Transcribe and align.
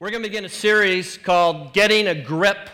We're 0.00 0.10
going 0.10 0.22
to 0.22 0.28
begin 0.30 0.46
a 0.46 0.48
series 0.48 1.18
called 1.18 1.74
Getting 1.74 2.06
a 2.06 2.14
Grip 2.14 2.70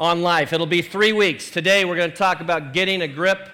on 0.00 0.22
Life. 0.22 0.52
It'll 0.52 0.66
be 0.66 0.82
three 0.82 1.12
weeks. 1.12 1.50
Today, 1.50 1.84
we're 1.84 1.94
going 1.94 2.10
to 2.10 2.16
talk 2.16 2.40
about 2.40 2.72
getting 2.72 3.02
a 3.02 3.06
grip 3.06 3.48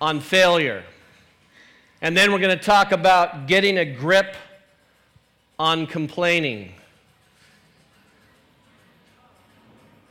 on 0.00 0.18
failure. 0.18 0.82
And 2.02 2.16
then 2.16 2.32
we're 2.32 2.40
going 2.40 2.58
to 2.58 2.64
talk 2.64 2.90
about 2.90 3.46
getting 3.46 3.78
a 3.78 3.84
grip 3.84 4.34
on 5.60 5.86
complaining. 5.86 6.72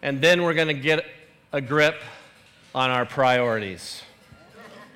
And 0.01 0.21
then 0.21 0.43
we're 0.43 0.53
going 0.53 0.69
to 0.69 0.73
get 0.73 1.05
a 1.51 1.59
grip 1.59 1.99
on 2.73 2.89
our 2.89 3.05
priorities. 3.05 4.02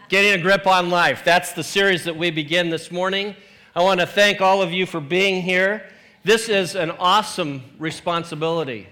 Getting 0.09 0.39
a 0.39 0.41
grip 0.41 0.65
on 0.65 0.89
life. 0.89 1.23
That's 1.25 1.51
the 1.51 1.65
series 1.65 2.05
that 2.05 2.15
we 2.15 2.31
begin 2.31 2.69
this 2.69 2.91
morning. 2.91 3.35
I 3.75 3.83
want 3.83 3.99
to 3.99 4.07
thank 4.07 4.39
all 4.39 4.61
of 4.61 4.71
you 4.71 4.85
for 4.85 5.01
being 5.01 5.41
here. 5.41 5.85
This 6.23 6.47
is 6.47 6.75
an 6.75 6.91
awesome 6.91 7.61
responsibility. 7.77 8.87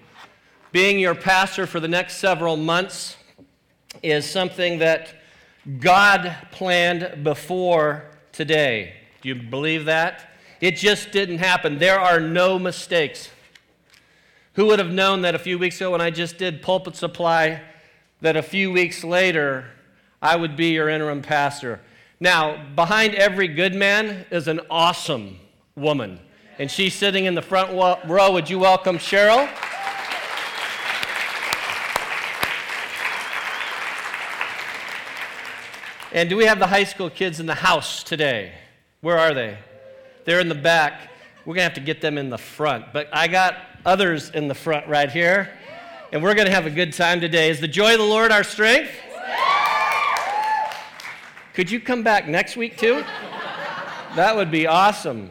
Being 0.74 1.00
your 1.00 1.16
pastor 1.16 1.68
for 1.68 1.80
the 1.80 1.88
next 1.88 2.18
several 2.18 2.58
months 2.58 3.16
is 4.04 4.30
something 4.30 4.80
that 4.80 5.16
God 5.80 6.36
planned 6.52 7.24
before 7.24 8.12
today. 8.34 8.96
Do 9.22 9.30
you 9.30 9.36
believe 9.36 9.86
that? 9.86 10.36
It 10.60 10.76
just 10.76 11.14
didn't 11.14 11.38
happen. 11.38 11.80
There 11.80 11.98
are 11.98 12.20
no 12.20 12.60
mistakes. 12.60 13.30
Who 14.56 14.66
would 14.66 14.80
have 14.80 14.92
known 14.92 15.22
that 15.22 15.34
a 15.34 15.40
few 15.40 15.58
weeks 15.58 15.78
ago 15.78 15.92
when 15.92 16.02
I 16.02 16.12
just 16.12 16.38
did 16.38 16.62
pulpit 16.62 16.98
supply, 16.98 17.62
that 18.20 18.36
a 18.36 18.44
few 18.44 18.70
weeks 18.70 19.02
later 19.02 19.72
I 20.26 20.36
would 20.36 20.56
be 20.56 20.72
your 20.72 20.90
interim 20.90 21.22
pastor? 21.22 21.80
Now, 22.20 22.58
behind 22.76 23.14
every 23.14 23.48
good 23.48 23.76
man 23.76 24.26
is 24.32 24.48
an 24.48 24.60
awesome 24.72 25.40
woman 25.76 26.20
and 26.58 26.72
she's 26.72 26.96
sitting 26.96 27.26
in 27.26 27.36
the 27.36 27.44
front 27.44 27.72
row. 28.08 28.32
Would 28.32 28.50
you 28.50 28.58
welcome 28.58 28.98
Cheryl? 28.98 29.48
And 36.12 36.28
do 36.28 36.36
we 36.36 36.46
have 36.46 36.58
the 36.58 36.68
high 36.68 36.86
school 36.86 37.12
kids 37.12 37.40
in 37.40 37.46
the 37.46 37.54
house 37.54 38.02
today? 38.04 38.54
Where 39.02 39.20
are 39.20 39.36
they? 39.36 39.60
They're 40.24 40.40
in 40.40 40.50
the 40.50 40.56
back. 40.56 41.12
We're 41.46 41.54
going 41.54 41.70
to 41.70 41.70
have 41.70 41.74
to 41.76 41.82
get 41.82 42.02
them 42.02 42.18
in 42.18 42.32
the 42.32 42.40
front. 42.40 42.86
But 42.94 43.10
I 43.14 43.28
got 43.28 43.58
others 43.86 44.32
in 44.32 44.48
the 44.48 44.56
front 44.56 44.88
right 44.88 45.12
here. 45.12 45.52
And 46.12 46.24
we're 46.24 46.34
going 46.34 46.48
to 46.48 46.54
have 46.54 46.66
a 46.66 46.72
good 46.72 46.94
time 46.94 47.22
today. 47.22 47.52
Is 47.52 47.60
the 47.60 47.68
joy 47.68 47.94
of 47.94 48.00
the 48.00 48.06
Lord 48.06 48.32
our 48.32 48.44
strength? 48.44 48.90
Could 51.56 51.72
you 51.72 51.80
come 51.80 52.04
back 52.04 52.28
next 52.28 52.58
week 52.58 52.78
too? 52.78 53.02
That 54.16 54.36
would 54.36 54.52
be 54.52 54.68
awesome. 54.68 55.30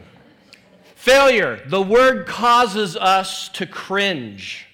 Failure, 0.95 1.61
the 1.67 1.83
word 1.83 2.25
causes 2.25 2.97
us 2.97 3.47
to 3.49 3.67
cringe. 3.67 4.65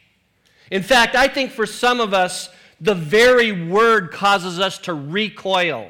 In 0.72 0.82
fact, 0.82 1.14
I 1.14 1.28
think 1.28 1.52
for 1.52 1.66
some 1.66 2.00
of 2.00 2.14
us, 2.14 2.48
the 2.80 2.96
very 2.96 3.52
word 3.68 4.12
causes 4.12 4.62
us 4.62 4.78
to 4.80 4.94
recoil, 4.94 5.90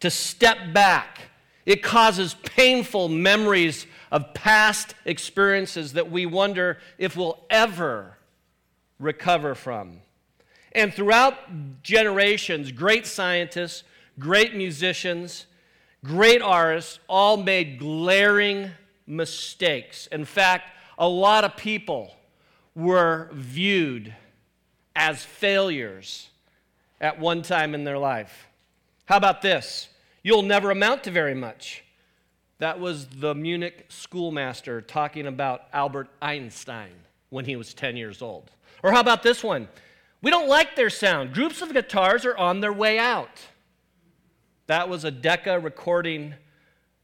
to 0.00 0.10
step 0.10 0.74
back. 0.74 1.30
It 1.64 1.82
causes 1.82 2.34
painful 2.44 3.08
memories 3.08 3.86
of 4.12 4.34
past 4.34 4.94
experiences 5.06 5.94
that 5.94 6.10
we 6.10 6.26
wonder 6.26 6.76
if 6.98 7.16
we'll 7.16 7.42
ever 7.48 8.18
recover 8.98 9.54
from. 9.54 10.00
And 10.72 10.92
throughout 10.92 11.82
generations, 11.82 12.70
great 12.70 13.06
scientists, 13.06 13.84
great 14.18 14.54
musicians, 14.54 15.46
great 16.04 16.42
artists 16.42 16.98
all 17.08 17.36
made 17.36 17.78
glaring 17.78 18.70
mistakes. 19.06 20.06
In 20.08 20.24
fact, 20.24 20.70
a 20.98 21.08
lot 21.08 21.44
of 21.44 21.56
people 21.56 22.14
were 22.74 23.30
viewed 23.32 24.14
as 24.94 25.22
failures 25.22 26.30
at 27.00 27.18
one 27.18 27.42
time 27.42 27.74
in 27.74 27.84
their 27.84 27.98
life. 27.98 28.46
How 29.06 29.16
about 29.16 29.42
this? 29.42 29.88
You'll 30.22 30.42
never 30.42 30.70
amount 30.70 31.04
to 31.04 31.10
very 31.10 31.34
much. 31.34 31.84
That 32.58 32.78
was 32.78 33.06
the 33.06 33.34
Munich 33.34 33.86
schoolmaster 33.88 34.82
talking 34.82 35.26
about 35.26 35.62
Albert 35.72 36.08
Einstein 36.20 36.92
when 37.30 37.46
he 37.46 37.56
was 37.56 37.72
10 37.72 37.96
years 37.96 38.20
old. 38.20 38.50
Or 38.82 38.92
how 38.92 39.00
about 39.00 39.22
this 39.22 39.42
one? 39.42 39.68
We 40.22 40.30
don't 40.30 40.48
like 40.48 40.76
their 40.76 40.90
sound. 40.90 41.32
Groups 41.32 41.62
of 41.62 41.72
guitars 41.72 42.26
are 42.26 42.36
on 42.36 42.60
their 42.60 42.72
way 42.72 42.98
out. 42.98 43.46
That 44.70 44.88
was 44.88 45.02
a 45.02 45.10
Decca 45.10 45.58
recording 45.58 46.34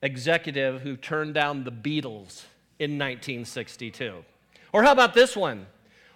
executive 0.00 0.82
who 0.82 0.96
turned 0.96 1.34
down 1.34 1.64
the 1.64 1.72
Beatles 1.72 2.44
in 2.78 2.92
1962. 2.92 4.24
Or 4.72 4.84
how 4.84 4.92
about 4.92 5.14
this 5.14 5.34
one? 5.34 5.66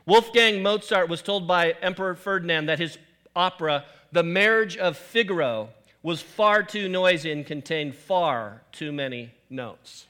Wolfgang 0.07 0.63
Mozart 0.63 1.09
was 1.09 1.23
told 1.23 1.49
by 1.49 1.75
Emperor 1.83 2.15
Ferdinand 2.15 2.67
that 2.67 2.79
his 2.79 2.99
opera, 3.35 3.85
The 4.13 4.23
Marriage 4.23 4.77
of 4.77 4.97
Figaro, 4.97 5.71
was 6.05 6.23
far 6.23 6.63
too 6.63 6.89
noisy 6.89 7.33
and 7.33 7.45
contained 7.45 7.97
far 7.97 8.63
too 8.71 8.93
many 8.93 9.33
notes. 9.51 10.07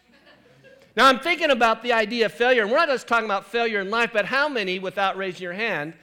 Now, 0.95 1.07
I'm 1.07 1.21
thinking 1.21 1.51
about 1.51 1.83
the 1.83 1.95
idea 1.95 2.27
of 2.27 2.35
failure, 2.35 2.65
and 2.65 2.71
we're 2.71 2.77
not 2.77 2.89
just 2.89 3.09
talking 3.09 3.25
about 3.25 3.47
failure 3.47 3.81
in 3.81 3.89
life, 3.89 4.11
but 4.13 4.27
how 4.27 4.51
many, 4.51 4.79
without 4.79 5.17
raising 5.17 5.45
your 5.45 5.55
hand, 5.55 5.95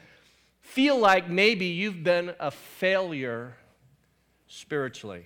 feel 0.62 0.98
like 0.98 1.30
maybe 1.30 1.68
you've 1.68 2.04
been 2.04 2.34
a 2.40 2.50
failure 2.50 3.54
spiritually? 4.48 5.26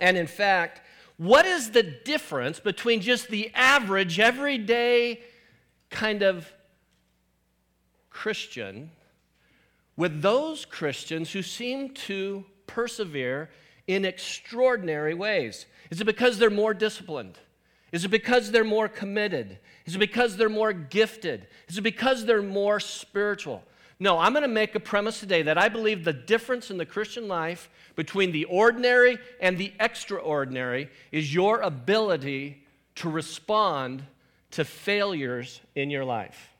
And 0.00 0.16
in 0.16 0.26
fact, 0.26 0.82
what 1.16 1.46
is 1.46 1.70
the 1.70 1.82
difference 1.82 2.60
between 2.60 3.00
just 3.00 3.28
the 3.28 3.50
average, 3.54 4.20
everyday 4.20 5.20
kind 5.90 6.22
of 6.22 6.52
Christian 8.10 8.90
with 9.96 10.22
those 10.22 10.64
Christians 10.64 11.32
who 11.32 11.42
seem 11.42 11.90
to 11.90 12.44
persevere 12.66 13.50
in 13.88 14.04
extraordinary 14.04 15.14
ways? 15.14 15.66
Is 15.90 16.00
it 16.00 16.04
because 16.04 16.38
they're 16.38 16.50
more 16.50 16.74
disciplined? 16.74 17.38
Is 17.90 18.04
it 18.04 18.08
because 18.08 18.50
they're 18.50 18.64
more 18.64 18.88
committed? 18.88 19.58
Is 19.86 19.96
it 19.96 19.98
because 19.98 20.36
they're 20.36 20.48
more 20.48 20.72
gifted? 20.72 21.48
Is 21.68 21.78
it 21.78 21.82
because 21.82 22.26
they're 22.26 22.42
more 22.42 22.78
spiritual? 22.78 23.64
No, 24.00 24.18
I'm 24.18 24.32
going 24.32 24.42
to 24.42 24.48
make 24.48 24.74
a 24.76 24.80
premise 24.80 25.18
today 25.18 25.42
that 25.42 25.58
I 25.58 25.68
believe 25.68 26.04
the 26.04 26.12
difference 26.12 26.70
in 26.70 26.76
the 26.76 26.86
Christian 26.86 27.26
life 27.26 27.68
between 27.96 28.30
the 28.30 28.44
ordinary 28.44 29.18
and 29.40 29.58
the 29.58 29.72
extraordinary 29.80 30.88
is 31.10 31.34
your 31.34 31.60
ability 31.62 32.62
to 32.96 33.10
respond 33.10 34.04
to 34.52 34.64
failures 34.64 35.60
in 35.74 35.90
your 35.90 36.04
life. 36.04 36.50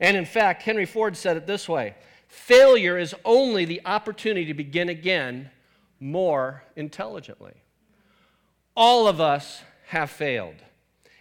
And 0.00 0.16
in 0.16 0.24
fact, 0.24 0.62
Henry 0.62 0.86
Ford 0.86 1.16
said 1.16 1.36
it 1.36 1.46
this 1.46 1.68
way 1.68 1.94
failure 2.28 2.98
is 2.98 3.14
only 3.24 3.64
the 3.64 3.80
opportunity 3.84 4.46
to 4.46 4.54
begin 4.54 4.88
again 4.88 5.50
more 6.00 6.64
intelligently. 6.74 7.54
All 8.76 9.06
of 9.06 9.20
us 9.20 9.62
have 9.86 10.10
failed. 10.10 10.56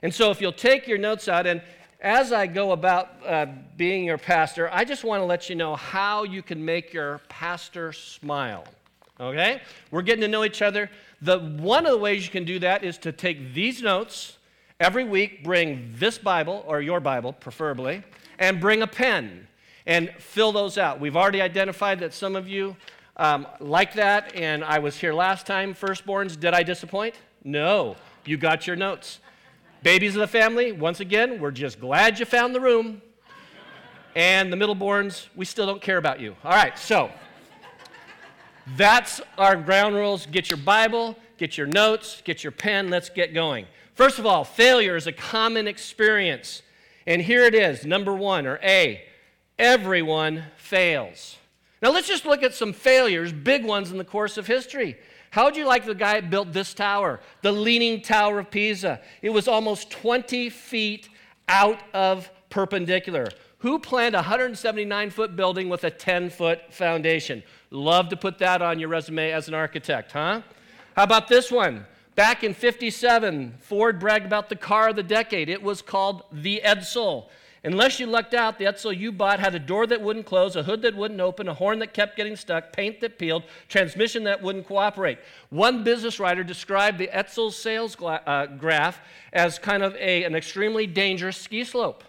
And 0.01 0.13
so 0.13 0.31
if 0.31 0.41
you'll 0.41 0.51
take 0.51 0.88
your 0.88 0.97
notes 0.97 1.27
out 1.27 1.47
and 1.47 1.62
as 2.06 2.32
I 2.32 2.46
go 2.46 2.72
about 2.72 3.10
uh, 3.26 3.48
being 3.78 4.06
your 4.06 4.20
pastor, 4.20 4.70
I 4.72 4.86
just 4.86 5.04
want 5.04 5.22
to 5.22 5.26
let 5.26 5.50
you 5.50 5.56
know 5.56 5.76
how 5.76 6.24
you 6.24 6.44
can 6.44 6.64
make 6.64 6.94
your 6.94 7.20
pastor 7.30 7.92
smile. 7.94 8.64
Okay? 9.20 9.60
We're 9.90 10.04
getting 10.04 10.22
to 10.22 10.28
know 10.28 10.46
each 10.46 10.62
other. 10.62 10.92
The, 11.24 11.40
one 11.40 11.88
of 11.88 11.92
the 11.92 11.98
ways 11.98 12.24
you 12.24 12.32
can 12.32 12.46
do 12.46 12.60
that 12.60 12.84
is 12.84 13.00
to 13.00 13.12
take 13.12 13.56
these 13.56 13.82
notes 13.82 14.38
every 14.80 15.04
week, 15.04 15.44
bring 15.44 15.96
this 15.96 16.20
Bible, 16.20 16.64
or 16.68 16.80
your 16.80 17.00
Bible 17.00 17.34
preferably, 17.34 18.04
and 18.38 18.62
bring 18.62 18.84
a 18.84 18.88
pen 18.88 19.48
and 19.88 20.12
fill 20.20 20.52
those 20.52 20.78
out. 20.78 21.00
We've 21.00 21.18
already 21.18 21.42
identified 21.42 22.02
that 22.02 22.14
some 22.14 22.36
of 22.36 22.48
you 22.48 22.76
um, 23.18 23.48
like 23.60 23.96
that, 23.96 24.36
and 24.36 24.63
I 24.63 24.78
was 24.78 24.96
here 24.96 25.13
last 25.13 25.48
time, 25.48 25.74
firstborns. 25.74 26.40
Did 26.40 26.54
I 26.54 26.62
disappoint? 26.62 27.16
No. 27.44 27.96
You 28.25 28.38
got 28.38 28.68
your 28.68 28.75
notes. 28.75 29.22
Babies 29.86 30.16
of 30.16 30.20
the 30.22 30.28
family, 30.28 30.72
once 30.72 31.00
again, 31.00 31.40
we're 31.40 31.52
just 31.52 31.80
glad 31.80 32.18
you 32.18 32.26
found 32.26 32.56
the 32.56 32.60
room. 32.60 33.04
And 34.16 34.52
the 34.52 34.58
middleborns, 34.58 35.28
we 35.36 35.46
still 35.46 35.68
don't 35.68 35.80
care 35.80 35.98
about 35.98 36.20
you. 36.20 36.36
All 36.44 36.54
right, 36.54 36.76
so 36.76 37.12
that's 38.76 39.22
our 39.38 39.56
ground 39.56 39.94
rules. 39.94 40.26
Get 40.26 40.50
your 40.50 40.58
Bible, 40.58 41.16
get 41.38 41.56
your 41.56 41.68
notes, 41.68 42.24
get 42.26 42.44
your 42.44 42.52
pen, 42.52 42.90
let's 42.90 43.10
get 43.10 43.36
going. 43.36 43.68
First 43.94 44.18
of 44.18 44.26
all, 44.26 44.44
failure 44.44 44.96
is 44.96 45.06
a 45.06 45.12
common 45.12 45.68
experience. 45.68 46.64
And 47.06 47.22
here 47.22 47.44
it 47.44 47.54
is, 47.54 47.86
number 47.86 48.16
one, 48.16 48.48
or 48.48 48.60
A, 48.64 49.04
everyone 49.60 50.46
fails. 50.58 51.38
Now 51.84 51.92
let's 51.92 52.08
just 52.08 52.26
look 52.26 52.42
at 52.42 52.56
some 52.56 52.74
failures, 52.74 53.32
big 53.32 53.64
ones 53.64 53.92
in 53.92 54.00
the 54.00 54.04
course 54.04 54.38
of 54.38 54.48
history. 54.48 54.98
How 55.36 55.44
would 55.44 55.58
you 55.58 55.66
like 55.66 55.86
the 55.86 55.94
guy 55.94 56.22
that 56.22 56.30
built 56.30 56.54
this 56.54 56.74
tower, 56.74 57.20
the 57.42 57.52
Leaning 57.52 58.02
Tower 58.02 58.40
of 58.40 58.50
Pisa? 58.50 59.02
It 59.22 59.32
was 59.32 59.50
almost 59.50 59.92
20 59.92 60.50
feet 60.50 61.10
out 61.50 61.78
of 61.94 62.32
perpendicular. 62.50 63.28
Who 63.58 63.78
planned 63.78 64.16
a 64.16 64.20
179 64.20 65.10
foot 65.10 65.36
building 65.36 65.68
with 65.68 65.84
a 65.84 65.92
10 65.92 66.30
foot 66.30 66.62
foundation? 66.72 67.44
Love 67.70 68.08
to 68.10 68.16
put 68.16 68.38
that 68.38 68.62
on 68.62 68.80
your 68.80 68.88
resume 68.88 69.34
as 69.34 69.50
an 69.50 69.54
architect, 69.56 70.14
huh? 70.14 70.42
How 70.96 71.04
about 71.04 71.28
this 71.28 71.52
one? 71.52 71.86
Back 72.16 72.46
in 72.46 72.54
57, 72.54 73.56
Ford 73.60 74.00
bragged 74.00 74.26
about 74.26 74.48
the 74.48 74.56
car 74.56 74.88
of 74.88 74.96
the 74.96 75.04
decade. 75.04 75.50
It 75.50 75.62
was 75.62 75.82
called 75.82 76.24
the 76.32 76.62
Edsel. 76.64 77.26
Unless 77.65 78.00
you 78.00 78.06
lucked 78.06 78.35
out, 78.35 78.59
the 78.59 78.65
Edsel 78.65 78.95
you 78.95 79.12
bought 79.12 79.39
had 79.39 79.56
a 79.56 79.59
door 79.59 79.88
that 79.88 80.00
wouldn't 80.00 80.27
close, 80.27 80.56
a 80.56 80.62
hood 80.62 80.83
that 80.83 80.95
wouldn't 80.95 81.19
open, 81.19 81.47
a 81.47 81.53
horn 81.53 81.79
that 81.79 81.95
kept 81.95 82.15
getting 82.15 82.35
stuck, 82.35 82.71
paint 82.71 83.01
that 83.01 83.17
peeled, 83.17 83.44
transmission 83.69 84.23
that 84.25 84.39
wouldn't 84.39 84.67
cooperate. 84.67 85.17
One 85.50 85.83
business 85.83 86.19
writer 86.19 86.44
described 86.44 87.00
the 87.00 87.07
Edsel 87.07 87.51
sales 87.51 87.95
gra- 87.95 88.21
uh, 88.27 88.45
graph 88.45 89.01
as 89.33 89.57
kind 89.57 89.81
of 89.81 89.95
a, 89.95 90.23
an 90.25 90.35
extremely 90.35 90.85
dangerous 90.85 91.38
ski 91.38 91.63
slope. 91.63 92.03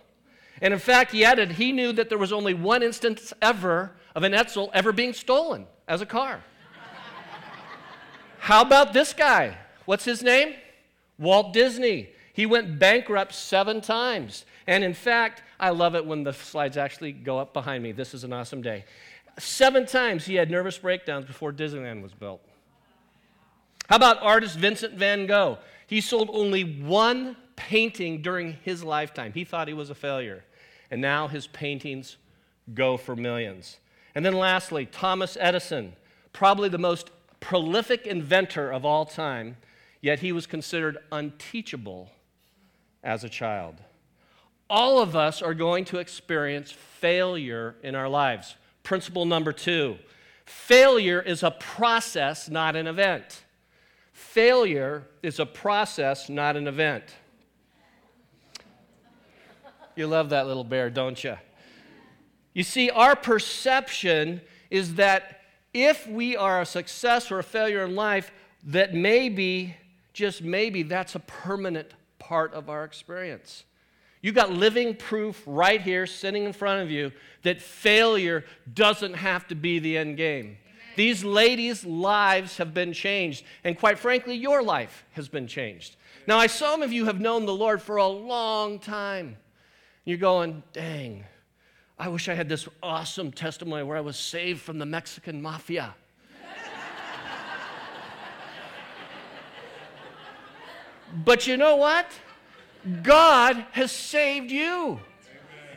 And 0.61 0.75
in 0.75 0.79
fact, 0.79 1.13
he 1.13 1.25
added 1.25 1.53
he 1.53 1.73
knew 1.73 1.93
that 1.95 2.11
there 2.11 2.19
was 2.19 2.35
only 2.35 2.53
one 2.53 2.83
instance 2.83 3.33
ever 3.41 3.93
of 4.15 4.25
an 4.25 4.33
Edsel 4.33 4.69
ever 4.75 4.93
being 4.93 5.15
stolen 5.15 5.67
as 5.89 6.03
a 6.03 6.07
car. 6.07 6.43
How 8.41 8.61
about 8.61 8.93
this 8.93 9.15
guy? 9.15 9.57
What's 9.87 10.05
his 10.05 10.23
name? 10.23 10.55
Walt 11.19 11.55
Disney. 11.55 12.11
He 12.37 12.45
went 12.45 12.79
bankrupt 12.79 13.35
seven 13.35 13.81
times. 13.81 14.45
And 14.67 14.85
in 14.85 14.93
fact, 14.93 15.43
I 15.59 15.71
love 15.71 15.95
it 15.95 16.05
when 16.05 16.23
the 16.23 16.35
slides 16.35 16.77
actually 16.77 17.13
go 17.13 17.39
up 17.39 17.55
behind 17.55 17.83
me. 17.83 17.93
This 17.93 18.13
is 18.13 18.25
an 18.25 18.33
awesome 18.35 18.61
day. 18.61 18.85
Seven 19.39 19.87
times 19.87 20.27
he 20.27 20.35
had 20.35 20.51
nervous 20.51 20.77
breakdowns 20.77 21.25
before 21.25 21.51
Disneyland 21.51 22.03
was 22.03 22.13
built. 22.13 22.43
How 23.89 23.97
about 23.97 24.23
artist 24.23 24.59
Vincent 24.59 24.93
van 24.93 25.25
Gogh? 25.25 25.57
He 25.87 26.03
sold 26.03 26.29
only 26.31 26.63
one 26.63 27.37
painting 27.57 28.21
during 28.21 28.59
his 28.63 28.85
lifetime. 28.85 29.33
He 29.33 29.45
thought 29.45 29.67
he 29.67 29.73
was 29.73 29.89
a 29.89 29.95
failure. 29.95 30.45
And 30.91 31.01
now 31.01 31.29
his 31.29 31.47
paintings 31.47 32.19
go 32.75 32.99
for 32.99 33.17
millions. 33.17 33.79
And 34.15 34.23
then 34.23 34.35
lastly, 34.35 34.85
Thomas 34.85 35.39
Edison, 35.41 35.95
probably 36.35 36.69
the 36.69 36.77
most 36.77 37.09
prolific 37.41 38.07
inventor 38.07 38.71
of 38.71 38.85
all 38.85 39.07
time, 39.07 39.57
yet 40.03 40.19
he 40.19 40.33
was 40.33 40.47
considered 40.47 40.99
unteachable 41.11 42.11
as 43.07 43.25
a 43.25 43.29
child 43.31 43.81
all 44.69 45.01
of 45.01 45.15
us 45.15 45.43
are 45.43 45.55
going 45.55 45.85
to 45.87 45.99
experience 45.99 46.73
failure 46.73 47.77
in 47.83 47.95
our 47.95 48.09
lives. 48.09 48.57
Principle 48.83 49.25
number 49.25 49.53
two 49.53 49.99
failure 50.45 51.21
is 51.21 51.43
a 51.43 51.51
process, 51.51 52.49
not 52.49 52.77
an 52.77 52.87
event. 52.87 53.45
Failure 54.13 55.07
is 55.23 55.41
a 55.41 55.47
process, 55.47 56.29
not 56.29 56.57
an 56.57 56.69
event. 56.69 57.05
You 59.95 60.07
love 60.07 60.31
that 60.31 60.47
little 60.47 60.65
bear, 60.65 60.91
don't 60.91 61.23
you? 61.23 61.37
You 62.53 62.63
see, 62.63 62.91
our 62.91 63.17
perception 63.17 64.41
is 64.71 64.95
that 64.95 65.41
if 65.75 66.07
we 66.07 66.37
are 66.37 66.63
a 66.63 66.67
success 66.67 67.31
or 67.31 67.39
a 67.39 67.43
failure 67.43 67.85
in 67.85 67.95
life, 67.95 68.31
that 68.65 68.95
maybe, 68.95 69.75
just 70.13 70.43
maybe, 70.43 70.83
that's 70.83 71.15
a 71.15 71.21
permanent 71.21 71.93
part 72.27 72.53
of 72.55 72.69
our 72.69 72.85
experience. 72.85 73.65
You 74.21 74.33
got 74.33 74.51
living 74.51 74.97
proof 74.97 75.43
right 75.47 75.81
here 75.81 76.07
sitting 76.07 76.45
in 76.45 76.53
front 76.53 76.83
of 76.83 76.91
you 76.91 77.13
that 77.43 77.63
failure 77.63 78.45
doesn't 78.75 79.15
have 79.15 79.47
to 79.49 79.55
be 79.55 79.79
the 79.79 79.97
end 79.97 80.17
game. 80.17 80.59
These 80.97 81.23
ladies' 81.23 81.85
lives 81.85 82.57
have 82.57 82.75
been 82.75 82.93
changed, 82.93 83.45
and 83.63 83.79
quite 83.79 83.99
frankly, 83.99 84.35
your 84.35 84.63
life 84.63 85.05
has 85.13 85.29
been 85.29 85.47
changed. 85.47 85.97
Now, 86.27 86.39
I 86.39 86.49
saw 86.49 86.73
some 86.73 86.83
of 86.83 86.93
you 86.93 87.05
have 87.05 87.21
known 87.21 87.47
the 87.47 87.55
Lord 87.55 87.81
for 87.81 87.97
a 87.97 88.07
long 88.07 88.81
time. 88.81 89.37
You're 90.05 90.19
going, 90.19 90.63
dang, 90.73 91.25
I 91.99 92.09
wish 92.09 92.29
I 92.29 92.35
had 92.35 92.49
this 92.49 92.69
awesome 92.83 93.31
testimony 93.31 93.85
where 93.85 93.97
I 93.97 94.01
was 94.01 94.17
saved 94.17 94.61
from 94.61 94.79
the 94.79 94.87
Mexican 94.87 95.41
mafia. 95.41 95.95
But 101.25 101.47
you 101.47 101.57
know 101.57 101.77
what? 101.77 102.07
God 103.03 103.65
has 103.73 103.91
saved 103.91 104.51
you. 104.51 105.01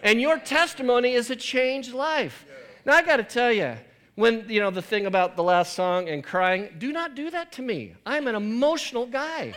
And 0.03 0.21
your 0.21 0.37
testimony 0.39 1.13
is 1.13 1.29
a 1.29 1.35
changed 1.35 1.93
life. 1.93 2.45
Now, 2.85 2.93
I 2.93 3.01
got 3.01 3.17
to 3.17 3.23
tell 3.23 3.51
you, 3.51 3.75
when, 4.15 4.49
you 4.49 4.59
know, 4.59 4.69
the 4.69 4.81
thing 4.81 5.05
about 5.05 5.35
the 5.35 5.43
last 5.43 5.73
song 5.73 6.09
and 6.09 6.23
crying, 6.23 6.69
do 6.77 6.91
not 6.91 7.15
do 7.15 7.29
that 7.31 7.51
to 7.53 7.61
me. 7.61 7.95
I'm 8.05 8.27
an 8.27 8.35
emotional 8.35 9.05
guy. 9.05 9.53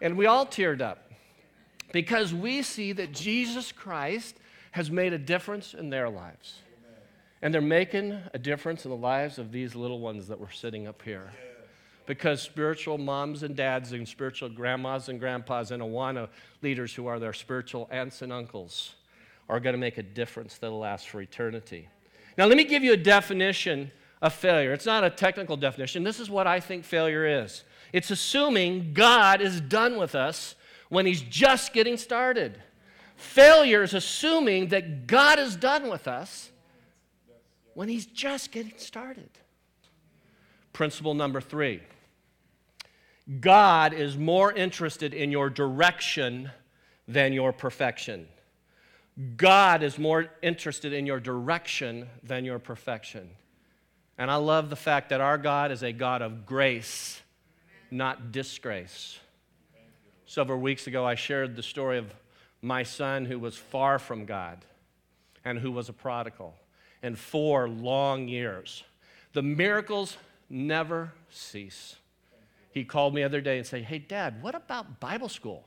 and 0.00 0.16
we 0.16 0.26
all 0.26 0.46
teared 0.46 0.80
up 0.80 1.10
because 1.92 2.34
we 2.34 2.62
see 2.62 2.92
that 2.92 3.12
Jesus 3.12 3.72
Christ 3.72 4.36
has 4.72 4.90
made 4.90 5.12
a 5.12 5.18
difference 5.18 5.74
in 5.74 5.90
their 5.90 6.08
lives. 6.08 6.60
And 7.40 7.52
they're 7.52 7.60
making 7.60 8.18
a 8.32 8.38
difference 8.38 8.84
in 8.84 8.90
the 8.90 8.96
lives 8.96 9.38
of 9.38 9.52
these 9.52 9.74
little 9.74 10.00
ones 10.00 10.28
that 10.28 10.40
were 10.40 10.50
sitting 10.50 10.86
up 10.86 11.02
here 11.02 11.30
because 12.06 12.42
spiritual 12.42 12.98
moms 12.98 13.42
and 13.42 13.56
dads 13.56 13.92
and 13.92 14.06
spiritual 14.06 14.48
grandmas 14.48 15.08
and 15.08 15.18
grandpas 15.18 15.70
and 15.70 15.82
Awana 15.82 16.28
leaders 16.62 16.94
who 16.94 17.06
are 17.06 17.18
their 17.18 17.32
spiritual 17.32 17.88
aunts 17.90 18.22
and 18.22 18.32
uncles 18.32 18.94
are 19.48 19.60
going 19.60 19.74
to 19.74 19.78
make 19.78 19.98
a 19.98 20.02
difference 20.02 20.58
that'll 20.58 20.78
last 20.78 21.08
for 21.08 21.20
eternity. 21.20 21.88
Now, 22.36 22.46
let 22.46 22.56
me 22.56 22.64
give 22.64 22.82
you 22.82 22.92
a 22.92 22.96
definition 22.96 23.90
of 24.20 24.32
failure. 24.32 24.72
It's 24.72 24.86
not 24.86 25.04
a 25.04 25.10
technical 25.10 25.56
definition. 25.56 26.02
This 26.02 26.20
is 26.20 26.30
what 26.30 26.46
I 26.46 26.60
think 26.60 26.84
failure 26.84 27.26
is 27.26 27.64
it's 27.92 28.10
assuming 28.10 28.92
God 28.92 29.40
is 29.40 29.60
done 29.60 29.98
with 29.98 30.14
us 30.14 30.56
when 30.88 31.06
He's 31.06 31.22
just 31.22 31.72
getting 31.72 31.96
started. 31.96 32.60
Failure 33.16 33.82
is 33.82 33.94
assuming 33.94 34.68
that 34.68 35.06
God 35.06 35.38
is 35.38 35.56
done 35.56 35.88
with 35.88 36.08
us 36.08 36.50
when 37.74 37.88
He's 37.88 38.06
just 38.06 38.50
getting 38.50 38.72
started. 38.76 39.30
Principle 40.74 41.14
number 41.14 41.40
three 41.40 41.80
God 43.40 43.94
is 43.94 44.18
more 44.18 44.52
interested 44.52 45.14
in 45.14 45.32
your 45.32 45.48
direction 45.48 46.50
than 47.08 47.32
your 47.32 47.52
perfection. 47.52 48.28
God 49.36 49.82
is 49.82 49.98
more 49.98 50.26
interested 50.42 50.92
in 50.92 51.06
your 51.06 51.20
direction 51.20 52.08
than 52.22 52.44
your 52.44 52.58
perfection. 52.58 53.30
And 54.18 54.30
I 54.30 54.36
love 54.36 54.68
the 54.68 54.76
fact 54.76 55.08
that 55.10 55.20
our 55.20 55.38
God 55.38 55.70
is 55.70 55.82
a 55.82 55.92
God 55.92 56.20
of 56.20 56.44
grace, 56.44 57.22
not 57.90 58.32
disgrace. 58.32 59.18
Several 60.26 60.58
weeks 60.58 60.86
ago, 60.86 61.06
I 61.06 61.14
shared 61.14 61.54
the 61.54 61.62
story 61.62 61.98
of 61.98 62.12
my 62.60 62.82
son 62.82 63.24
who 63.24 63.38
was 63.38 63.56
far 63.56 63.98
from 63.98 64.24
God 64.24 64.64
and 65.44 65.58
who 65.58 65.70
was 65.70 65.88
a 65.88 65.92
prodigal, 65.92 66.54
and 67.02 67.18
four 67.18 67.68
long 67.68 68.26
years. 68.26 68.82
The 69.34 69.42
miracles 69.42 70.16
never 70.54 71.12
cease 71.28 71.96
he 72.74 72.82
called 72.82 73.14
me 73.14 73.20
the 73.20 73.26
other 73.26 73.40
day 73.40 73.58
and 73.58 73.66
said, 73.66 73.84
Hey, 73.84 74.00
Dad, 74.00 74.42
what 74.42 74.56
about 74.56 74.98
Bible 74.98 75.28
school? 75.28 75.64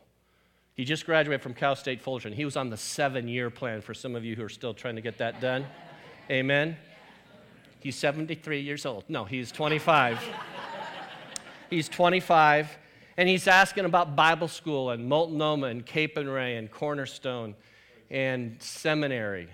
He 0.74 0.84
just 0.84 1.06
graduated 1.06 1.42
from 1.42 1.54
Cal 1.54 1.76
State 1.76 2.02
Fullerton. 2.02 2.34
He 2.34 2.44
was 2.44 2.58
on 2.58 2.70
the 2.70 2.76
seven 2.76 3.30
year 3.30 3.50
plan 3.50 3.82
for 3.82 3.94
some 3.94 4.14
of 4.14 4.26
you 4.26 4.36
who 4.36 4.44
are 4.44 4.50
still 4.50 4.74
trying 4.74 4.98
to 4.98 5.02
get 5.02 5.18
that 5.20 5.40
done. 5.40 5.66
Amen. 6.30 6.76
He's 7.80 7.96
73 7.96 8.60
years 8.60 8.86
old. 8.86 9.06
No, 9.08 9.24
he's 9.24 9.54
25. 9.54 10.20
he's 11.70 11.88
25, 11.88 12.78
and 13.16 13.30
he's 13.30 13.48
asking 13.48 13.86
about 13.86 14.18
Bible 14.18 14.50
school 14.50 14.90
and 14.90 15.08
Multnomah 15.08 15.68
and 15.68 15.86
Cape 15.86 16.18
and 16.18 16.28
Ray 16.28 16.58
and 16.58 16.70
Cornerstone 16.70 17.56
and 18.12 18.62
seminary. 18.62 19.48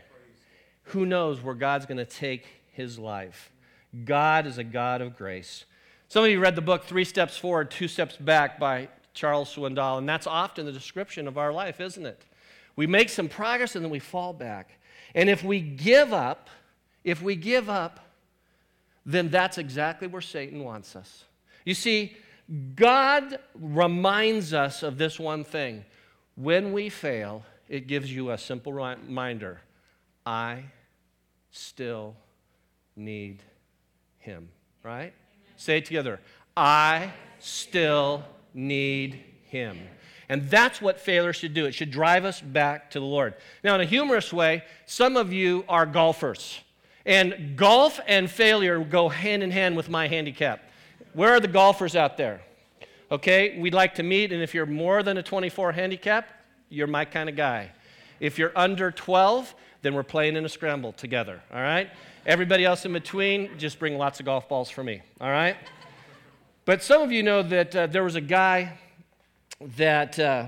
Who 0.85 1.05
knows 1.05 1.39
where 1.39 1.55
God's 1.55 1.85
going 1.85 1.97
to 1.99 2.05
take 2.05 2.47
his 2.71 2.97
life? 2.97 3.52
God 4.05 4.47
is 4.47 4.57
a 4.57 4.63
God 4.63 5.01
of 5.01 5.15
grace. 5.15 5.65
Some 6.07 6.23
of 6.23 6.29
you 6.29 6.39
read 6.39 6.55
the 6.55 6.62
book 6.62 6.83
Three 6.83 7.05
Steps 7.05 7.38
Forward, 7.38 7.71
Two 7.71 7.88
Steps 7.88 8.17
Back 8.17 8.59
by 8.59 8.89
Charles 9.13 9.53
Swindoll, 9.53 10.00
and 10.00 10.09
that's 10.09 10.27
often 10.27 10.65
the 10.65 10.71
description 10.71 11.27
of 11.27 11.38
our 11.38 11.51
life, 11.51 11.79
isn't 11.79 12.05
it? 12.05 12.21
We 12.75 12.88
make 12.88 13.09
some 13.09 13.29
progress 13.29 13.75
and 13.75 13.85
then 13.85 13.91
we 13.91 14.00
fall 14.00 14.33
back. 14.33 14.79
And 15.15 15.29
if 15.29 15.43
we 15.43 15.59
give 15.59 16.12
up, 16.12 16.50
if 17.03 17.21
we 17.21 17.35
give 17.35 17.69
up, 17.69 18.00
then 19.05 19.29
that's 19.29 19.57
exactly 19.57 20.07
where 20.07 20.21
Satan 20.21 20.63
wants 20.63 20.95
us. 20.95 21.25
You 21.65 21.73
see, 21.73 22.15
God 22.75 23.39
reminds 23.53 24.53
us 24.53 24.83
of 24.83 24.97
this 24.97 25.19
one 25.19 25.43
thing. 25.43 25.85
When 26.35 26.73
we 26.73 26.89
fail, 26.89 27.43
it 27.69 27.88
gives 27.88 28.13
you 28.13 28.31
a 28.31 28.38
simple 28.38 28.73
reminder 28.73 29.62
I 30.25 30.63
still 31.51 32.15
need 32.95 33.39
Him, 34.24 34.50
right? 34.84 35.13
Say 35.58 35.77
it 35.77 35.86
together. 35.86 36.20
I 36.56 37.12
still 37.39 38.24
need 38.53 39.20
him. 39.44 39.77
And 40.30 40.50
that's 40.50 40.82
what 40.82 41.00
failure 41.00 41.34
should 41.34 41.53
do. 41.53 41.65
It 41.65 41.74
should 41.74 41.92
drive 41.92 42.24
us 42.24 42.39
back 42.39 42.89
to 42.92 43.00
the 43.00 43.06
Lord. 43.06 43.36
Now, 43.63 43.75
in 43.75 43.82
a 43.82 43.86
humorous 43.86 44.32
way, 44.32 44.63
some 44.86 45.18
of 45.18 45.34
you 45.34 45.65
are 45.68 45.86
golfers. 45.86 46.60
And 47.06 47.58
golf 47.58 48.00
and 48.08 48.32
failure 48.32 48.80
go 48.80 49.10
hand 49.10 49.44
in 49.44 49.51
hand 49.51 49.75
with 49.75 49.89
my 49.89 50.08
handicap. 50.08 50.62
Where 51.13 51.34
are 51.34 51.42
the 51.42 51.50
golfers 51.50 51.96
out 51.96 52.15
there? 52.15 52.42
Okay, 53.12 53.60
we'd 53.60 53.74
like 53.74 53.96
to 53.96 54.03
meet, 54.03 54.32
and 54.32 54.42
if 54.42 54.53
you're 54.53 54.65
more 54.65 55.03
than 55.03 55.18
a 55.18 55.24
24 55.24 55.74
handicap, 55.74 56.30
you're 56.70 56.88
my 56.88 57.03
kind 57.06 57.27
of 57.30 57.36
guy. 57.36 57.72
If 58.20 58.39
you're 58.39 58.53
under 58.56 58.89
12, 58.89 59.53
then 59.83 59.93
we're 59.93 60.01
playing 60.01 60.35
in 60.35 60.45
a 60.45 60.49
scramble 60.49 60.93
together, 60.93 61.41
all 61.53 61.61
right? 61.61 61.89
Everybody 62.25 62.63
else 62.63 62.85
in 62.85 62.93
between, 62.93 63.57
just 63.57 63.77
bring 63.77 63.97
lots 63.97 64.19
of 64.19 64.25
golf 64.25 64.47
balls 64.47 64.69
for 64.69 64.83
me, 64.83 65.01
all 65.19 65.29
right? 65.29 65.57
But 66.65 66.81
some 66.81 67.01
of 67.01 67.11
you 67.11 67.21
know 67.21 67.43
that 67.43 67.75
uh, 67.75 67.87
there 67.87 68.03
was 68.03 68.15
a 68.15 68.21
guy 68.21 68.79
that, 69.59 70.17
uh, 70.17 70.47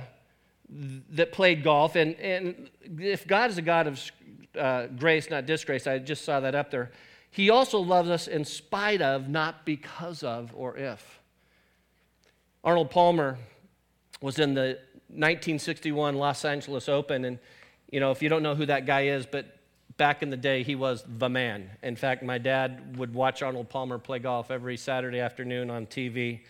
that 1.12 1.34
played 1.34 1.64
golf, 1.64 1.98
and, 1.98 2.16
and 2.16 2.70
if 2.98 3.28
God 3.28 3.50
is 3.50 3.58
a 3.58 3.62
God 3.62 3.88
of 3.88 4.12
uh, 4.58 4.88
grace, 4.88 5.30
not 5.30 5.46
disgrace, 5.46 5.86
I 5.86 6.00
just 6.00 6.24
saw 6.24 6.40
that 6.40 6.56
up 6.56 6.72
there, 6.72 6.92
he 7.30 7.50
also 7.50 7.80
loves 7.80 8.10
us 8.10 8.28
in 8.28 8.46
spite 8.46 9.02
of, 9.02 9.28
not 9.28 9.66
because 9.66 10.24
of 10.24 10.54
or 10.56 10.78
if. 10.78 11.20
Arnold 12.64 12.90
Palmer 12.90 13.38
was 14.22 14.40
in 14.40 14.54
the 14.54 14.80
1961 15.10 16.16
Los 16.16 16.46
Angeles 16.46 16.88
Open, 16.88 17.26
and 17.26 17.38
you 17.92 18.00
know, 18.00 18.12
if 18.12 18.22
you 18.22 18.30
don't 18.30 18.44
know 18.44 18.56
who 18.56 18.66
that 18.66 18.86
guy 18.86 19.08
is, 19.08 19.26
but 19.26 19.46
back 19.98 20.22
in 20.22 20.30
the 20.30 20.38
day, 20.38 20.64
he 20.64 20.76
was 20.76 21.04
the 21.08 21.30
man. 21.30 21.70
In 21.84 21.96
fact, 21.96 22.24
my 22.24 22.38
dad 22.38 22.98
would 22.98 23.14
watch 23.14 23.42
Arnold 23.42 23.70
Palmer 23.70 23.98
play 23.98 24.20
golf 24.20 24.52
every 24.52 24.78
Saturday 24.78 25.20
afternoon 25.20 25.70
on 25.70 25.86
TV. 25.86 26.42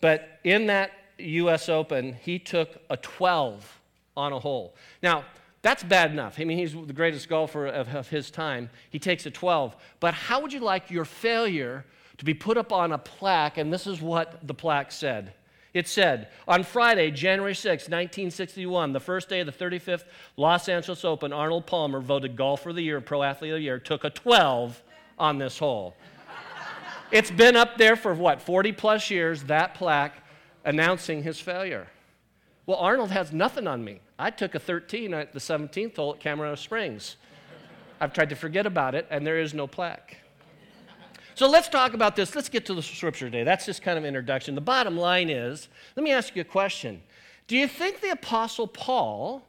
But 0.00 0.38
in 0.44 0.66
that 0.66 0.92
U.S. 1.18 1.68
Open, 1.68 2.14
he 2.14 2.38
took 2.38 2.80
a 2.90 2.96
12 2.96 3.80
on 4.16 4.32
a 4.32 4.38
hole. 4.38 4.74
Now, 5.02 5.24
that's 5.62 5.82
bad 5.82 6.10
enough. 6.10 6.38
I 6.38 6.44
mean, 6.44 6.58
he's 6.58 6.72
the 6.72 6.92
greatest 6.92 7.28
golfer 7.28 7.66
of, 7.66 7.88
of 7.94 8.08
his 8.08 8.30
time. 8.30 8.68
He 8.90 8.98
takes 8.98 9.24
a 9.24 9.30
12. 9.30 9.74
But 9.98 10.12
how 10.12 10.40
would 10.40 10.52
you 10.52 10.60
like 10.60 10.90
your 10.90 11.06
failure 11.06 11.86
to 12.18 12.24
be 12.24 12.34
put 12.34 12.58
up 12.58 12.70
on 12.70 12.92
a 12.92 12.98
plaque? 12.98 13.56
And 13.56 13.72
this 13.72 13.86
is 13.86 14.00
what 14.00 14.46
the 14.46 14.54
plaque 14.54 14.92
said. 14.92 15.32
It 15.74 15.88
said, 15.88 16.28
on 16.46 16.62
Friday, 16.62 17.10
January 17.10 17.54
6, 17.54 17.84
1961, 17.84 18.92
the 18.92 19.00
first 19.00 19.28
day 19.28 19.40
of 19.40 19.46
the 19.46 19.52
35th 19.52 20.04
Los 20.36 20.68
Angeles 20.68 21.04
Open, 21.04 21.32
Arnold 21.32 21.66
Palmer, 21.66 22.00
voted 22.00 22.36
Golfer 22.36 22.70
of 22.70 22.76
the 22.76 22.82
Year, 22.82 23.00
Pro 23.00 23.24
Athlete 23.24 23.50
of 23.50 23.58
the 23.58 23.64
Year, 23.64 23.80
took 23.80 24.04
a 24.04 24.10
12 24.10 24.80
on 25.18 25.38
this 25.38 25.58
hole. 25.58 25.96
it's 27.10 27.32
been 27.32 27.56
up 27.56 27.76
there 27.76 27.96
for 27.96 28.14
what, 28.14 28.40
40 28.40 28.70
plus 28.70 29.10
years, 29.10 29.42
that 29.44 29.74
plaque 29.74 30.14
announcing 30.64 31.24
his 31.24 31.40
failure. 31.40 31.88
Well, 32.66 32.78
Arnold 32.78 33.10
has 33.10 33.32
nothing 33.32 33.66
on 33.66 33.82
me. 33.84 34.00
I 34.16 34.30
took 34.30 34.54
a 34.54 34.60
13 34.60 35.12
at 35.12 35.32
the 35.32 35.40
17th 35.40 35.96
hole 35.96 36.14
at 36.14 36.20
Colorado 36.20 36.54
Springs. 36.54 37.16
I've 38.00 38.12
tried 38.12 38.30
to 38.30 38.36
forget 38.36 38.64
about 38.64 38.94
it, 38.94 39.08
and 39.10 39.26
there 39.26 39.40
is 39.40 39.52
no 39.52 39.66
plaque. 39.66 40.18
So 41.34 41.48
let's 41.48 41.68
talk 41.68 41.94
about 41.94 42.14
this. 42.14 42.34
Let's 42.34 42.48
get 42.48 42.64
to 42.66 42.74
the 42.74 42.82
scripture 42.82 43.26
today. 43.26 43.42
That's 43.42 43.66
just 43.66 43.82
kind 43.82 43.98
of 43.98 44.04
introduction. 44.04 44.54
The 44.54 44.60
bottom 44.60 44.96
line 44.96 45.30
is 45.30 45.68
let 45.96 46.04
me 46.04 46.12
ask 46.12 46.34
you 46.36 46.42
a 46.42 46.44
question. 46.44 47.02
Do 47.46 47.56
you 47.56 47.68
think 47.68 48.00
the 48.00 48.10
Apostle 48.10 48.66
Paul 48.66 49.44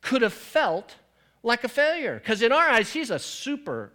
could 0.00 0.22
have 0.22 0.32
felt 0.32 0.94
like 1.42 1.64
a 1.64 1.68
failure? 1.68 2.14
Because 2.14 2.40
in 2.40 2.52
our 2.52 2.68
eyes, 2.68 2.92
he's 2.92 3.10
a 3.10 3.18
super, 3.18 3.92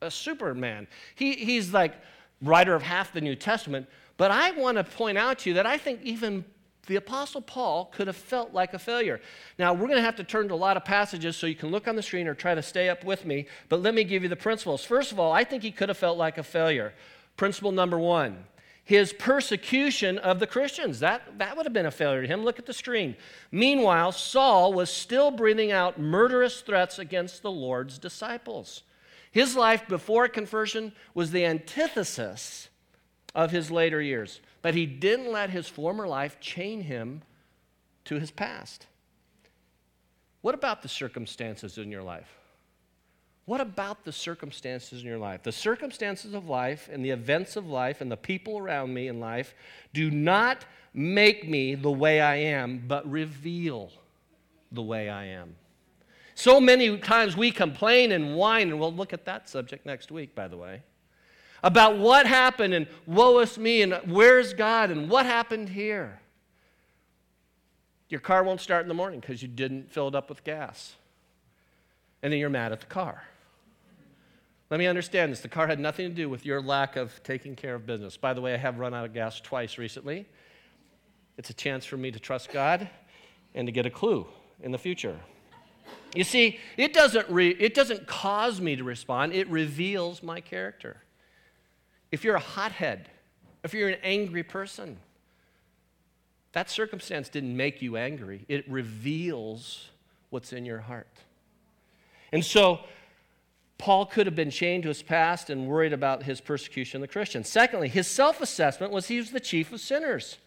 a 0.00 0.10
superman. 0.10 0.86
He, 1.14 1.32
he's 1.32 1.72
like 1.72 1.94
writer 2.42 2.74
of 2.74 2.82
half 2.82 3.12
the 3.12 3.20
New 3.20 3.34
Testament. 3.34 3.88
But 4.16 4.30
I 4.30 4.50
want 4.52 4.76
to 4.76 4.84
point 4.84 5.18
out 5.18 5.40
to 5.40 5.50
you 5.50 5.54
that 5.54 5.66
I 5.66 5.78
think 5.78 6.00
even 6.02 6.44
the 6.86 6.96
Apostle 6.96 7.40
Paul 7.40 7.86
could 7.86 8.08
have 8.08 8.16
felt 8.16 8.52
like 8.52 8.74
a 8.74 8.78
failure. 8.78 9.20
Now, 9.58 9.72
we're 9.72 9.86
going 9.86 9.96
to 9.96 10.02
have 10.02 10.16
to 10.16 10.24
turn 10.24 10.48
to 10.48 10.54
a 10.54 10.56
lot 10.56 10.76
of 10.76 10.84
passages 10.84 11.36
so 11.36 11.46
you 11.46 11.54
can 11.54 11.70
look 11.70 11.86
on 11.86 11.94
the 11.94 12.02
screen 12.02 12.26
or 12.26 12.34
try 12.34 12.54
to 12.54 12.62
stay 12.62 12.88
up 12.88 13.04
with 13.04 13.24
me, 13.24 13.46
but 13.68 13.82
let 13.82 13.94
me 13.94 14.02
give 14.02 14.22
you 14.24 14.28
the 14.28 14.36
principles. 14.36 14.84
First 14.84 15.12
of 15.12 15.20
all, 15.20 15.32
I 15.32 15.44
think 15.44 15.62
he 15.62 15.70
could 15.70 15.88
have 15.88 15.98
felt 15.98 16.18
like 16.18 16.38
a 16.38 16.42
failure. 16.42 16.92
Principle 17.36 17.72
number 17.72 17.98
one 17.98 18.44
his 18.84 19.12
persecution 19.12 20.18
of 20.18 20.40
the 20.40 20.46
Christians. 20.46 21.00
That, 21.00 21.38
that 21.38 21.56
would 21.56 21.66
have 21.66 21.72
been 21.72 21.86
a 21.86 21.90
failure 21.90 22.22
to 22.22 22.26
him. 22.26 22.44
Look 22.44 22.58
at 22.58 22.66
the 22.66 22.72
screen. 22.72 23.16
Meanwhile, 23.50 24.12
Saul 24.12 24.72
was 24.72 24.90
still 24.90 25.30
breathing 25.30 25.70
out 25.70 26.00
murderous 26.00 26.60
threats 26.62 26.98
against 26.98 27.42
the 27.42 27.50
Lord's 27.50 27.98
disciples. 27.98 28.82
His 29.30 29.56
life 29.56 29.86
before 29.88 30.26
conversion 30.28 30.92
was 31.14 31.30
the 31.30 31.46
antithesis 31.46 32.68
of 33.34 33.50
his 33.50 33.70
later 33.70 34.02
years 34.02 34.40
but 34.62 34.74
he 34.74 34.86
didn't 34.86 35.30
let 35.30 35.50
his 35.50 35.68
former 35.68 36.06
life 36.06 36.40
chain 36.40 36.82
him 36.82 37.22
to 38.04 38.18
his 38.18 38.30
past. 38.30 38.86
What 40.40 40.54
about 40.54 40.82
the 40.82 40.88
circumstances 40.88 41.78
in 41.78 41.90
your 41.90 42.02
life? 42.02 42.38
What 43.44 43.60
about 43.60 44.04
the 44.04 44.12
circumstances 44.12 45.02
in 45.02 45.06
your 45.06 45.18
life? 45.18 45.42
The 45.42 45.52
circumstances 45.52 46.32
of 46.32 46.48
life 46.48 46.88
and 46.92 47.04
the 47.04 47.10
events 47.10 47.56
of 47.56 47.66
life 47.66 48.00
and 48.00 48.10
the 48.10 48.16
people 48.16 48.56
around 48.56 48.94
me 48.94 49.08
in 49.08 49.18
life 49.18 49.54
do 49.92 50.10
not 50.10 50.64
make 50.94 51.48
me 51.48 51.74
the 51.74 51.90
way 51.90 52.20
I 52.20 52.36
am, 52.36 52.84
but 52.86 53.08
reveal 53.10 53.90
the 54.70 54.82
way 54.82 55.08
I 55.08 55.26
am. 55.26 55.56
So 56.34 56.60
many 56.60 56.96
times 56.98 57.36
we 57.36 57.50
complain 57.50 58.12
and 58.12 58.36
whine, 58.36 58.70
and 58.70 58.78
we'll 58.78 58.92
look 58.92 59.12
at 59.12 59.24
that 59.26 59.48
subject 59.48 59.84
next 59.84 60.10
week, 60.10 60.34
by 60.34 60.48
the 60.48 60.56
way 60.56 60.82
about 61.62 61.96
what 61.98 62.26
happened 62.26 62.74
and 62.74 62.86
woe 63.06 63.38
is 63.38 63.56
me 63.56 63.82
and 63.82 63.94
where's 64.06 64.52
God 64.52 64.90
and 64.90 65.08
what 65.08 65.26
happened 65.26 65.68
here. 65.68 66.20
Your 68.08 68.20
car 68.20 68.42
won't 68.42 68.60
start 68.60 68.82
in 68.82 68.88
the 68.88 68.94
morning 68.94 69.20
because 69.20 69.40
you 69.40 69.48
didn't 69.48 69.90
fill 69.90 70.08
it 70.08 70.14
up 70.14 70.28
with 70.28 70.44
gas. 70.44 70.96
And 72.22 72.32
then 72.32 72.40
you're 72.40 72.50
mad 72.50 72.72
at 72.72 72.80
the 72.80 72.86
car. 72.86 73.22
Let 74.70 74.78
me 74.78 74.86
understand 74.86 75.32
this. 75.32 75.40
The 75.40 75.48
car 75.48 75.66
had 75.66 75.78
nothing 75.78 76.08
to 76.08 76.14
do 76.14 76.28
with 76.28 76.44
your 76.46 76.60
lack 76.60 76.96
of 76.96 77.22
taking 77.22 77.54
care 77.54 77.74
of 77.74 77.86
business. 77.86 78.16
By 78.16 78.32
the 78.32 78.40
way, 78.40 78.54
I 78.54 78.56
have 78.56 78.78
run 78.78 78.94
out 78.94 79.04
of 79.04 79.14
gas 79.14 79.40
twice 79.40 79.78
recently. 79.78 80.26
It's 81.36 81.50
a 81.50 81.54
chance 81.54 81.84
for 81.84 81.96
me 81.96 82.10
to 82.10 82.18
trust 82.18 82.50
God 82.50 82.88
and 83.54 83.66
to 83.66 83.72
get 83.72 83.86
a 83.86 83.90
clue 83.90 84.26
in 84.62 84.72
the 84.72 84.78
future. 84.78 85.18
You 86.14 86.24
see, 86.24 86.58
it 86.76 86.92
doesn't, 86.92 87.28
re- 87.28 87.56
it 87.58 87.74
doesn't 87.74 88.06
cause 88.06 88.60
me 88.60 88.76
to 88.76 88.84
respond, 88.84 89.32
it 89.32 89.48
reveals 89.48 90.22
my 90.22 90.40
character 90.40 90.98
if 92.12 92.22
you're 92.22 92.36
a 92.36 92.40
hothead, 92.40 93.08
if 93.64 93.74
you're 93.74 93.88
an 93.88 93.98
angry 94.04 94.42
person, 94.42 94.98
that 96.52 96.70
circumstance 96.70 97.28
didn't 97.28 97.56
make 97.56 97.82
you 97.82 97.96
angry. 97.96 98.44
It 98.48 98.70
reveals 98.70 99.88
what's 100.30 100.52
in 100.52 100.64
your 100.64 100.80
heart. 100.80 101.08
And 102.30 102.44
so, 102.44 102.80
Paul 103.78 104.06
could 104.06 104.26
have 104.26 104.36
been 104.36 104.50
chained 104.50 104.84
to 104.84 104.90
his 104.90 105.02
past 105.02 105.50
and 105.50 105.66
worried 105.66 105.92
about 105.92 106.22
his 106.22 106.40
persecution 106.40 106.98
of 106.98 107.08
the 107.08 107.12
Christians. 107.12 107.48
Secondly, 107.48 107.88
his 107.88 108.06
self-assessment 108.06 108.92
was 108.92 109.08
he 109.08 109.18
was 109.18 109.32
the 109.32 109.40
chief 109.40 109.72
of 109.72 109.80
sinners. 109.80 110.38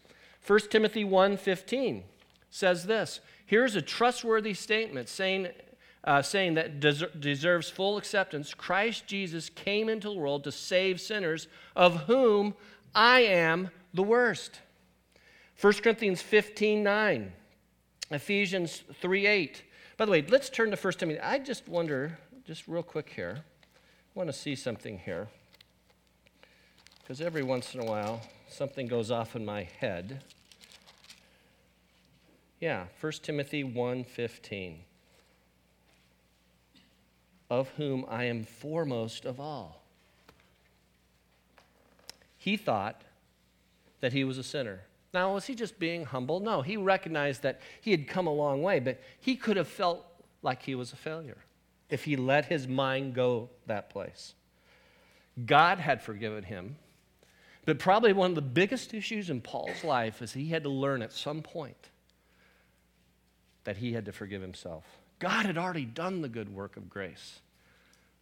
1 0.46 0.70
Timothy 0.70 1.04
1:15 1.04 2.04
says 2.50 2.86
this. 2.86 3.20
Here's 3.46 3.76
a 3.76 3.82
trustworthy 3.82 4.54
statement 4.54 5.10
saying 5.10 5.50
uh, 6.06 6.22
saying 6.22 6.54
that 6.54 6.80
des- 6.80 7.10
deserves 7.20 7.70
full 7.70 7.98
acceptance. 7.98 8.54
Christ 8.54 9.08
Jesus 9.08 9.50
came 9.50 9.90
into 9.90 10.08
the 10.08 10.16
world 10.16 10.44
to 10.44 10.52
save 10.52 11.02
sinners, 11.02 11.48
of 11.76 12.04
whom 12.04 12.54
I 12.94 13.22
am 13.22 13.72
the 13.94 14.04
worst. 14.04 14.62
1 15.60 15.74
Corinthians 15.74 16.22
15 16.22 16.84
9, 16.84 17.34
Ephesians 18.12 18.84
3 19.02 19.26
8. 19.26 19.64
By 19.98 20.06
the 20.06 20.12
way, 20.12 20.22
let's 20.28 20.50
turn 20.50 20.70
to 20.72 20.78
1 20.78 20.94
Timothy. 20.94 21.20
I 21.20 21.40
just 21.40 21.68
wonder, 21.68 22.20
just 22.46 22.68
real 22.68 22.84
quick 22.84 23.10
here, 23.16 23.38
I 23.40 24.20
want 24.20 24.28
to 24.28 24.34
see 24.34 24.56
something 24.56 25.00
here. 25.00 25.28
Because 27.02 27.22
every 27.22 27.44
once 27.44 27.74
in 27.74 27.82
a 27.82 27.86
while, 27.86 28.22
something 28.48 28.88
goes 28.88 29.10
off 29.10 29.36
in 29.36 29.46
my 29.46 29.64
head. 29.80 30.24
Yeah, 32.60 32.86
1 33.00 33.12
Timothy 33.24 33.64
1:15 33.64 34.80
of 37.50 37.70
whom 37.78 38.06
I 38.10 38.26
am 38.26 38.44
foremost 38.44 39.26
of 39.26 39.40
all. 39.40 39.84
He 42.38 42.58
thought 42.58 43.02
that 44.02 44.14
he 44.14 44.24
was 44.24 44.38
a 44.38 44.44
sinner. 44.44 44.82
Now, 45.14 45.34
was 45.34 45.46
he 45.46 45.56
just 45.56 45.80
being 45.80 46.06
humble? 46.06 46.40
No, 46.40 46.62
he 46.62 46.78
recognized 46.78 47.44
that 47.44 47.62
he 47.82 47.92
had 47.92 48.08
come 48.08 48.28
a 48.28 48.34
long 48.34 48.62
way, 48.62 48.80
but 48.80 49.02
he 49.20 49.36
could 49.36 49.58
have 49.58 49.68
felt 49.68 50.06
like 50.42 50.62
he 50.62 50.76
was 50.76 50.92
a 50.94 50.98
failure 50.98 51.38
if 51.90 52.04
he 52.04 52.16
let 52.16 52.46
his 52.46 52.68
mind 52.68 53.14
go 53.14 53.50
that 53.68 53.90
place. 53.90 54.34
God 55.46 55.80
had 55.80 56.02
forgiven 56.02 56.44
him, 56.44 56.76
but 57.66 57.80
probably 57.80 58.14
one 58.14 58.32
of 58.32 58.36
the 58.36 58.42
biggest 58.42 58.94
issues 58.94 59.30
in 59.30 59.42
Paul's 59.42 59.84
life 59.84 60.22
is 60.22 60.34
he 60.34 60.50
had 60.50 60.64
to 60.64 60.70
learn 60.70 61.02
at 61.02 61.12
some 61.12 61.42
point 61.42 61.90
that 63.64 63.78
he 63.78 63.94
had 63.94 64.06
to 64.06 64.12
forgive 64.12 64.42
himself. 64.42 64.84
God 65.20 65.46
had 65.46 65.58
already 65.58 65.86
done 65.86 66.22
the 66.22 66.30
good 66.30 66.54
work 66.54 66.78
of 66.78 66.90
grace, 66.90 67.40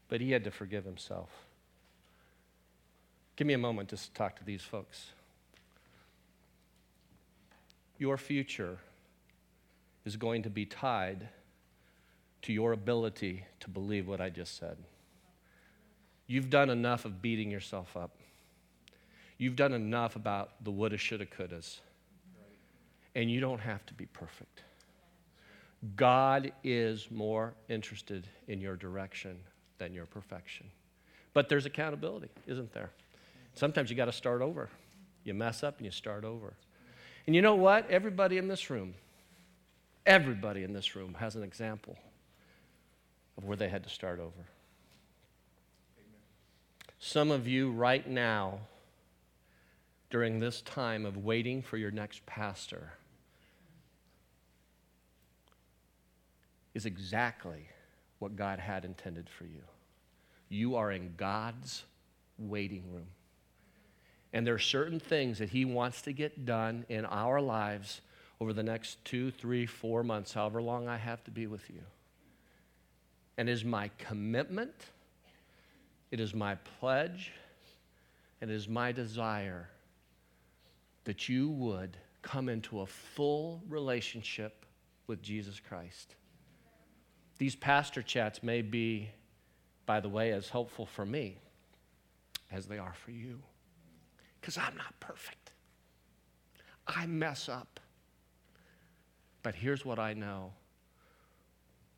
but 0.09 0.21
he 0.21 0.31
had 0.31 0.43
to 0.43 0.51
forgive 0.51 0.85
himself. 0.85 1.29
Give 3.35 3.47
me 3.47 3.53
a 3.53 3.57
moment 3.57 3.89
just 3.89 4.07
to 4.07 4.13
talk 4.13 4.35
to 4.37 4.43
these 4.43 4.61
folks. 4.61 5.11
Your 7.97 8.17
future 8.17 8.77
is 10.05 10.17
going 10.17 10.43
to 10.43 10.49
be 10.49 10.65
tied 10.65 11.29
to 12.43 12.53
your 12.53 12.73
ability 12.73 13.45
to 13.61 13.69
believe 13.69 14.07
what 14.07 14.21
I 14.21 14.29
just 14.29 14.57
said. 14.57 14.77
You've 16.27 16.49
done 16.49 16.69
enough 16.69 17.05
of 17.05 17.21
beating 17.21 17.49
yourself 17.49 17.95
up. 17.97 18.11
You've 19.37 19.55
done 19.55 19.73
enough 19.73 20.15
about 20.15 20.51
the 20.63 20.71
woulda, 20.71 20.97
shoulda, 20.97 21.25
couldas. 21.25 21.79
And 23.15 23.31
you 23.31 23.39
don't 23.39 23.59
have 23.59 23.85
to 23.87 23.93
be 23.93 24.05
perfect. 24.05 24.61
God 25.95 26.51
is 26.63 27.11
more 27.11 27.53
interested 27.67 28.27
in 28.47 28.61
your 28.61 28.75
direction 28.75 29.37
than 29.77 29.93
your 29.93 30.05
perfection. 30.05 30.67
But 31.33 31.49
there's 31.49 31.65
accountability, 31.65 32.29
isn't 32.47 32.73
there? 32.73 32.91
Sometimes 33.53 33.89
you 33.89 33.95
got 33.95 34.05
to 34.05 34.11
start 34.11 34.41
over. 34.41 34.69
You 35.23 35.33
mess 35.33 35.63
up 35.63 35.77
and 35.77 35.85
you 35.85 35.91
start 35.91 36.23
over. 36.23 36.53
And 37.27 37.35
you 37.35 37.41
know 37.41 37.55
what? 37.55 37.89
Everybody 37.89 38.37
in 38.37 38.47
this 38.47 38.69
room, 38.69 38.93
everybody 40.05 40.63
in 40.63 40.73
this 40.73 40.95
room 40.95 41.15
has 41.15 41.35
an 41.35 41.43
example 41.43 41.97
of 43.37 43.45
where 43.45 43.57
they 43.57 43.69
had 43.69 43.83
to 43.83 43.89
start 43.89 44.19
over. 44.19 44.47
Some 46.99 47.31
of 47.31 47.47
you 47.47 47.71
right 47.71 48.07
now, 48.07 48.59
during 50.09 50.39
this 50.39 50.61
time 50.61 51.05
of 51.05 51.17
waiting 51.17 51.61
for 51.61 51.77
your 51.77 51.91
next 51.91 52.25
pastor, 52.25 52.93
is 56.73 56.85
exactly 56.85 57.67
what 58.19 58.35
God 58.35 58.59
had 58.59 58.85
intended 58.85 59.29
for 59.29 59.45
you. 59.45 59.61
You 60.49 60.75
are 60.75 60.91
in 60.91 61.13
God's 61.17 61.83
waiting 62.37 62.83
room. 62.91 63.07
And 64.31 64.47
there 64.47 64.55
are 64.55 64.59
certain 64.59 64.99
things 64.99 65.39
that 65.39 65.49
He 65.49 65.65
wants 65.65 66.01
to 66.03 66.13
get 66.13 66.45
done 66.45 66.85
in 66.89 67.05
our 67.05 67.39
lives 67.39 68.01
over 68.39 68.53
the 68.53 68.63
next 68.63 69.03
two, 69.05 69.31
three, 69.31 69.65
four 69.65 70.03
months, 70.03 70.33
however 70.33 70.61
long 70.61 70.87
I 70.87 70.97
have 70.97 71.23
to 71.25 71.31
be 71.31 71.47
with 71.47 71.69
you. 71.69 71.81
And 73.37 73.47
is 73.47 73.63
my 73.63 73.89
commitment, 73.97 74.73
it 76.11 76.19
is 76.19 76.33
my 76.33 76.55
pledge, 76.79 77.31
and 78.41 78.49
it 78.49 78.53
is 78.53 78.67
my 78.67 78.91
desire 78.91 79.69
that 81.05 81.29
you 81.29 81.49
would 81.49 81.97
come 82.21 82.49
into 82.49 82.81
a 82.81 82.85
full 82.85 83.61
relationship 83.69 84.65
with 85.07 85.21
Jesus 85.21 85.59
Christ. 85.59 86.15
These 87.37 87.55
pastor 87.55 88.01
chats 88.01 88.43
may 88.43 88.61
be, 88.61 89.09
by 89.85 89.99
the 89.99 90.09
way, 90.09 90.31
as 90.31 90.49
helpful 90.49 90.85
for 90.85 91.05
me 91.05 91.37
as 92.51 92.67
they 92.67 92.77
are 92.77 92.93
for 92.93 93.11
you 93.11 93.41
because 94.39 94.57
I'm 94.57 94.75
not 94.77 94.93
perfect. 94.99 95.51
I 96.85 97.05
mess 97.05 97.47
up. 97.47 97.79
But 99.41 99.55
here's 99.55 99.85
what 99.85 99.99
I 99.99 100.13
know 100.13 100.51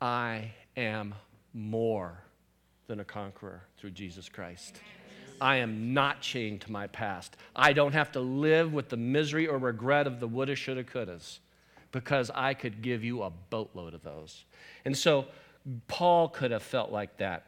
I 0.00 0.52
am 0.76 1.14
more 1.52 2.22
than 2.86 3.00
a 3.00 3.04
conqueror 3.04 3.62
through 3.76 3.90
Jesus 3.90 4.28
Christ. 4.28 4.80
I 5.40 5.56
am 5.56 5.92
not 5.92 6.20
chained 6.20 6.62
to 6.62 6.72
my 6.72 6.86
past. 6.86 7.36
I 7.54 7.72
don't 7.72 7.92
have 7.92 8.12
to 8.12 8.20
live 8.20 8.72
with 8.72 8.88
the 8.88 8.96
misery 8.96 9.46
or 9.46 9.58
regret 9.58 10.06
of 10.06 10.20
the 10.20 10.28
woulda, 10.28 10.54
shoulda, 10.54 10.84
couldas 10.84 11.40
because 11.92 12.30
I 12.34 12.54
could 12.54 12.82
give 12.82 13.04
you 13.04 13.22
a 13.22 13.30
boatload 13.30 13.94
of 13.94 14.02
those. 14.02 14.44
And 14.84 14.96
so 14.96 15.26
Paul 15.88 16.28
could 16.28 16.50
have 16.50 16.62
felt 16.62 16.90
like 16.90 17.16
that. 17.18 17.46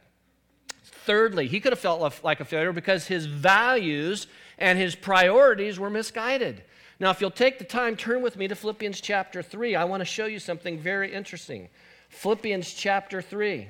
Thirdly, 0.85 1.47
he 1.47 1.61
could 1.61 1.73
have 1.73 1.78
felt 1.78 2.23
like 2.25 2.40
a 2.40 2.45
failure 2.45 2.73
because 2.73 3.07
his 3.07 3.26
values 3.26 4.26
and 4.59 4.78
his 4.78 4.95
priorities 4.95 5.78
were 5.78 5.90
misguided. 5.90 6.62
Now, 7.00 7.11
if 7.11 7.21
you'll 7.21 7.30
take 7.30 7.59
the 7.59 7.64
time, 7.64 7.97
turn 7.97 8.23
with 8.23 8.37
me 8.37 8.49
to 8.49 8.54
Philippians 8.54 9.00
chapter 9.00 9.42
3. 9.42 9.76
I 9.76 9.85
want 9.85 10.00
to 10.00 10.04
show 10.04 10.26
you 10.26 10.38
something 10.38 10.78
very 10.78 11.12
interesting. 11.12 11.68
Philippians 12.09 12.73
chapter 12.75 13.23
3. 13.23 13.68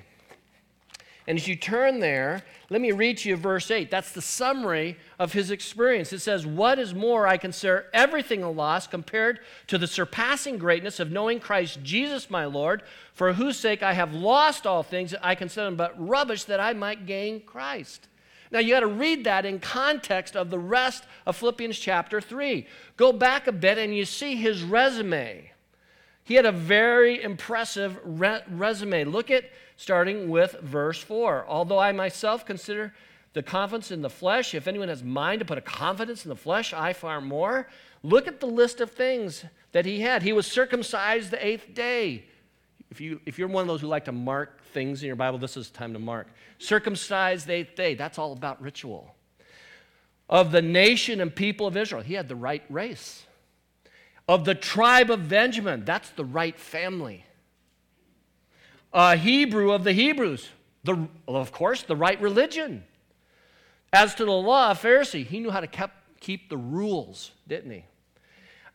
And 1.29 1.37
as 1.37 1.47
you 1.47 1.57
turn 1.57 2.01
there, 2.01 2.43
let 2.71 2.81
me 2.81 2.91
read 2.91 3.19
to 3.19 3.29
you 3.29 3.37
verse 3.37 3.71
8. 3.71 3.91
That's 3.91 4.13
the 4.13 4.23
summary 4.23 4.97
of 5.19 5.35
his 5.35 5.51
experience. 5.51 6.11
It 6.11 6.21
says, 6.21 6.47
What 6.47 6.79
is 6.79 6.95
more, 6.95 7.29
I 7.29 7.37
consider 7.37 7.85
everything 7.93 8.43
a 8.43 8.51
loss 8.51 8.87
compared 8.87 9.41
to 9.67 9.77
the 9.77 9.87
surpassing 9.87 10.57
greatness 10.57 10.99
of 11.01 11.13
knowing 11.13 11.39
Christ 11.39 11.81
Jesus 11.83 12.31
my 12.31 12.47
Lord, 12.47 12.83
for 13.13 13.35
whose 13.35 13.59
sake 13.59 13.83
I 13.83 13.93
have 13.93 14.15
lost 14.15 14.67
all 14.67 14.83
things. 14.83 15.15
I 15.21 15.35
consider 15.35 15.67
them 15.67 15.77
but 15.77 15.95
rubbish 15.99 16.45
that 16.45 16.61
I 16.61 16.73
might 16.73 17.05
gain 17.05 17.43
Christ. 17.43 18.09
Now, 18.51 18.61
you 18.61 18.71
got 18.71 18.81
to 18.81 18.87
read 18.87 19.25
that 19.25 19.45
in 19.45 19.61
context 19.61 20.35
of 20.35 20.49
the 20.49 20.59
rest 20.59 21.05
of 21.27 21.37
Philippians 21.37 21.79
chapter 21.79 22.23
3. 22.23 22.67
Go 22.97 23.13
back 23.13 23.47
a 23.47 23.53
bit 23.53 23.77
and 23.77 23.95
you 23.95 24.07
see 24.07 24.35
his 24.35 24.63
resume. 24.63 25.51
He 26.25 26.35
had 26.35 26.47
a 26.47 26.53
very 26.53 27.23
impressive 27.23 27.99
re- 28.03 28.41
resume. 28.49 29.05
Look 29.05 29.31
at 29.31 29.45
starting 29.79 30.29
with 30.29 30.57
verse 30.61 31.01
4. 31.01 31.47
Although 31.49 31.79
I 31.79 31.93
myself 31.93 32.45
consider 32.45 32.93
the 33.33 33.45
confidence 33.45 33.93
in 33.93 34.03
the 34.03 34.11
flesh, 34.11 34.53
if 34.53 34.67
anyone 34.67 34.89
has 34.89 35.05
mind 35.05 35.39
to 35.39 35.45
put 35.45 35.57
a 35.57 35.63
confidence 35.63 36.25
in 36.25 36.29
the 36.29 36.37
flesh, 36.37 36.75
I 36.75 36.93
far 36.93 37.21
more. 37.21 37.69
Look 38.03 38.27
at 38.27 38.41
the 38.41 38.47
list 38.47 38.81
of 38.81 38.91
things 38.91 39.45
that 39.73 39.87
he 39.87 40.01
had. 40.01 40.23
He 40.23 40.33
was 40.33 40.47
circumcised 40.47 41.31
the 41.31 41.47
eighth 41.47 41.75
day. 41.75 42.25
If, 42.91 43.01
you, 43.01 43.21
if 43.25 43.39
you're 43.39 43.47
one 43.47 43.63
of 43.63 43.69
those 43.69 43.81
who 43.81 43.87
like 43.87 44.07
to 44.07 44.13
mark 44.13 44.65
things 44.73 45.03
in 45.03 45.07
your 45.07 45.17
Bible, 45.17 45.39
this 45.39 45.57
is 45.57 45.71
time 45.71 45.93
to 45.93 45.99
mark. 46.01 46.27
Circumcised 46.59 47.47
the 47.47 47.53
eighth 47.53 47.77
day, 47.77 47.95
that's 47.95 48.19
all 48.19 48.33
about 48.33 48.61
ritual. 48.61 49.15
Of 50.29 50.51
the 50.51 50.63
nation 50.63 51.21
and 51.21 51.35
people 51.35 51.69
of 51.69 51.77
Israel, 51.77 52.03
he 52.03 52.15
had 52.15 52.27
the 52.27 52.37
right 52.37 52.65
race. 52.69 53.25
Of 54.27 54.45
the 54.45 54.57
tribe 54.57 55.11
of 55.11 55.29
Benjamin, 55.29 55.85
that's 55.85 56.11
the 56.11 56.25
right 56.25 56.59
family 56.59 57.25
a 58.99 59.15
Hebrew 59.15 59.71
of 59.71 59.85
the 59.85 59.93
Hebrews, 59.93 60.49
the, 60.83 61.07
of 61.29 61.53
course, 61.53 61.85
the 61.85 61.95
right 61.95 62.21
religion. 62.21 62.83
As 63.93 64.17
to 64.17 64.25
the 64.25 64.33
law, 64.33 64.73
a 64.73 64.75
Pharisee, 64.75 65.25
he 65.25 65.39
knew 65.39 65.51
how 65.51 65.61
to 65.61 65.69
kept, 65.69 65.95
keep 66.19 66.51
the 66.51 66.57
rules, 66.57 67.31
didn't 67.47 67.71
he? 67.71 67.85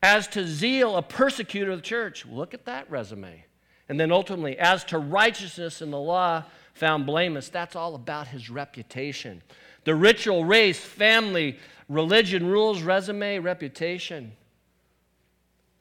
As 0.02 0.30
to 0.30 0.48
zeal, 0.48 0.96
a 0.96 1.02
persecutor 1.02 1.72
of 1.72 1.80
the 1.80 1.84
church, 1.84 2.26
look 2.26 2.54
at 2.54 2.64
that 2.66 2.90
resume. 2.90 3.44
And 3.90 4.00
then 4.00 4.14
ultimately, 4.14 4.58
as 4.58 4.86
to 4.86 4.98
righteousness 4.98 5.82
in 5.82 5.92
the 5.92 6.00
law, 6.00 6.46
found 6.74 7.06
blameless, 7.06 7.50
that's 7.50 7.76
all 7.76 7.94
about 7.94 8.30
his 8.30 8.50
reputation. 8.50 9.42
The 9.84 9.94
ritual, 9.94 10.46
race, 10.46 10.80
family, 10.80 11.60
religion, 11.90 12.48
rules, 12.48 12.82
resume, 12.82 13.40
reputation. 13.40 14.32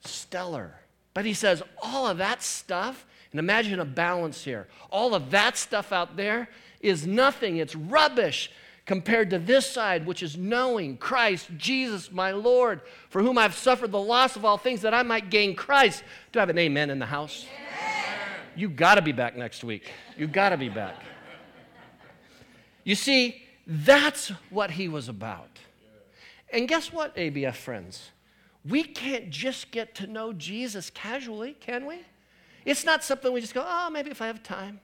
Stellar. 0.04 0.74
But 1.14 1.26
he 1.26 1.32
says 1.32 1.62
all 1.80 2.08
of 2.08 2.18
that 2.18 2.42
stuff 2.42 3.06
and 3.32 3.40
imagine 3.40 3.80
a 3.80 3.84
balance 3.84 4.44
here. 4.44 4.68
All 4.90 5.14
of 5.14 5.30
that 5.30 5.56
stuff 5.56 5.90
out 5.90 6.16
there 6.16 6.48
is 6.80 7.06
nothing, 7.06 7.56
it's 7.56 7.74
rubbish 7.74 8.50
compared 8.84 9.30
to 9.30 9.38
this 9.38 9.64
side, 9.68 10.06
which 10.06 10.22
is 10.22 10.36
knowing 10.36 10.96
Christ, 10.96 11.48
Jesus, 11.56 12.10
my 12.10 12.32
Lord, 12.32 12.80
for 13.08 13.22
whom 13.22 13.38
I've 13.38 13.54
suffered 13.54 13.92
the 13.92 14.00
loss 14.00 14.36
of 14.36 14.44
all 14.44 14.58
things, 14.58 14.82
that 14.82 14.92
I 14.92 15.02
might 15.02 15.30
gain 15.30 15.54
Christ. 15.54 16.02
Do 16.32 16.40
I 16.40 16.42
have 16.42 16.50
an 16.50 16.58
amen 16.58 16.90
in 16.90 16.98
the 16.98 17.06
house? 17.06 17.46
You 18.54 18.68
got 18.68 18.96
to 18.96 19.02
be 19.02 19.12
back 19.12 19.36
next 19.36 19.64
week. 19.64 19.90
You 20.16 20.26
got 20.26 20.50
to 20.50 20.56
be 20.56 20.68
back. 20.68 20.96
You 22.84 22.94
see, 22.94 23.42
that's 23.66 24.28
what 24.50 24.72
he 24.72 24.88
was 24.88 25.08
about. 25.08 25.58
And 26.52 26.68
guess 26.68 26.92
what, 26.92 27.16
ABF 27.16 27.54
friends? 27.54 28.10
We 28.68 28.82
can't 28.82 29.30
just 29.30 29.70
get 29.70 29.94
to 29.96 30.06
know 30.06 30.32
Jesus 30.32 30.90
casually, 30.90 31.54
can 31.54 31.86
we? 31.86 32.00
It's 32.64 32.84
not 32.84 33.02
something 33.02 33.32
we 33.32 33.40
just 33.40 33.54
go, 33.54 33.64
oh, 33.66 33.90
maybe 33.90 34.10
if 34.10 34.22
I 34.22 34.26
have 34.26 34.42
time. 34.42 34.80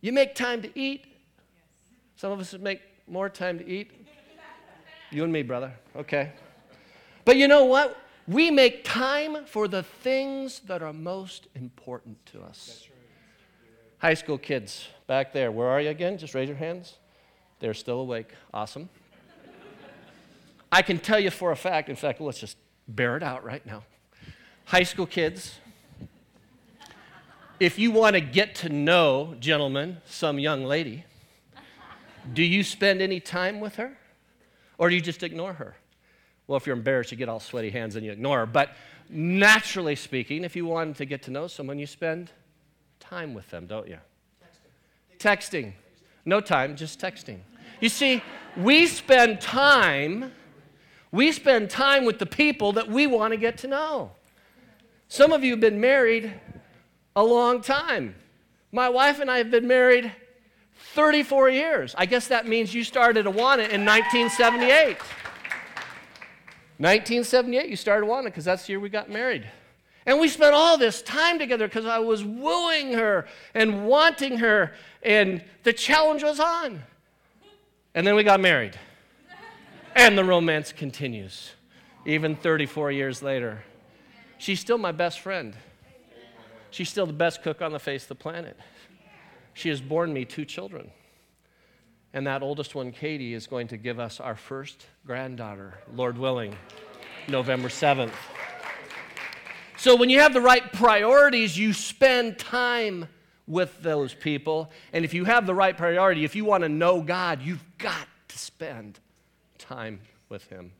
You 0.00 0.12
make 0.12 0.34
time 0.34 0.62
to 0.62 0.78
eat. 0.78 1.06
Some 2.16 2.32
of 2.32 2.40
us 2.40 2.54
make 2.54 2.80
more 3.06 3.28
time 3.28 3.58
to 3.58 3.68
eat. 3.68 3.90
You 5.10 5.24
and 5.24 5.32
me, 5.32 5.42
brother. 5.42 5.72
Okay. 5.96 6.32
But 7.24 7.36
you 7.36 7.48
know 7.48 7.64
what? 7.64 7.96
We 8.26 8.50
make 8.50 8.84
time 8.84 9.46
for 9.46 9.68
the 9.68 9.82
things 9.82 10.60
that 10.60 10.82
are 10.82 10.92
most 10.92 11.48
important 11.54 12.24
to 12.26 12.42
us. 12.42 12.86
High 13.98 14.14
school 14.14 14.38
kids 14.38 14.88
back 15.06 15.32
there, 15.32 15.50
where 15.50 15.68
are 15.68 15.80
you 15.80 15.88
again? 15.88 16.18
Just 16.18 16.34
raise 16.34 16.48
your 16.48 16.58
hands. 16.58 16.98
They're 17.58 17.74
still 17.74 18.00
awake. 18.00 18.32
Awesome. 18.52 18.88
I 20.70 20.82
can 20.82 20.98
tell 20.98 21.18
you 21.18 21.30
for 21.30 21.50
a 21.50 21.56
fact, 21.56 21.88
in 21.88 21.96
fact, 21.96 22.20
let's 22.20 22.38
just 22.38 22.58
bear 22.86 23.16
it 23.16 23.22
out 23.22 23.44
right 23.44 23.64
now. 23.64 23.82
High 24.66 24.82
school 24.82 25.06
kids, 25.06 25.58
if 27.60 27.78
you 27.78 27.90
want 27.90 28.14
to 28.14 28.20
get 28.20 28.54
to 28.56 28.68
know, 28.68 29.34
gentlemen, 29.40 29.98
some 30.06 30.38
young 30.38 30.64
lady, 30.64 31.04
do 32.32 32.42
you 32.42 32.62
spend 32.62 33.00
any 33.00 33.20
time 33.20 33.60
with 33.60 33.76
her? 33.76 33.96
Or 34.76 34.88
do 34.88 34.94
you 34.94 35.00
just 35.00 35.22
ignore 35.22 35.54
her? 35.54 35.76
Well, 36.46 36.56
if 36.56 36.66
you're 36.66 36.76
embarrassed, 36.76 37.10
you 37.10 37.16
get 37.18 37.28
all 37.28 37.40
sweaty 37.40 37.70
hands 37.70 37.96
and 37.96 38.04
you 38.04 38.12
ignore 38.12 38.38
her. 38.38 38.46
But 38.46 38.70
naturally 39.08 39.96
speaking, 39.96 40.44
if 40.44 40.54
you 40.54 40.66
want 40.66 40.96
to 40.96 41.04
get 41.04 41.22
to 41.24 41.30
know 41.30 41.46
someone, 41.46 41.78
you 41.78 41.86
spend 41.86 42.30
time 43.00 43.34
with 43.34 43.50
them, 43.50 43.66
don't 43.66 43.88
you? 43.88 43.98
Texting. 45.18 45.66
texting. 45.66 45.72
No 46.24 46.40
time, 46.40 46.76
just 46.76 47.00
texting. 47.00 47.38
You 47.80 47.88
see, 47.88 48.22
we 48.56 48.86
spend 48.86 49.40
time, 49.40 50.32
we 51.10 51.32
spend 51.32 51.70
time 51.70 52.04
with 52.04 52.18
the 52.18 52.26
people 52.26 52.72
that 52.72 52.88
we 52.88 53.06
want 53.06 53.32
to 53.32 53.36
get 53.36 53.58
to 53.58 53.68
know. 53.68 54.12
Some 55.08 55.32
of 55.32 55.42
you 55.42 55.52
have 55.52 55.60
been 55.60 55.80
married 55.80 56.34
a 57.18 57.24
long 57.24 57.60
time. 57.60 58.14
My 58.70 58.88
wife 58.88 59.18
and 59.18 59.28
I 59.28 59.38
have 59.38 59.50
been 59.50 59.66
married 59.66 60.12
34 60.94 61.50
years. 61.50 61.94
I 61.98 62.06
guess 62.06 62.28
that 62.28 62.46
means 62.46 62.72
you 62.72 62.84
started 62.84 63.26
Awana 63.26 63.68
in 63.68 63.84
1978. 63.84 64.98
1978, 66.78 67.68
you 67.68 67.74
started 67.74 68.06
Awana 68.06 68.26
because 68.26 68.44
that's 68.44 68.66
the 68.66 68.74
year 68.74 68.78
we 68.78 68.88
got 68.88 69.10
married. 69.10 69.50
And 70.06 70.20
we 70.20 70.28
spent 70.28 70.54
all 70.54 70.78
this 70.78 71.02
time 71.02 71.40
together 71.40 71.66
because 71.66 71.86
I 71.86 71.98
was 71.98 72.22
wooing 72.22 72.92
her 72.92 73.26
and 73.52 73.88
wanting 73.88 74.38
her, 74.38 74.74
and 75.02 75.42
the 75.64 75.72
challenge 75.72 76.22
was 76.22 76.38
on. 76.38 76.84
And 77.96 78.06
then 78.06 78.14
we 78.14 78.22
got 78.22 78.38
married. 78.38 78.78
And 79.96 80.16
the 80.16 80.24
romance 80.24 80.70
continues, 80.70 81.50
even 82.06 82.36
34 82.36 82.92
years 82.92 83.24
later. 83.24 83.64
She's 84.38 84.60
still 84.60 84.78
my 84.78 84.92
best 84.92 85.18
friend. 85.18 85.56
She's 86.70 86.88
still 86.88 87.06
the 87.06 87.12
best 87.12 87.42
cook 87.42 87.62
on 87.62 87.72
the 87.72 87.78
face 87.78 88.02
of 88.02 88.08
the 88.08 88.14
planet. 88.14 88.56
She 89.54 89.68
has 89.70 89.80
borne 89.80 90.12
me 90.12 90.24
two 90.24 90.44
children. 90.44 90.90
And 92.12 92.26
that 92.26 92.42
oldest 92.42 92.74
one, 92.74 92.92
Katie, 92.92 93.34
is 93.34 93.46
going 93.46 93.68
to 93.68 93.76
give 93.76 93.98
us 93.98 94.20
our 94.20 94.36
first 94.36 94.86
granddaughter, 95.06 95.78
Lord 95.94 96.16
willing, 96.16 96.56
November 97.28 97.68
7th. 97.68 98.12
So 99.76 99.94
when 99.94 100.10
you 100.10 100.20
have 100.20 100.32
the 100.32 100.40
right 100.40 100.72
priorities, 100.72 101.56
you 101.56 101.72
spend 101.72 102.38
time 102.38 103.08
with 103.46 103.80
those 103.82 104.14
people. 104.14 104.70
And 104.92 105.04
if 105.04 105.14
you 105.14 105.24
have 105.24 105.46
the 105.46 105.54
right 105.54 105.76
priority, 105.76 106.24
if 106.24 106.34
you 106.34 106.44
want 106.44 106.62
to 106.64 106.68
know 106.68 107.00
God, 107.00 107.42
you've 107.42 107.64
got 107.78 108.06
to 108.28 108.38
spend 108.38 108.98
time 109.58 110.00
with 110.28 110.44
Him. 110.48 110.72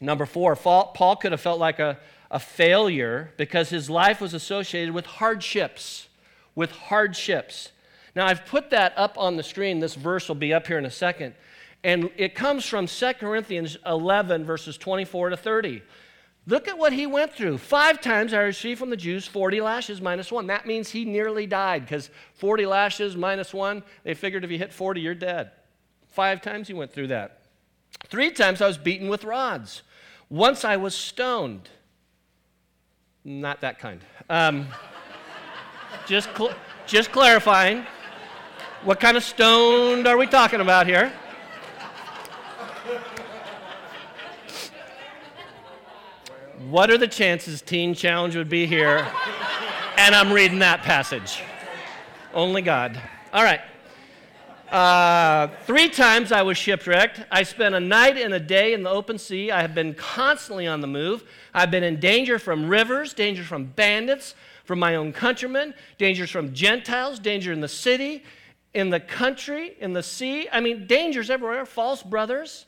Number 0.00 0.26
four, 0.26 0.56
Paul 0.56 1.16
could 1.16 1.32
have 1.32 1.40
felt 1.40 1.58
like 1.58 1.78
a, 1.78 1.98
a 2.30 2.38
failure 2.38 3.32
because 3.36 3.70
his 3.70 3.88
life 3.88 4.20
was 4.20 4.34
associated 4.34 4.94
with 4.94 5.06
hardships. 5.06 6.08
With 6.54 6.70
hardships. 6.70 7.70
Now, 8.14 8.26
I've 8.26 8.46
put 8.46 8.70
that 8.70 8.94
up 8.96 9.18
on 9.18 9.36
the 9.36 9.42
screen. 9.42 9.80
This 9.80 9.94
verse 9.94 10.28
will 10.28 10.36
be 10.36 10.54
up 10.54 10.66
here 10.66 10.78
in 10.78 10.86
a 10.86 10.90
second. 10.90 11.34
And 11.84 12.10
it 12.16 12.34
comes 12.34 12.64
from 12.64 12.86
2 12.86 13.12
Corinthians 13.14 13.76
11, 13.86 14.44
verses 14.44 14.78
24 14.78 15.30
to 15.30 15.36
30. 15.36 15.82
Look 16.48 16.68
at 16.68 16.78
what 16.78 16.92
he 16.92 17.06
went 17.06 17.32
through. 17.32 17.58
Five 17.58 18.00
times 18.00 18.32
I 18.32 18.38
received 18.38 18.78
from 18.78 18.90
the 18.90 18.96
Jews 18.96 19.26
40 19.26 19.60
lashes 19.60 20.00
minus 20.00 20.30
one. 20.30 20.46
That 20.46 20.66
means 20.66 20.90
he 20.90 21.04
nearly 21.04 21.46
died 21.46 21.82
because 21.82 22.08
40 22.34 22.66
lashes 22.66 23.16
minus 23.16 23.52
one, 23.52 23.82
they 24.04 24.14
figured 24.14 24.44
if 24.44 24.50
you 24.50 24.58
hit 24.58 24.72
40, 24.72 25.00
you're 25.00 25.14
dead. 25.14 25.50
Five 26.08 26.40
times 26.40 26.68
he 26.68 26.74
went 26.74 26.92
through 26.92 27.08
that. 27.08 27.42
Three 28.06 28.30
times 28.30 28.60
I 28.60 28.68
was 28.68 28.78
beaten 28.78 29.08
with 29.08 29.24
rods. 29.24 29.82
Once 30.30 30.64
I 30.64 30.76
was 30.76 30.94
stoned. 30.94 31.68
Not 33.28 33.60
that 33.62 33.80
kind. 33.80 34.00
Um, 34.30 34.68
just, 36.06 36.28
cl- 36.36 36.54
just 36.86 37.10
clarifying. 37.10 37.84
What 38.84 39.00
kind 39.00 39.16
of 39.16 39.24
stoned 39.24 40.06
are 40.06 40.16
we 40.16 40.28
talking 40.28 40.60
about 40.60 40.86
here? 40.86 41.12
What 46.68 46.88
are 46.88 46.98
the 46.98 47.08
chances 47.08 47.60
Teen 47.62 47.94
Challenge 47.94 48.36
would 48.36 48.48
be 48.48 48.64
here 48.64 49.04
and 49.96 50.14
I'm 50.14 50.32
reading 50.32 50.60
that 50.60 50.82
passage? 50.82 51.42
Only 52.32 52.62
God. 52.62 53.00
All 53.32 53.42
right. 53.42 53.60
Uh, 54.70 55.48
three 55.64 55.88
times 55.88 56.32
I 56.32 56.42
was 56.42 56.58
shipwrecked. 56.58 57.22
I 57.30 57.44
spent 57.44 57.74
a 57.74 57.80
night 57.80 58.16
and 58.16 58.34
a 58.34 58.40
day 58.40 58.72
in 58.72 58.82
the 58.82 58.90
open 58.90 59.16
sea. 59.18 59.50
I 59.50 59.60
have 59.60 59.74
been 59.74 59.94
constantly 59.94 60.66
on 60.66 60.80
the 60.80 60.88
move. 60.88 61.24
I've 61.54 61.70
been 61.70 61.84
in 61.84 62.00
danger 62.00 62.38
from 62.38 62.68
rivers, 62.68 63.14
danger 63.14 63.44
from 63.44 63.66
bandits, 63.66 64.34
from 64.64 64.80
my 64.80 64.96
own 64.96 65.12
countrymen, 65.12 65.72
dangers 65.98 66.30
from 66.30 66.52
Gentiles, 66.52 67.20
danger 67.20 67.52
in 67.52 67.60
the 67.60 67.68
city, 67.68 68.24
in 68.74 68.90
the 68.90 68.98
country, 68.98 69.76
in 69.80 69.92
the 69.92 70.02
sea. 70.02 70.48
I 70.50 70.60
mean, 70.60 70.86
dangers 70.88 71.30
everywhere, 71.30 71.64
false 71.64 72.02
brothers. 72.02 72.66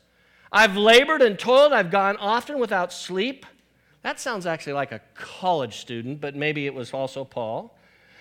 I've 0.51 0.77
labored 0.77 1.21
and 1.21 1.37
toiled. 1.37 1.73
I've 1.73 1.91
gone 1.91 2.15
often 2.17 2.59
without 2.59 2.93
sleep. 2.93 3.45
That 4.03 4.21
sounds 4.21 4.45
actually 4.45 4.73
like 4.73 4.93
a 4.93 5.01
college 5.13 5.77
student, 5.77 6.21
but 6.21 6.33
maybe 6.33 6.65
it 6.65 6.73
was 6.73 6.93
also 6.93 7.25
Paul. 7.25 7.75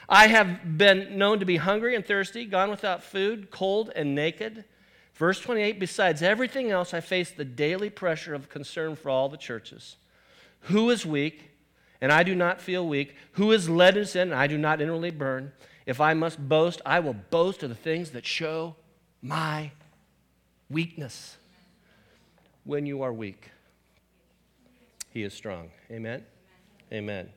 I 0.08 0.28
have 0.28 0.78
been 0.78 1.18
known 1.18 1.38
to 1.40 1.44
be 1.44 1.56
hungry 1.56 1.94
and 1.94 2.04
thirsty, 2.04 2.46
gone 2.46 2.70
without 2.70 3.02
food, 3.02 3.50
cold 3.50 3.90
and 3.94 4.14
naked. 4.14 4.64
Verse 5.14 5.40
28 5.40 5.78
Besides 5.78 6.22
everything 6.22 6.70
else, 6.70 6.94
I 6.94 7.00
face 7.00 7.30
the 7.30 7.44
daily 7.44 7.90
pressure 7.90 8.34
of 8.34 8.48
concern 8.48 8.96
for 8.96 9.10
all 9.10 9.28
the 9.28 9.36
churches. 9.36 9.96
Who 10.62 10.88
is 10.90 11.04
weak, 11.04 11.50
and 12.00 12.10
I 12.10 12.22
do 12.22 12.34
not 12.34 12.60
feel 12.60 12.86
weak? 12.86 13.14
Who 13.32 13.52
is 13.52 13.68
led 13.68 13.96
in 13.96 14.06
sin, 14.06 14.30
and 14.30 14.40
I 14.40 14.46
do 14.46 14.56
not 14.56 14.80
inwardly 14.80 15.10
burn? 15.10 15.52
If 15.84 16.00
I 16.00 16.14
must 16.14 16.48
boast, 16.48 16.80
I 16.86 17.00
will 17.00 17.14
boast 17.14 17.62
of 17.62 17.68
the 17.68 17.74
things 17.74 18.10
that 18.10 18.24
show 18.24 18.76
my 19.20 19.72
weakness. 20.70 21.36
When 22.64 22.86
you 22.86 23.02
are 23.02 23.12
weak, 23.12 23.50
He 25.10 25.22
is 25.22 25.34
strong. 25.34 25.70
Amen? 25.90 26.24
Amen. 26.92 27.30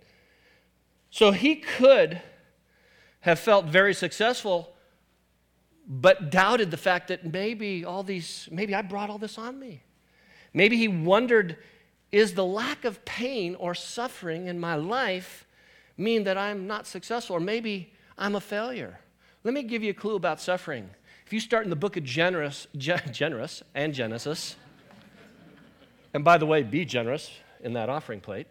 So 1.10 1.32
he 1.32 1.58
could 1.58 2.22
have 3.22 3.40
felt 3.40 3.66
very 3.66 3.94
successful, 3.94 4.74
but 5.88 6.30
doubted 6.30 6.72
the 6.72 6.78
fact 6.78 7.08
that 7.08 7.26
maybe 7.26 7.86
all 7.86 8.04
these, 8.04 8.48
maybe 8.52 8.76
I 8.76 8.82
brought 8.82 9.10
all 9.10 9.18
this 9.18 9.38
on 9.38 9.60
me. 9.60 9.84
Maybe 10.54 10.78
he 10.78 10.88
wondered, 10.88 11.58
is 12.12 12.34
the 12.34 12.46
lack 12.46 12.84
of 12.84 13.04
pain 13.06 13.56
or 13.56 13.74
suffering 13.74 14.48
in 14.48 14.60
my 14.60 14.76
life 14.76 15.46
mean 15.98 16.24
that 16.24 16.38
I'm 16.38 16.68
not 16.68 16.88
successful? 16.88 17.38
Or 17.38 17.40
maybe 17.40 17.94
I'm 18.18 18.36
a 18.36 18.42
failure. 18.42 19.00
Let 19.44 19.54
me 19.54 19.64
give 19.64 19.84
you 19.84 19.92
a 19.92 19.94
clue 19.94 20.16
about 20.16 20.42
suffering. 20.42 20.90
If 21.26 21.34
you 21.34 21.40
start 21.40 21.64
in 21.64 21.70
the 21.70 21.76
book 21.76 21.98
of 21.98 22.04
generous, 22.04 22.68
generous 22.78 23.64
and 23.74 23.94
Genesis, 23.94 24.56
and 26.14 26.26
by 26.26 26.38
the 26.38 26.46
way, 26.46 26.64
be 26.64 26.86
generous 26.86 27.32
in 27.62 27.74
that 27.74 27.90
offering 27.90 28.20
plate. 28.20 28.48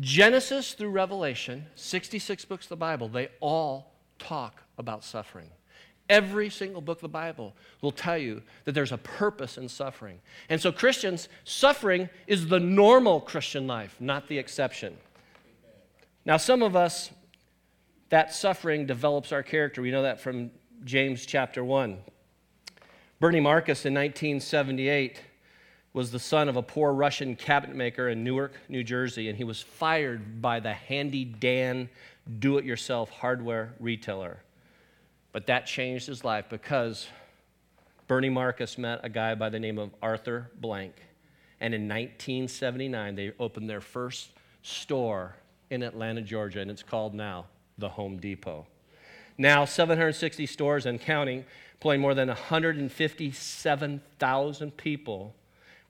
Genesis 0.00 0.74
through 0.74 0.90
Revelation, 0.90 1.66
66 1.74 2.44
books 2.44 2.66
of 2.66 2.70
the 2.70 2.76
Bible, 2.76 3.08
they 3.08 3.28
all 3.40 3.95
talk 4.18 4.62
about 4.78 5.04
suffering. 5.04 5.50
Every 6.08 6.50
single 6.50 6.80
book 6.80 6.98
of 6.98 7.02
the 7.02 7.08
Bible 7.08 7.54
will 7.80 7.90
tell 7.90 8.16
you 8.16 8.42
that 8.64 8.72
there's 8.72 8.92
a 8.92 8.98
purpose 8.98 9.58
in 9.58 9.68
suffering. 9.68 10.20
And 10.48 10.60
so, 10.60 10.70
Christians, 10.70 11.28
suffering 11.44 12.08
is 12.26 12.46
the 12.46 12.60
normal 12.60 13.20
Christian 13.20 13.66
life, 13.66 13.96
not 13.98 14.28
the 14.28 14.38
exception. 14.38 14.96
Now, 16.24 16.36
some 16.36 16.62
of 16.62 16.76
us 16.76 17.10
that 18.08 18.32
suffering 18.32 18.86
develops 18.86 19.32
our 19.32 19.42
character. 19.42 19.82
We 19.82 19.90
know 19.90 20.02
that 20.02 20.20
from 20.20 20.50
James 20.84 21.26
chapter 21.26 21.64
1. 21.64 21.98
Bernie 23.18 23.40
Marcus 23.40 23.84
in 23.84 23.94
1978 23.94 25.20
was 25.92 26.10
the 26.10 26.18
son 26.18 26.48
of 26.48 26.56
a 26.56 26.62
poor 26.62 26.92
Russian 26.92 27.34
cabinet 27.34 27.74
maker 27.74 28.08
in 28.08 28.22
Newark, 28.22 28.52
New 28.68 28.84
Jersey, 28.84 29.28
and 29.28 29.36
he 29.36 29.44
was 29.44 29.62
fired 29.62 30.42
by 30.42 30.60
the 30.60 30.72
Handy 30.72 31.24
Dan 31.24 31.88
do 32.38 32.58
it 32.58 32.64
yourself 32.64 33.10
hardware 33.10 33.74
retailer. 33.78 34.38
But 35.32 35.46
that 35.46 35.66
changed 35.66 36.06
his 36.06 36.24
life 36.24 36.46
because 36.48 37.08
Bernie 38.08 38.30
Marcus 38.30 38.78
met 38.78 39.00
a 39.02 39.08
guy 39.08 39.34
by 39.34 39.48
the 39.48 39.60
name 39.60 39.78
of 39.78 39.90
Arthur 40.00 40.50
Blank. 40.60 40.94
And 41.60 41.74
in 41.74 41.82
1979, 41.82 43.14
they 43.14 43.32
opened 43.38 43.68
their 43.68 43.80
first 43.80 44.30
store 44.62 45.36
in 45.70 45.82
Atlanta, 45.82 46.22
Georgia, 46.22 46.60
and 46.60 46.70
it's 46.70 46.82
called 46.82 47.14
now 47.14 47.46
the 47.78 47.90
Home 47.90 48.18
Depot. 48.18 48.66
Now, 49.38 49.64
760 49.64 50.46
stores 50.46 50.86
and 50.86 51.00
counting, 51.00 51.44
employing 51.74 52.00
more 52.00 52.14
than 52.14 52.28
157,000 52.28 54.76
people 54.76 55.34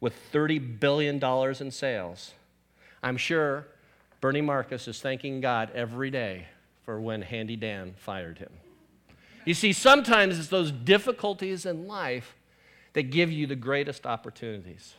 with 0.01 0.15
$30 0.33 0.81
billion 0.81 1.23
in 1.61 1.71
sales. 1.71 2.33
I'm 3.03 3.17
sure 3.17 3.67
Bernie 4.27 4.41
Marcus 4.41 4.89
is 4.89 5.01
thanking 5.01 5.41
God 5.41 5.71
every 5.73 6.11
day 6.11 6.47
for 6.83 7.01
when 7.01 7.23
Handy 7.23 7.55
Dan 7.55 7.95
fired 7.97 8.39
him. 8.39 8.51
You 9.45 9.55
see, 9.55 9.73
sometimes 9.73 10.37
it's 10.37 10.49
those 10.49 10.73
difficulties 10.73 11.65
in 11.65 11.87
life 11.87 12.35
that 12.95 13.05
give 13.13 13.31
you 13.31 13.47
the 13.47 13.55
greatest 13.55 14.05
opportunities. 14.05 14.95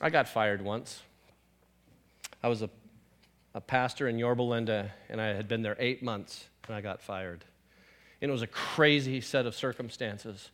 I 0.00 0.08
got 0.08 0.28
fired 0.28 0.62
once. 0.62 1.02
I 2.42 2.48
was 2.48 2.62
a 2.62 2.70
a 3.54 3.60
pastor 3.60 4.08
in 4.08 4.18
Yorba 4.18 4.40
Linda, 4.40 4.94
and 5.10 5.20
I 5.20 5.34
had 5.34 5.46
been 5.46 5.60
there 5.60 5.76
eight 5.78 6.02
months, 6.02 6.46
and 6.66 6.74
I 6.74 6.80
got 6.80 7.02
fired. 7.02 7.44
And 8.22 8.30
it 8.30 8.32
was 8.32 8.40
a 8.40 8.46
crazy 8.46 9.20
set 9.20 9.44
of 9.44 9.54
circumstances. 9.54 10.48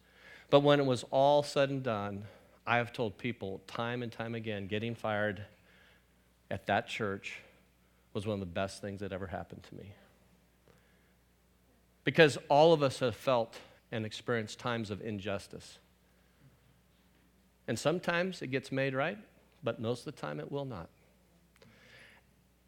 But 0.50 0.64
when 0.64 0.80
it 0.80 0.86
was 0.86 1.04
all 1.12 1.44
said 1.44 1.70
and 1.70 1.84
done, 1.84 2.24
I 2.66 2.78
have 2.78 2.92
told 2.92 3.18
people 3.18 3.60
time 3.68 4.02
and 4.02 4.10
time 4.10 4.34
again 4.34 4.66
getting 4.66 4.96
fired 4.96 5.46
at 6.52 6.66
that 6.66 6.86
church 6.86 7.38
was 8.12 8.26
one 8.26 8.34
of 8.34 8.40
the 8.40 8.46
best 8.46 8.82
things 8.82 9.00
that 9.00 9.10
ever 9.10 9.26
happened 9.26 9.62
to 9.64 9.74
me. 9.74 9.94
Because 12.04 12.36
all 12.48 12.74
of 12.74 12.82
us 12.82 12.98
have 12.98 13.16
felt 13.16 13.56
and 13.90 14.04
experienced 14.04 14.58
times 14.58 14.90
of 14.90 15.00
injustice. 15.00 15.78
And 17.66 17.78
sometimes 17.78 18.42
it 18.42 18.48
gets 18.48 18.70
made 18.70 18.94
right, 18.94 19.16
but 19.64 19.80
most 19.80 20.06
of 20.06 20.14
the 20.14 20.20
time 20.20 20.40
it 20.40 20.52
will 20.52 20.66
not. 20.66 20.90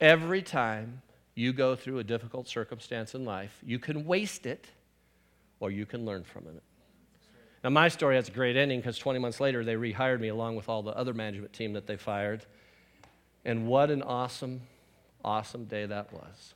Every 0.01 0.41
time 0.41 1.03
you 1.35 1.53
go 1.53 1.77
through 1.77 1.99
a 1.99 2.05
difficult 2.05 2.49
circumstance 2.49 3.15
in 3.15 3.25
life, 3.25 3.59
you 3.65 3.79
can 3.79 4.07
waste 4.07 4.47
it 4.47 4.67
or 5.61 5.71
you 5.71 5.85
can 5.85 6.07
learn 6.07 6.25
from 6.25 6.47
it. 6.47 6.63
Now, 7.63 7.71
my 7.71 7.89
story 7.89 8.17
has 8.17 8.29
a 8.29 8.33
great 8.33 8.57
ending 8.57 8.81
because 8.81 8.99
20 8.99 9.19
months 9.19 9.41
later, 9.41 9.65
they 9.65 9.75
rehired 9.75 10.21
me 10.21 10.29
along 10.29 10.57
with 10.57 10.69
all 10.69 10.83
the 10.83 10.97
other 10.97 11.13
management 11.13 11.53
team 11.53 11.75
that 11.75 11.87
they 11.87 11.97
fired. 11.97 12.47
And 13.45 13.67
what 13.67 13.91
an 13.91 14.03
awesome, 14.03 14.63
awesome 15.25 15.65
day 15.65 15.87
that 15.87 16.13
was. 16.13 16.55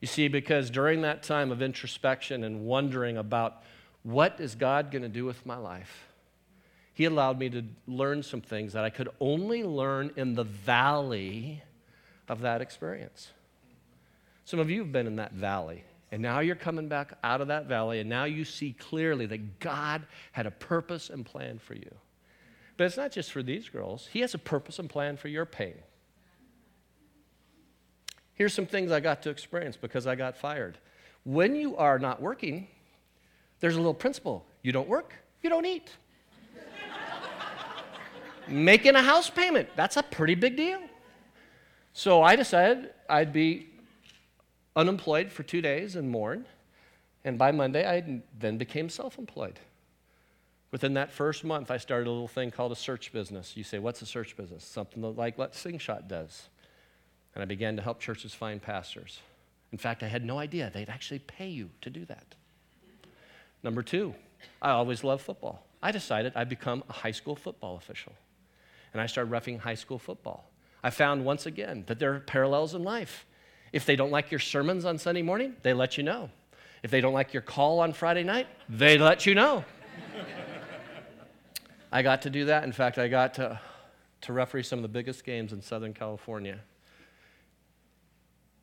You 0.00 0.06
see, 0.06 0.28
because 0.28 0.70
during 0.70 1.02
that 1.02 1.22
time 1.22 1.50
of 1.50 1.62
introspection 1.62 2.44
and 2.44 2.66
wondering 2.66 3.16
about 3.16 3.62
what 4.02 4.40
is 4.40 4.54
God 4.54 4.90
going 4.90 5.02
to 5.02 5.08
do 5.08 5.24
with 5.24 5.44
my 5.44 5.56
life, 5.56 6.06
He 6.94 7.04
allowed 7.04 7.38
me 7.38 7.48
to 7.50 7.64
learn 7.86 8.22
some 8.22 8.40
things 8.40 8.74
that 8.74 8.84
I 8.84 8.90
could 8.90 9.08
only 9.20 9.64
learn 9.64 10.12
in 10.16 10.34
the 10.34 10.44
valley 10.44 11.62
of 12.28 12.42
that 12.42 12.60
experience. 12.60 13.32
Some 14.44 14.60
of 14.60 14.70
you 14.70 14.80
have 14.80 14.92
been 14.92 15.06
in 15.06 15.16
that 15.16 15.32
valley, 15.32 15.84
and 16.12 16.22
now 16.22 16.40
you're 16.40 16.56
coming 16.56 16.88
back 16.88 17.14
out 17.24 17.40
of 17.40 17.48
that 17.48 17.66
valley, 17.66 18.00
and 18.00 18.08
now 18.08 18.24
you 18.24 18.44
see 18.44 18.72
clearly 18.72 19.26
that 19.26 19.58
God 19.58 20.06
had 20.32 20.46
a 20.46 20.50
purpose 20.50 21.10
and 21.10 21.26
plan 21.26 21.58
for 21.58 21.74
you. 21.74 21.94
But 22.78 22.84
it's 22.84 22.96
not 22.96 23.10
just 23.10 23.32
for 23.32 23.42
these 23.42 23.68
girls, 23.68 24.08
He 24.12 24.20
has 24.20 24.32
a 24.32 24.38
purpose 24.38 24.78
and 24.78 24.88
plan 24.88 25.18
for 25.18 25.28
your 25.28 25.44
pain. 25.44 25.74
Here's 28.34 28.54
some 28.54 28.66
things 28.66 28.92
I 28.92 29.00
got 29.00 29.20
to 29.22 29.30
experience 29.30 29.76
because 29.76 30.06
I 30.06 30.14
got 30.14 30.36
fired. 30.36 30.78
When 31.24 31.56
you 31.56 31.76
are 31.76 31.98
not 31.98 32.22
working, 32.22 32.68
there's 33.58 33.74
a 33.74 33.78
little 33.78 33.92
principle 33.92 34.46
you 34.62 34.70
don't 34.70 34.88
work, 34.88 35.12
you 35.42 35.50
don't 35.50 35.66
eat. 35.66 35.90
Making 38.46 38.94
a 38.94 39.02
house 39.02 39.28
payment, 39.28 39.68
that's 39.76 39.96
a 39.96 40.02
pretty 40.02 40.36
big 40.36 40.56
deal. 40.56 40.80
So 41.92 42.22
I 42.22 42.36
decided 42.36 42.94
I'd 43.08 43.32
be 43.32 43.66
unemployed 44.76 45.32
for 45.32 45.42
two 45.42 45.60
days 45.60 45.96
and 45.96 46.08
mourn. 46.08 46.46
And 47.24 47.36
by 47.36 47.50
Monday, 47.50 47.84
I 47.86 48.22
then 48.38 48.56
became 48.56 48.88
self 48.88 49.18
employed. 49.18 49.58
Within 50.70 50.94
that 50.94 51.10
first 51.10 51.44
month, 51.44 51.70
I 51.70 51.78
started 51.78 52.08
a 52.08 52.10
little 52.10 52.28
thing 52.28 52.50
called 52.50 52.72
a 52.72 52.76
search 52.76 53.12
business. 53.12 53.56
You 53.56 53.64
say, 53.64 53.78
What's 53.78 54.02
a 54.02 54.06
search 54.06 54.36
business? 54.36 54.64
Something 54.64 55.16
like 55.16 55.38
what 55.38 55.54
Slingshot 55.54 56.08
does. 56.08 56.48
And 57.34 57.42
I 57.42 57.46
began 57.46 57.76
to 57.76 57.82
help 57.82 58.00
churches 58.00 58.34
find 58.34 58.60
pastors. 58.60 59.20
In 59.72 59.78
fact, 59.78 60.02
I 60.02 60.08
had 60.08 60.24
no 60.24 60.38
idea 60.38 60.70
they'd 60.72 60.88
actually 60.88 61.20
pay 61.20 61.48
you 61.48 61.70
to 61.82 61.90
do 61.90 62.04
that. 62.06 62.34
Number 63.62 63.82
two, 63.82 64.14
I 64.62 64.70
always 64.70 65.04
loved 65.04 65.22
football. 65.22 65.66
I 65.82 65.92
decided 65.92 66.32
I'd 66.34 66.48
become 66.48 66.84
a 66.88 66.92
high 66.92 67.10
school 67.10 67.36
football 67.36 67.76
official. 67.76 68.12
And 68.92 69.00
I 69.00 69.06
started 69.06 69.30
roughing 69.30 69.58
high 69.58 69.74
school 69.74 69.98
football. 69.98 70.50
I 70.82 70.90
found 70.90 71.24
once 71.24 71.46
again 71.46 71.84
that 71.86 71.98
there 71.98 72.14
are 72.14 72.20
parallels 72.20 72.74
in 72.74 72.82
life. 72.82 73.26
If 73.72 73.84
they 73.84 73.96
don't 73.96 74.10
like 74.10 74.30
your 74.30 74.40
sermons 74.40 74.84
on 74.84 74.98
Sunday 74.98 75.22
morning, 75.22 75.56
they 75.62 75.74
let 75.74 75.96
you 75.96 76.02
know. 76.02 76.30
If 76.82 76.90
they 76.90 77.00
don't 77.00 77.12
like 77.12 77.32
your 77.32 77.42
call 77.42 77.80
on 77.80 77.92
Friday 77.92 78.22
night, 78.22 78.46
they 78.68 78.96
let 78.96 79.26
you 79.26 79.34
know. 79.34 79.64
I 81.90 82.02
got 82.02 82.22
to 82.22 82.30
do 82.30 82.46
that. 82.46 82.64
In 82.64 82.72
fact, 82.72 82.98
I 82.98 83.08
got 83.08 83.34
to, 83.34 83.60
to 84.22 84.32
referee 84.32 84.62
some 84.62 84.78
of 84.78 84.82
the 84.82 84.88
biggest 84.88 85.24
games 85.24 85.52
in 85.52 85.62
Southern 85.62 85.94
California. 85.94 86.60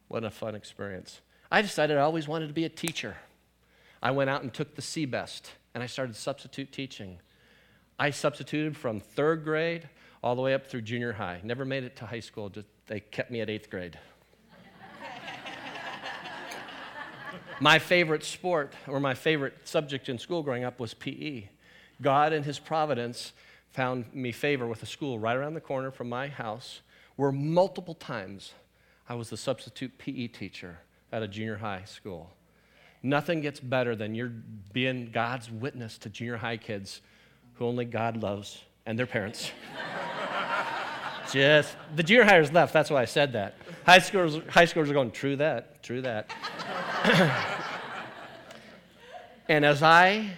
What 0.07 0.23
a 0.23 0.29
fun 0.29 0.53
experience. 0.53 1.21
I 1.51 1.61
decided 1.61 1.97
I 1.97 2.01
always 2.01 2.27
wanted 2.27 2.47
to 2.47 2.53
be 2.53 2.65
a 2.65 2.69
teacher. 2.69 3.17
I 4.01 4.11
went 4.11 4.29
out 4.29 4.43
and 4.43 4.53
took 4.53 4.75
the 4.75 4.81
CBEST 4.81 5.43
and 5.73 5.81
I 5.81 5.87
started 5.87 6.15
substitute 6.15 6.71
teaching. 6.71 7.17
I 7.97 8.11
substituted 8.11 8.77
from 8.77 8.99
third 8.99 9.43
grade 9.43 9.89
all 10.23 10.35
the 10.35 10.41
way 10.41 10.53
up 10.53 10.67
through 10.67 10.81
junior 10.81 11.13
high. 11.13 11.39
Never 11.43 11.65
made 11.65 11.83
it 11.83 11.95
to 11.97 12.05
high 12.05 12.19
school, 12.19 12.49
just, 12.49 12.67
they 12.87 12.99
kept 12.99 13.31
me 13.31 13.41
at 13.41 13.49
eighth 13.49 13.69
grade. 13.69 13.97
my 17.59 17.79
favorite 17.79 18.23
sport 18.23 18.73
or 18.87 18.99
my 18.99 19.15
favorite 19.15 19.67
subject 19.67 20.09
in 20.09 20.19
school 20.19 20.43
growing 20.43 20.63
up 20.63 20.79
was 20.79 20.93
PE. 20.93 21.49
God, 22.01 22.33
in 22.33 22.43
His 22.43 22.59
providence, 22.59 23.33
found 23.71 24.13
me 24.13 24.31
favor 24.31 24.67
with 24.67 24.81
a 24.83 24.85
school 24.85 25.19
right 25.19 25.35
around 25.35 25.53
the 25.53 25.61
corner 25.61 25.91
from 25.91 26.09
my 26.09 26.27
house 26.27 26.81
where 27.15 27.31
multiple 27.31 27.93
times 27.93 28.53
I 29.07 29.15
was 29.15 29.29
the 29.29 29.37
substitute 29.37 29.97
PE 29.97 30.27
teacher 30.27 30.79
at 31.11 31.21
a 31.21 31.27
junior 31.27 31.57
high 31.57 31.83
school. 31.85 32.31
Nothing 33.03 33.41
gets 33.41 33.59
better 33.59 33.95
than 33.95 34.15
you're 34.15 34.31
being 34.73 35.11
God's 35.11 35.51
witness 35.51 35.97
to 35.99 36.09
junior 36.09 36.37
high 36.37 36.57
kids 36.57 37.01
who 37.55 37.65
only 37.65 37.85
God 37.85 38.17
loves 38.17 38.63
and 38.85 38.97
their 38.97 39.05
parents. 39.05 39.51
Just 41.31 41.75
the 41.95 42.03
junior 42.03 42.23
hires 42.23 42.51
left. 42.51 42.73
That's 42.73 42.89
why 42.89 43.01
I 43.01 43.05
said 43.05 43.33
that. 43.33 43.55
High 43.85 43.99
schoolers, 43.99 44.47
high 44.49 44.65
schoolers 44.65 44.89
are 44.89 44.93
going, 44.93 45.11
true 45.11 45.35
that, 45.35 45.83
true 45.83 46.01
that. 46.01 46.31
and 49.49 49.65
as 49.65 49.83
I 49.83 50.31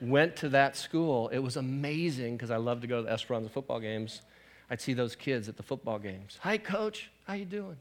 went 0.00 0.36
to 0.36 0.48
that 0.50 0.76
school, 0.76 1.28
it 1.28 1.38
was 1.38 1.56
amazing 1.56 2.36
because 2.36 2.50
I 2.50 2.56
love 2.56 2.80
to 2.82 2.86
go 2.86 2.98
to 2.98 3.02
the 3.02 3.12
Esperanza 3.12 3.48
football 3.48 3.80
games. 3.80 4.22
I'd 4.70 4.80
see 4.80 4.94
those 4.94 5.14
kids 5.14 5.48
at 5.48 5.56
the 5.56 5.62
football 5.62 5.98
games. 5.98 6.38
Hi, 6.42 6.58
coach. 6.58 7.10
How 7.24 7.34
you 7.34 7.44
doing? 7.44 7.76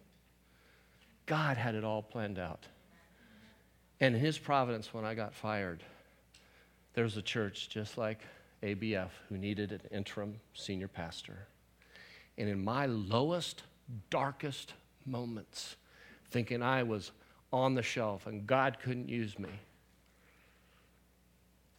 God 1.25 1.57
had 1.57 1.75
it 1.75 1.83
all 1.83 2.01
planned 2.01 2.39
out. 2.39 2.65
And 3.99 4.15
in 4.15 4.21
his 4.21 4.37
providence, 4.37 4.93
when 4.93 5.05
I 5.05 5.15
got 5.15 5.33
fired, 5.33 5.83
there 6.93 7.03
was 7.03 7.17
a 7.17 7.21
church 7.21 7.69
just 7.69 7.97
like 7.97 8.19
ABF 8.61 9.09
who 9.29 9.37
needed 9.37 9.71
an 9.71 9.81
interim 9.91 10.39
senior 10.53 10.87
pastor. 10.87 11.47
And 12.37 12.49
in 12.49 12.63
my 12.63 12.85
lowest, 12.85 13.63
darkest 14.09 14.73
moments, 15.05 15.75
thinking 16.29 16.61
I 16.61 16.83
was 16.83 17.11
on 17.53 17.75
the 17.75 17.83
shelf 17.83 18.27
and 18.27 18.45
God 18.45 18.77
couldn't 18.83 19.09
use 19.09 19.39
me, 19.39 19.49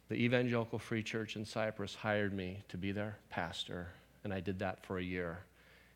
the 0.09 0.15
Evangelical 0.15 0.79
Free 0.79 1.03
Church 1.03 1.35
in 1.35 1.45
Cypress 1.45 1.95
hired 1.95 2.33
me 2.33 2.63
to 2.69 2.77
be 2.77 2.91
their 2.91 3.17
pastor, 3.29 3.89
and 4.23 4.33
I 4.33 4.39
did 4.39 4.59
that 4.59 4.85
for 4.85 4.97
a 4.97 5.03
year 5.03 5.39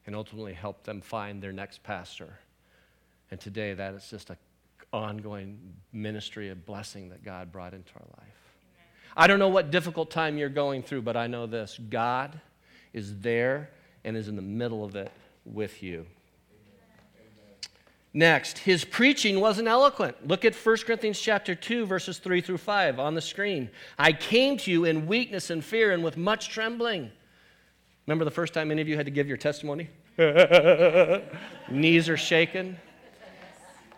and 0.06 0.16
ultimately 0.16 0.54
helped 0.54 0.84
them 0.84 1.02
find 1.02 1.42
their 1.42 1.52
next 1.52 1.84
pastor. 1.84 2.40
And 3.30 3.40
today, 3.40 3.74
that 3.74 3.94
is 3.94 4.10
just 4.10 4.30
an 4.30 4.38
ongoing 4.92 5.58
ministry 5.94 6.50
of 6.50 6.66
blessing 6.66 7.10
that 7.10 7.24
God 7.24 7.52
brought 7.52 7.74
into 7.74 7.92
our 7.96 8.08
life. 8.18 8.42
I 9.16 9.28
don't 9.28 9.40
know 9.40 9.50
what 9.50 9.72
difficult 9.72 10.10
time 10.10 10.38
you're 10.38 10.50
going 10.50 10.84
through, 10.84 11.04
but 11.04 11.16
I 11.16 11.28
know 11.28 11.46
this 11.46 11.80
God 11.90 12.40
is 12.94 13.20
there 13.20 13.70
and 14.04 14.18
is 14.18 14.28
in 14.28 14.36
the 14.36 14.42
middle 14.42 14.84
of 14.84 14.96
it 14.96 15.12
with 15.46 15.84
you. 15.84 16.06
Next, 18.14 18.58
his 18.58 18.84
preaching 18.84 19.40
wasn't 19.40 19.70
eloquent. 19.70 20.28
Look 20.28 20.44
at 20.44 20.54
1 20.54 20.78
Corinthians 20.86 21.20
chapter 21.20 21.56
2 21.56 21.86
verses 21.86 22.18
3 22.18 22.42
through 22.42 22.58
5 22.58 23.00
on 23.00 23.16
the 23.16 23.22
screen. 23.22 23.70
I 23.98 24.12
came 24.12 24.58
to 24.58 24.72
you 24.72 24.84
in 24.84 25.08
weakness 25.08 25.50
and 25.50 25.64
fear 25.64 25.92
and 25.92 26.04
with 26.04 26.18
much 26.18 26.50
trembling. 26.50 27.12
Remember 28.06 28.26
the 28.26 28.32
first 28.32 28.54
time 28.54 28.70
any 28.70 28.82
of 28.82 28.90
you 28.90 28.98
had 28.98 29.06
to 29.06 29.12
give 29.12 29.28
your 29.28 29.38
testimony? 29.38 29.90
Knees 31.70 32.10
are 32.10 32.18
shaken. 32.18 32.78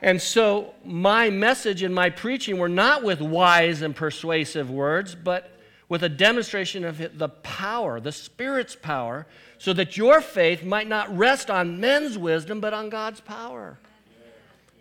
And 0.04 0.22
so 0.22 0.74
my 0.86 1.32
message 1.32 1.82
and 1.82 1.96
my 1.96 2.10
preaching 2.12 2.60
were 2.60 2.70
not 2.70 3.04
with 3.04 3.20
wise 3.20 3.82
and 3.82 3.96
persuasive 3.96 4.70
words, 4.70 5.16
but 5.16 5.58
with 5.90 6.04
a 6.04 6.10
demonstration 6.10 6.84
of 6.84 7.18
the 7.18 7.30
power, 7.30 8.00
the 8.00 8.12
Spirit's 8.12 8.76
power, 8.76 9.26
so 9.58 9.74
that 9.74 9.98
your 9.98 10.22
faith 10.22 10.64
might 10.64 10.88
not 10.88 11.16
rest 11.18 11.50
on 11.50 11.80
men's 11.80 12.18
wisdom, 12.18 12.60
but 12.60 12.74
on 12.74 12.90
God's 12.90 13.22
power. 13.22 13.80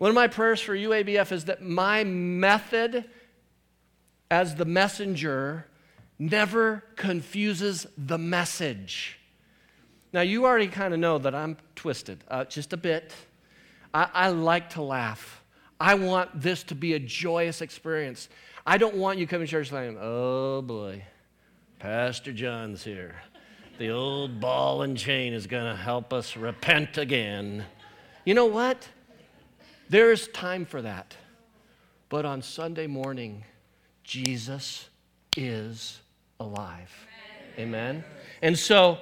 One 0.03 0.09
of 0.09 0.15
my 0.15 0.27
prayers 0.27 0.59
for 0.59 0.75
UABF 0.75 1.31
is 1.31 1.45
that 1.45 1.61
my 1.61 2.03
method 2.03 3.05
as 4.29 4.53
the 4.53 4.65
messenger 4.65 5.65
never 6.19 6.83
confuses 6.97 7.87
the 7.97 8.17
message. 8.17 9.17
Now, 10.11 10.19
you 10.19 10.43
already 10.43 10.67
kind 10.67 10.93
of 10.93 10.99
know 10.99 11.19
that 11.19 11.33
I'm 11.33 11.55
twisted, 11.77 12.21
uh, 12.27 12.43
just 12.43 12.73
a 12.73 12.77
bit. 12.77 13.13
I, 13.93 14.09
I 14.13 14.27
like 14.27 14.71
to 14.71 14.81
laugh. 14.81 15.41
I 15.79 15.95
want 15.95 16.31
this 16.41 16.63
to 16.63 16.75
be 16.75 16.95
a 16.95 16.99
joyous 16.99 17.61
experience. 17.61 18.27
I 18.67 18.77
don't 18.77 18.95
want 18.95 19.19
you 19.19 19.25
coming 19.25 19.47
to 19.47 19.51
church 19.51 19.69
saying, 19.69 19.97
oh 20.01 20.63
boy, 20.63 21.01
Pastor 21.79 22.33
John's 22.33 22.83
here. 22.83 23.15
The 23.77 23.91
old 23.91 24.41
ball 24.41 24.81
and 24.81 24.97
chain 24.97 25.31
is 25.31 25.47
going 25.47 25.63
to 25.63 25.81
help 25.81 26.11
us 26.11 26.35
repent 26.35 26.97
again. 26.97 27.63
You 28.25 28.33
know 28.33 28.47
what? 28.47 28.85
There 29.93 30.11
is 30.11 30.27
time 30.29 30.65
for 30.65 30.81
that. 30.81 31.15
But 32.09 32.25
on 32.25 32.41
Sunday 32.41 32.87
morning, 32.87 33.43
Jesus 34.03 34.89
is 35.37 36.01
alive. 36.39 36.91
Amen. 37.59 37.67
Amen? 37.67 38.03
And 38.41 38.57
so, 38.57 38.97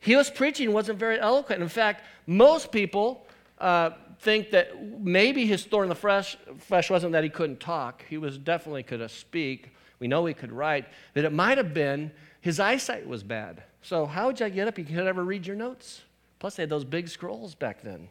he 0.00 0.16
was 0.16 0.30
preaching 0.30 0.72
wasn't 0.72 0.98
very 0.98 1.20
eloquent. 1.20 1.62
In 1.62 1.68
fact, 1.68 2.02
most 2.26 2.72
people 2.72 3.24
uh, 3.60 3.90
think 4.18 4.50
that 4.50 5.00
maybe 5.00 5.46
his 5.46 5.64
thorn 5.64 5.84
in 5.84 5.90
the 5.90 5.94
flesh, 5.94 6.36
flesh 6.58 6.90
wasn't 6.90 7.12
that 7.12 7.22
he 7.22 7.30
couldn't 7.30 7.60
talk. 7.60 8.04
He 8.10 8.18
was 8.18 8.38
definitely 8.38 8.82
could 8.82 9.08
speak. 9.12 9.76
We 10.00 10.08
know 10.08 10.26
he 10.26 10.34
could 10.34 10.50
write. 10.50 10.86
That 11.14 11.24
it 11.24 11.32
might 11.32 11.56
have 11.56 11.72
been 11.72 12.10
his 12.40 12.58
eyesight 12.58 13.06
was 13.06 13.22
bad. 13.22 13.62
So 13.80 14.06
how 14.06 14.26
would 14.26 14.40
you 14.40 14.50
get 14.50 14.66
up? 14.66 14.76
You 14.76 14.84
could 14.84 15.06
ever 15.06 15.22
read 15.22 15.46
your 15.46 15.54
notes. 15.54 16.00
Plus, 16.40 16.56
they 16.56 16.64
had 16.64 16.70
those 16.70 16.84
big 16.84 17.06
scrolls 17.06 17.54
back 17.54 17.82
then. 17.82 18.08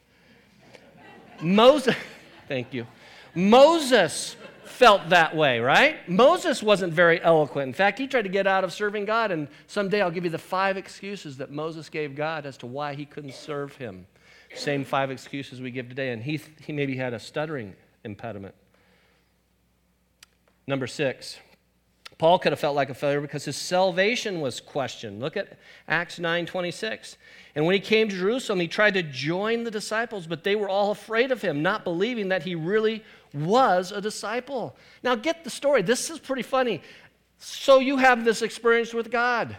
Moses, 1.41 1.95
thank 2.47 2.73
you. 2.73 2.85
Moses 3.33 4.35
felt 4.65 5.09
that 5.09 5.35
way, 5.35 5.59
right? 5.59 6.09
Moses 6.09 6.63
wasn't 6.63 6.93
very 6.93 7.21
eloquent. 7.21 7.67
In 7.67 7.73
fact, 7.73 7.99
he 7.99 8.07
tried 8.07 8.23
to 8.23 8.29
get 8.29 8.47
out 8.47 8.63
of 8.63 8.73
serving 8.73 9.05
God, 9.05 9.31
and 9.31 9.47
someday 9.67 10.01
I'll 10.01 10.11
give 10.11 10.23
you 10.23 10.29
the 10.29 10.37
five 10.37 10.77
excuses 10.77 11.37
that 11.37 11.51
Moses 11.51 11.89
gave 11.89 12.15
God 12.15 12.45
as 12.45 12.57
to 12.57 12.67
why 12.67 12.95
he 12.95 13.05
couldn't 13.05 13.35
serve 13.35 13.75
him. 13.75 14.07
Same 14.55 14.83
five 14.83 15.11
excuses 15.11 15.61
we 15.61 15.71
give 15.71 15.87
today, 15.89 16.11
and 16.11 16.21
he, 16.21 16.41
he 16.61 16.73
maybe 16.73 16.97
had 16.97 17.13
a 17.13 17.19
stuttering 17.19 17.75
impediment. 18.03 18.55
Number 20.67 20.87
six, 20.87 21.37
Paul 22.21 22.37
could 22.37 22.51
have 22.51 22.59
felt 22.59 22.75
like 22.75 22.91
a 22.91 22.93
failure 22.93 23.19
because 23.19 23.45
his 23.45 23.55
salvation 23.55 24.41
was 24.41 24.59
questioned. 24.59 25.19
Look 25.19 25.35
at 25.35 25.57
Acts 25.87 26.19
9 26.19 26.45
26. 26.45 27.17
And 27.55 27.65
when 27.65 27.73
he 27.73 27.79
came 27.79 28.09
to 28.09 28.15
Jerusalem, 28.15 28.59
he 28.59 28.67
tried 28.67 28.93
to 28.93 29.01
join 29.01 29.63
the 29.63 29.71
disciples, 29.71 30.27
but 30.27 30.43
they 30.43 30.55
were 30.55 30.69
all 30.69 30.91
afraid 30.91 31.31
of 31.31 31.41
him, 31.41 31.63
not 31.63 31.83
believing 31.83 32.29
that 32.29 32.43
he 32.43 32.53
really 32.53 33.03
was 33.33 33.91
a 33.91 33.99
disciple. 33.99 34.75
Now, 35.01 35.15
get 35.15 35.43
the 35.43 35.49
story. 35.49 35.81
This 35.81 36.11
is 36.11 36.19
pretty 36.19 36.43
funny. 36.43 36.83
So, 37.39 37.79
you 37.79 37.97
have 37.97 38.23
this 38.23 38.43
experience 38.43 38.93
with 38.93 39.09
God. 39.09 39.57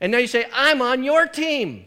And 0.00 0.10
now 0.10 0.16
you 0.16 0.26
say, 0.26 0.46
I'm 0.54 0.80
on 0.80 1.04
your 1.04 1.26
team. 1.26 1.84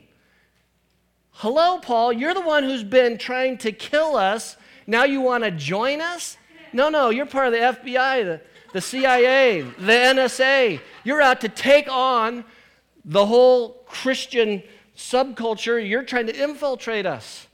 Hello, 1.32 1.80
Paul. 1.80 2.14
You're 2.14 2.36
the 2.36 2.42
one 2.42 2.64
who's 2.64 2.84
been 2.84 3.18
trying 3.18 3.58
to 3.58 3.72
kill 3.72 4.16
us. 4.16 4.58
Now 4.86 5.06
you 5.06 5.22
want 5.22 5.44
to 5.44 5.50
join 5.50 6.02
us? 6.02 6.38
No, 6.72 6.90
no. 6.90 7.10
You're 7.10 7.26
part 7.26 7.48
of 7.48 7.54
the 7.54 7.82
FBI, 7.82 8.26
the, 8.26 8.42
the 8.74 8.82
CIA, 8.82 9.62
the 9.62 9.92
NSA. 9.92 10.82
You're 11.04 11.22
out 11.22 11.42
to 11.42 11.50
take 11.50 11.88
on 11.90 12.44
the 13.06 13.26
whole 13.26 13.84
Christian 13.86 14.62
subculture. 14.98 15.88
You're 15.88 16.04
trying 16.04 16.28
to 16.28 16.36
infiltrate 16.36 17.06
us. 17.06 17.48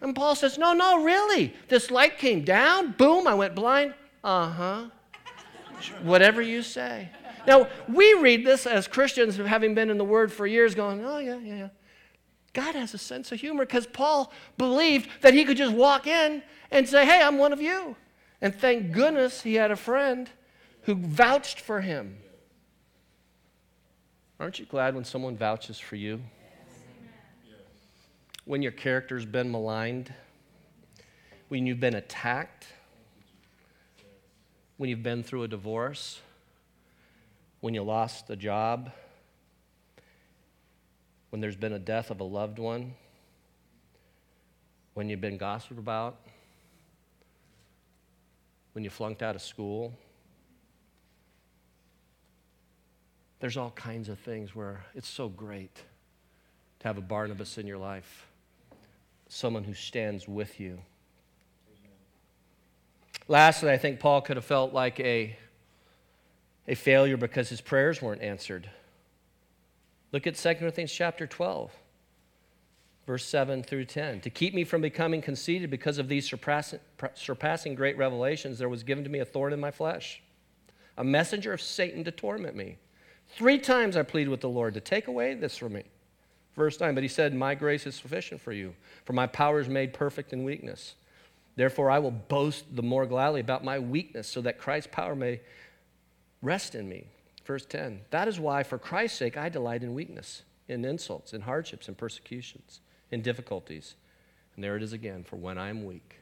And 0.00 0.14
Paul 0.14 0.34
says, 0.34 0.58
No, 0.58 0.74
no, 0.74 1.02
really. 1.02 1.54
This 1.68 1.90
light 1.90 2.18
came 2.18 2.44
down, 2.44 2.92
boom, 2.92 3.26
I 3.26 3.34
went 3.34 3.54
blind. 3.54 3.94
Uh 4.22 4.48
huh. 4.50 4.84
Whatever 6.02 6.42
you 6.42 6.62
say. 6.62 7.08
Now, 7.46 7.68
we 7.88 8.14
read 8.14 8.44
this 8.44 8.66
as 8.66 8.88
Christians, 8.88 9.36
having 9.36 9.74
been 9.74 9.90
in 9.90 9.98
the 9.98 10.04
Word 10.04 10.32
for 10.32 10.46
years, 10.46 10.74
going, 10.74 11.04
Oh, 11.04 11.18
yeah, 11.18 11.38
yeah, 11.38 11.54
yeah. 11.54 11.68
God 12.52 12.74
has 12.74 12.94
a 12.94 12.98
sense 12.98 13.32
of 13.32 13.40
humor 13.40 13.64
because 13.66 13.86
Paul 13.86 14.32
believed 14.56 15.08
that 15.22 15.34
he 15.34 15.44
could 15.44 15.56
just 15.56 15.74
walk 15.74 16.06
in 16.06 16.42
and 16.70 16.88
say, 16.88 17.04
Hey, 17.06 17.22
I'm 17.22 17.38
one 17.38 17.52
of 17.52 17.60
you. 17.60 17.96
And 18.40 18.54
thank 18.54 18.92
goodness 18.92 19.42
he 19.42 19.54
had 19.54 19.70
a 19.70 19.76
friend 19.76 20.28
who 20.84 20.94
vouched 20.94 21.60
for 21.60 21.80
him. 21.80 22.16
Aren't 24.38 24.58
you 24.58 24.66
glad 24.66 24.94
when 24.94 25.04
someone 25.04 25.36
vouches 25.36 25.78
for 25.78 25.96
you? 25.96 26.20
when 28.44 28.60
your 28.60 28.72
character's 28.72 29.24
been 29.24 29.50
maligned, 29.50 30.12
when 31.48 31.66
you've 31.66 31.80
been 31.80 31.94
attacked, 31.94 32.66
when 34.76 34.90
you've 34.90 35.02
been 35.02 35.22
through 35.22 35.44
a 35.44 35.48
divorce, 35.48 36.20
when 37.60 37.72
you 37.72 37.82
lost 37.82 38.28
a 38.28 38.36
job, 38.36 38.92
when 41.30 41.40
there's 41.40 41.56
been 41.56 41.72
a 41.72 41.78
death 41.78 42.10
of 42.10 42.20
a 42.20 42.24
loved 42.24 42.58
one, 42.58 42.94
when 44.92 45.08
you've 45.08 45.22
been 45.22 45.38
gossiped 45.38 45.78
about, 45.78 46.20
when 48.74 48.84
you 48.84 48.90
flunked 48.90 49.22
out 49.22 49.34
of 49.34 49.40
school. 49.40 49.94
There's 53.44 53.58
all 53.58 53.72
kinds 53.72 54.08
of 54.08 54.18
things 54.20 54.56
where 54.56 54.86
it's 54.94 55.06
so 55.06 55.28
great 55.28 55.74
to 56.80 56.88
have 56.88 56.96
a 56.96 57.02
Barnabas 57.02 57.58
in 57.58 57.66
your 57.66 57.76
life 57.76 58.26
someone 59.28 59.64
who 59.64 59.74
stands 59.74 60.26
with 60.26 60.58
you. 60.58 60.78
Lastly, 63.28 63.70
I 63.70 63.76
think 63.76 64.00
Paul 64.00 64.22
could 64.22 64.38
have 64.38 64.46
felt 64.46 64.72
like 64.72 64.98
a, 64.98 65.36
a 66.66 66.74
failure 66.74 67.18
because 67.18 67.50
his 67.50 67.60
prayers 67.60 68.00
weren't 68.00 68.22
answered. 68.22 68.70
Look 70.10 70.26
at 70.26 70.36
2 70.36 70.54
Corinthians 70.54 70.90
chapter 70.90 71.26
12, 71.26 71.70
verse 73.06 73.26
7 73.26 73.62
through 73.62 73.84
10. 73.84 74.22
To 74.22 74.30
keep 74.30 74.54
me 74.54 74.64
from 74.64 74.80
becoming 74.80 75.20
conceited 75.20 75.68
because 75.68 75.98
of 75.98 76.08
these 76.08 76.26
surpassing, 76.26 76.80
surpassing 77.12 77.74
great 77.74 77.98
revelations, 77.98 78.58
there 78.58 78.70
was 78.70 78.82
given 78.82 79.04
to 79.04 79.10
me 79.10 79.18
a 79.18 79.26
thorn 79.26 79.52
in 79.52 79.60
my 79.60 79.70
flesh, 79.70 80.22
a 80.96 81.04
messenger 81.04 81.52
of 81.52 81.60
Satan 81.60 82.04
to 82.04 82.10
torment 82.10 82.56
me. 82.56 82.78
Three 83.36 83.58
times 83.58 83.96
I 83.96 84.04
pleaded 84.04 84.30
with 84.30 84.40
the 84.40 84.48
Lord 84.48 84.74
to 84.74 84.80
take 84.80 85.08
away 85.08 85.34
this 85.34 85.56
from 85.56 85.72
me. 85.72 85.82
Verse 86.54 86.78
9, 86.78 86.94
but 86.94 87.02
he 87.02 87.08
said, 87.08 87.34
My 87.34 87.56
grace 87.56 87.84
is 87.84 87.96
sufficient 87.96 88.40
for 88.40 88.52
you, 88.52 88.74
for 89.04 89.12
my 89.12 89.26
power 89.26 89.58
is 89.58 89.68
made 89.68 89.92
perfect 89.92 90.32
in 90.32 90.44
weakness. 90.44 90.94
Therefore, 91.56 91.90
I 91.90 91.98
will 91.98 92.12
boast 92.12 92.64
the 92.76 92.82
more 92.82 93.06
gladly 93.06 93.40
about 93.40 93.64
my 93.64 93.80
weakness, 93.80 94.28
so 94.28 94.40
that 94.42 94.58
Christ's 94.58 94.90
power 94.92 95.16
may 95.16 95.40
rest 96.42 96.76
in 96.76 96.88
me. 96.88 97.06
Verse 97.44 97.66
10, 97.66 98.02
that 98.10 98.28
is 98.28 98.38
why, 98.38 98.62
for 98.62 98.78
Christ's 98.78 99.18
sake, 99.18 99.36
I 99.36 99.48
delight 99.48 99.82
in 99.82 99.94
weakness, 99.94 100.42
in 100.68 100.84
insults, 100.84 101.34
in 101.34 101.40
hardships, 101.40 101.88
in 101.88 101.96
persecutions, 101.96 102.80
in 103.10 103.20
difficulties. 103.20 103.96
And 104.54 104.62
there 104.62 104.76
it 104.76 104.82
is 104.82 104.92
again, 104.92 105.24
for 105.24 105.36
when 105.36 105.58
I 105.58 105.70
am 105.70 105.84
weak, 105.84 106.20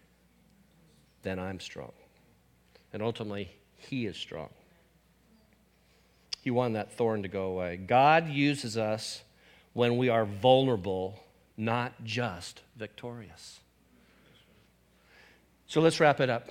then 1.22 1.38
I'm 1.38 1.60
strong. 1.60 1.92
And 2.92 3.02
ultimately, 3.02 3.50
he 3.76 4.06
is 4.06 4.16
strong. 4.16 4.48
He 6.42 6.50
wanted 6.50 6.74
that 6.74 6.92
thorn 6.92 7.22
to 7.22 7.28
go 7.28 7.44
away. 7.44 7.76
God 7.76 8.28
uses 8.28 8.76
us 8.76 9.22
when 9.72 9.96
we 9.96 10.08
are 10.08 10.26
vulnerable, 10.26 11.18
not 11.56 12.04
just 12.04 12.60
victorious. 12.76 13.60
So 15.68 15.80
let's 15.80 16.00
wrap 16.00 16.20
it 16.20 16.28
up. 16.28 16.48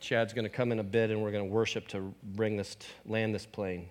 Chad's 0.00 0.32
going 0.32 0.44
to 0.44 0.50
come 0.50 0.72
in 0.72 0.80
a 0.80 0.84
bit 0.84 1.10
and 1.10 1.22
we're 1.22 1.30
going 1.30 1.48
to 1.48 1.50
worship 1.50 1.86
to 1.88 2.12
bring 2.22 2.56
this, 2.56 2.76
land 3.06 3.32
this 3.32 3.46
plane. 3.46 3.86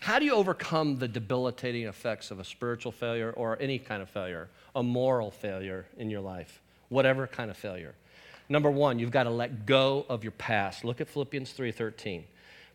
How 0.00 0.20
do 0.20 0.24
you 0.24 0.32
overcome 0.32 0.96
the 0.96 1.08
debilitating 1.08 1.86
effects 1.86 2.30
of 2.30 2.38
a 2.38 2.44
spiritual 2.44 2.92
failure 2.92 3.32
or 3.32 3.60
any 3.60 3.78
kind 3.80 4.00
of 4.00 4.08
failure, 4.08 4.48
a 4.74 4.82
moral 4.82 5.30
failure 5.32 5.86
in 5.98 6.08
your 6.08 6.20
life, 6.20 6.62
whatever 6.88 7.26
kind 7.26 7.50
of 7.50 7.56
failure? 7.56 7.94
Number 8.48 8.70
one, 8.70 8.98
you've 8.98 9.10
got 9.10 9.24
to 9.24 9.30
let 9.30 9.66
go 9.66 10.06
of 10.08 10.24
your 10.24 10.32
past. 10.32 10.84
Look 10.84 11.00
at 11.00 11.08
Philippians 11.08 11.52
3:13. 11.52 12.22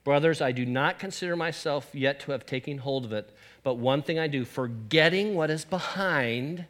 Brothers, 0.06 0.40
I 0.40 0.52
do 0.52 0.68
not 0.68 1.00
consider 1.00 1.36
myself 1.36 1.90
yet 1.92 2.20
to 2.22 2.32
have 2.32 2.46
taken 2.46 2.78
hold 2.78 3.06
of 3.06 3.12
it, 3.12 3.36
but 3.64 3.74
one 3.74 4.04
thing 4.04 4.20
I 4.20 4.28
do, 4.28 4.46
forgetting 4.46 5.34
what 5.34 5.50
is 5.50 5.66
behind 5.66 6.66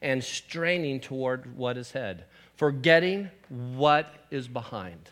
and 0.00 0.22
straining 0.22 1.00
toward 1.00 1.56
what 1.56 1.76
is 1.76 1.92
ahead. 1.94 2.24
Forgetting 2.54 3.30
what 3.48 4.14
is 4.30 4.46
behind. 4.46 5.10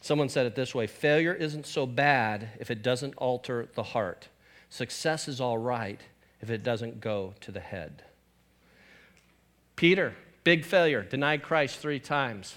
Someone 0.00 0.30
said 0.30 0.46
it 0.46 0.54
this 0.54 0.74
way 0.74 0.86
failure 0.86 1.34
isn't 1.34 1.66
so 1.66 1.84
bad 1.84 2.48
if 2.58 2.70
it 2.70 2.82
doesn't 2.82 3.14
alter 3.18 3.68
the 3.74 3.82
heart. 3.82 4.28
Success 4.70 5.28
is 5.28 5.38
all 5.38 5.58
right 5.58 6.00
if 6.40 6.48
it 6.48 6.62
doesn't 6.62 6.98
go 6.98 7.34
to 7.42 7.52
the 7.52 7.60
head. 7.60 8.04
Peter, 9.76 10.14
big 10.44 10.64
failure, 10.64 11.02
denied 11.02 11.42
Christ 11.42 11.78
three 11.78 12.00
times 12.00 12.54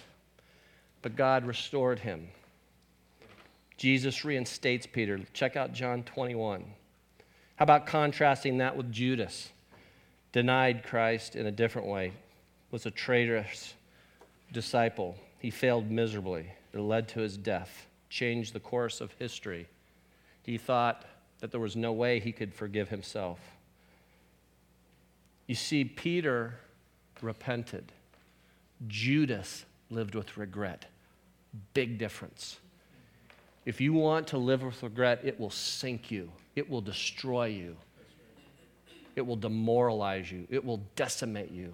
but 1.06 1.16
God 1.16 1.46
restored 1.46 2.00
him. 2.00 2.30
Jesus 3.78 4.26
reinstates 4.26 4.88
Peter. 4.88 5.20
Check 5.34 5.56
out 5.56 5.72
John 5.72 6.02
21. 6.02 6.64
How 7.58 7.64
about 7.64 7.86
contrasting 7.86 8.58
that 8.58 8.76
with 8.76 8.92
Judas? 8.92 9.52
Denied 10.32 10.84
Christ 10.84 11.36
in 11.36 11.46
a 11.46 11.52
different 11.52 11.88
way, 11.88 12.12
was 12.72 12.88
a 12.88 12.92
traitorous 12.92 13.76
disciple. 14.52 15.16
He 15.38 15.52
failed 15.52 15.92
miserably. 15.92 16.48
It 16.74 16.80
led 16.80 17.08
to 17.10 17.20
his 17.20 17.38
death, 17.38 17.86
changed 18.10 18.54
the 18.54 18.60
course 18.60 19.00
of 19.00 19.14
history. 19.20 19.68
He 20.42 20.58
thought 20.58 21.06
that 21.40 21.52
there 21.52 21.60
was 21.60 21.76
no 21.76 21.94
way 21.94 22.20
he 22.20 22.32
could 22.32 22.52
forgive 22.52 22.90
himself. 22.90 23.40
You 25.46 25.54
see, 25.54 25.84
Peter 25.86 26.56
repented, 27.22 27.92
Judas 28.88 29.66
lived 29.92 30.16
with 30.16 30.36
regret. 30.36 30.88
Big 31.74 31.98
difference. 31.98 32.60
If 33.66 33.82
you 33.82 33.94
want 33.94 34.28
to 34.28 34.38
live 34.38 34.64
with 34.64 34.82
regret, 34.84 35.22
it 35.24 35.40
will 35.40 35.50
sink 35.50 36.12
you, 36.12 36.32
it 36.56 36.70
will 36.70 36.82
destroy 36.82 37.46
you, 37.46 37.78
it 39.16 39.22
will 39.22 39.36
demoralize 39.36 40.32
you, 40.32 40.48
it 40.50 40.64
will 40.64 40.82
decimate 40.96 41.52
you. 41.52 41.74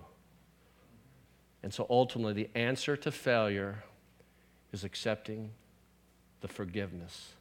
And 1.63 1.73
so 1.73 1.85
ultimately, 1.89 2.33
the 2.33 2.49
answer 2.55 2.95
to 2.97 3.11
failure 3.11 3.83
is 4.71 4.83
accepting 4.83 5.51
the 6.39 6.47
forgiveness 6.47 7.33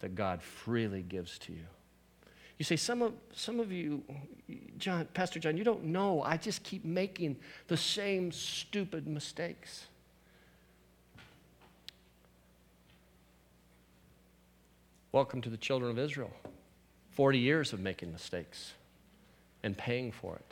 that 0.00 0.14
God 0.14 0.42
freely 0.42 1.02
gives 1.02 1.38
to 1.40 1.52
you. 1.52 1.66
You 2.58 2.64
say, 2.64 2.76
some 2.76 3.02
of, 3.02 3.12
some 3.32 3.60
of 3.60 3.70
you, 3.70 4.02
John, 4.78 5.06
Pastor 5.12 5.38
John, 5.38 5.56
you 5.56 5.64
don't 5.64 5.84
know. 5.84 6.22
I 6.22 6.36
just 6.36 6.62
keep 6.62 6.84
making 6.84 7.36
the 7.68 7.76
same 7.76 8.32
stupid 8.32 9.06
mistakes. 9.06 9.86
Welcome 15.16 15.40
to 15.40 15.48
the 15.48 15.56
children 15.56 15.90
of 15.90 15.98
Israel. 15.98 16.30
40 17.12 17.38
years 17.38 17.72
of 17.72 17.80
making 17.80 18.12
mistakes 18.12 18.74
and 19.62 19.74
paying 19.74 20.12
for 20.12 20.36
it. 20.36 20.44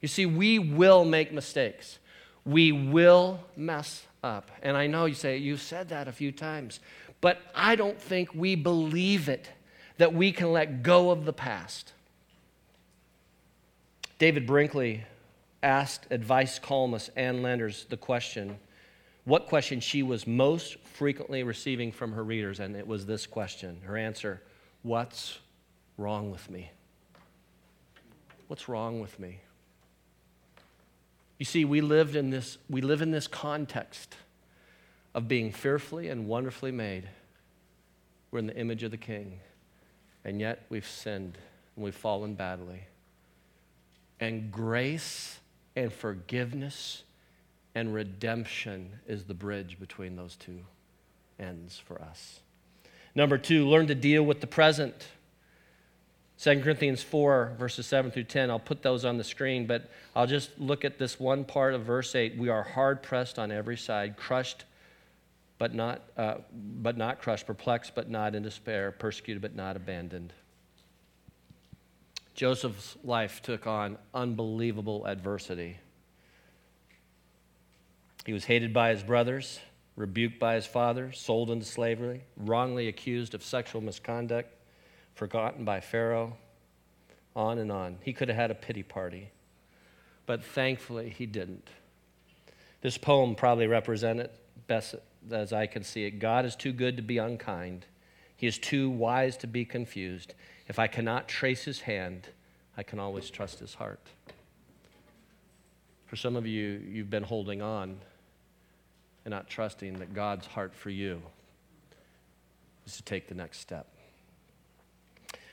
You 0.00 0.08
see, 0.08 0.26
we 0.26 0.58
will 0.58 1.04
make 1.04 1.32
mistakes. 1.32 2.00
We 2.44 2.72
will 2.72 3.38
mess 3.56 4.08
up. 4.24 4.50
And 4.64 4.76
I 4.76 4.88
know 4.88 5.04
you 5.04 5.14
say, 5.14 5.36
you've 5.36 5.62
said 5.62 5.90
that 5.90 6.08
a 6.08 6.12
few 6.12 6.32
times, 6.32 6.80
but 7.20 7.42
I 7.54 7.76
don't 7.76 8.00
think 8.00 8.34
we 8.34 8.56
believe 8.56 9.28
it 9.28 9.48
that 9.98 10.12
we 10.12 10.32
can 10.32 10.52
let 10.52 10.82
go 10.82 11.10
of 11.10 11.24
the 11.24 11.32
past. 11.32 11.92
David 14.18 14.48
Brinkley 14.48 15.04
asked 15.62 16.08
advice 16.10 16.58
columnist 16.58 17.10
Ann 17.14 17.40
Landers 17.40 17.86
the 17.88 17.96
question 17.96 18.58
what 19.24 19.46
question 19.46 19.80
she 19.80 20.02
was 20.02 20.26
most 20.26 20.78
frequently 20.80 21.42
receiving 21.42 21.92
from 21.92 22.12
her 22.12 22.22
readers, 22.22 22.60
and 22.60 22.76
it 22.76 22.86
was 22.86 23.06
this 23.06 23.26
question. 23.26 23.80
Her 23.84 23.96
answer 23.96 24.42
What's 24.82 25.38
wrong 25.96 26.30
with 26.30 26.50
me? 26.50 26.70
What's 28.48 28.68
wrong 28.68 29.00
with 29.00 29.18
me? 29.18 29.40
You 31.38 31.46
see, 31.46 31.64
we 31.64 31.80
lived 31.80 32.16
in 32.16 32.28
this, 32.28 32.58
we 32.68 32.82
live 32.82 33.00
in 33.00 33.10
this 33.10 33.26
context 33.26 34.14
of 35.14 35.26
being 35.26 35.52
fearfully 35.52 36.08
and 36.08 36.26
wonderfully 36.26 36.70
made. 36.70 37.08
We're 38.30 38.40
in 38.40 38.46
the 38.46 38.56
image 38.56 38.82
of 38.82 38.90
the 38.90 38.98
King, 38.98 39.40
and 40.22 40.38
yet 40.38 40.66
we've 40.68 40.86
sinned 40.86 41.38
and 41.76 41.84
we've 41.84 41.94
fallen 41.94 42.34
badly. 42.34 42.82
And 44.20 44.52
grace 44.52 45.38
and 45.74 45.90
forgiveness 45.90 47.03
and 47.74 47.92
redemption 47.92 48.90
is 49.06 49.24
the 49.24 49.34
bridge 49.34 49.78
between 49.80 50.16
those 50.16 50.36
two 50.36 50.60
ends 51.38 51.78
for 51.78 52.00
us. 52.00 52.40
Number 53.14 53.38
two, 53.38 53.68
learn 53.68 53.86
to 53.88 53.94
deal 53.94 54.22
with 54.22 54.40
the 54.40 54.46
present. 54.46 55.08
2 56.40 56.60
Corinthians 56.60 57.02
4, 57.02 57.54
verses 57.58 57.86
7 57.86 58.10
through 58.10 58.24
10. 58.24 58.50
I'll 58.50 58.58
put 58.58 58.82
those 58.82 59.04
on 59.04 59.18
the 59.18 59.24
screen, 59.24 59.66
but 59.66 59.88
I'll 60.16 60.26
just 60.26 60.58
look 60.58 60.84
at 60.84 60.98
this 60.98 61.18
one 61.18 61.44
part 61.44 61.74
of 61.74 61.82
verse 61.82 62.14
8. 62.14 62.36
We 62.36 62.48
are 62.48 62.62
hard 62.62 63.02
pressed 63.02 63.38
on 63.38 63.52
every 63.52 63.76
side, 63.76 64.16
crushed, 64.16 64.64
but 65.58 65.74
not, 65.74 66.02
uh, 66.16 66.36
but 66.52 66.96
not 66.96 67.20
crushed, 67.20 67.46
perplexed, 67.46 67.94
but 67.94 68.10
not 68.10 68.34
in 68.34 68.42
despair, 68.42 68.90
persecuted, 68.90 69.40
but 69.40 69.54
not 69.54 69.76
abandoned. 69.76 70.32
Joseph's 72.34 72.96
life 73.04 73.40
took 73.42 73.66
on 73.68 73.96
unbelievable 74.12 75.06
adversity. 75.06 75.78
He 78.24 78.32
was 78.32 78.46
hated 78.46 78.72
by 78.72 78.90
his 78.90 79.02
brothers, 79.02 79.60
rebuked 79.96 80.38
by 80.38 80.54
his 80.54 80.66
father, 80.66 81.12
sold 81.12 81.50
into 81.50 81.66
slavery, 81.66 82.22
wrongly 82.36 82.88
accused 82.88 83.34
of 83.34 83.42
sexual 83.42 83.82
misconduct, 83.82 84.50
forgotten 85.14 85.64
by 85.64 85.80
Pharaoh, 85.80 86.36
on 87.36 87.58
and 87.58 87.70
on. 87.70 87.98
He 88.02 88.12
could 88.12 88.28
have 88.28 88.36
had 88.36 88.50
a 88.50 88.54
pity 88.54 88.82
party, 88.82 89.30
but 90.24 90.42
thankfully 90.42 91.10
he 91.10 91.26
didn't. 91.26 91.68
This 92.80 92.96
poem 92.96 93.34
probably 93.34 93.66
represented 93.66 94.30
best 94.66 94.94
as 95.30 95.52
I 95.52 95.66
can 95.66 95.82
see 95.82 96.04
it. 96.04 96.18
God 96.18 96.44
is 96.44 96.56
too 96.56 96.72
good 96.72 96.96
to 96.96 97.02
be 97.02 97.18
unkind. 97.18 97.86
He 98.36 98.46
is 98.46 98.58
too 98.58 98.90
wise 98.90 99.36
to 99.38 99.46
be 99.46 99.64
confused. 99.64 100.34
If 100.66 100.78
I 100.78 100.86
cannot 100.86 101.28
trace 101.28 101.64
his 101.64 101.82
hand, 101.82 102.28
I 102.76 102.82
can 102.82 102.98
always 102.98 103.30
trust 103.30 103.58
his 103.58 103.74
heart. 103.74 104.00
For 106.06 106.16
some 106.16 106.36
of 106.36 106.46
you, 106.46 106.82
you've 106.86 107.10
been 107.10 107.22
holding 107.22 107.62
on 107.62 108.00
and 109.24 109.32
not 109.32 109.48
trusting 109.48 109.98
that 109.98 110.14
God's 110.14 110.46
heart 110.46 110.74
for 110.74 110.90
you 110.90 111.22
is 112.86 112.96
to 112.96 113.02
take 113.02 113.28
the 113.28 113.34
next 113.34 113.58
step. 113.60 113.88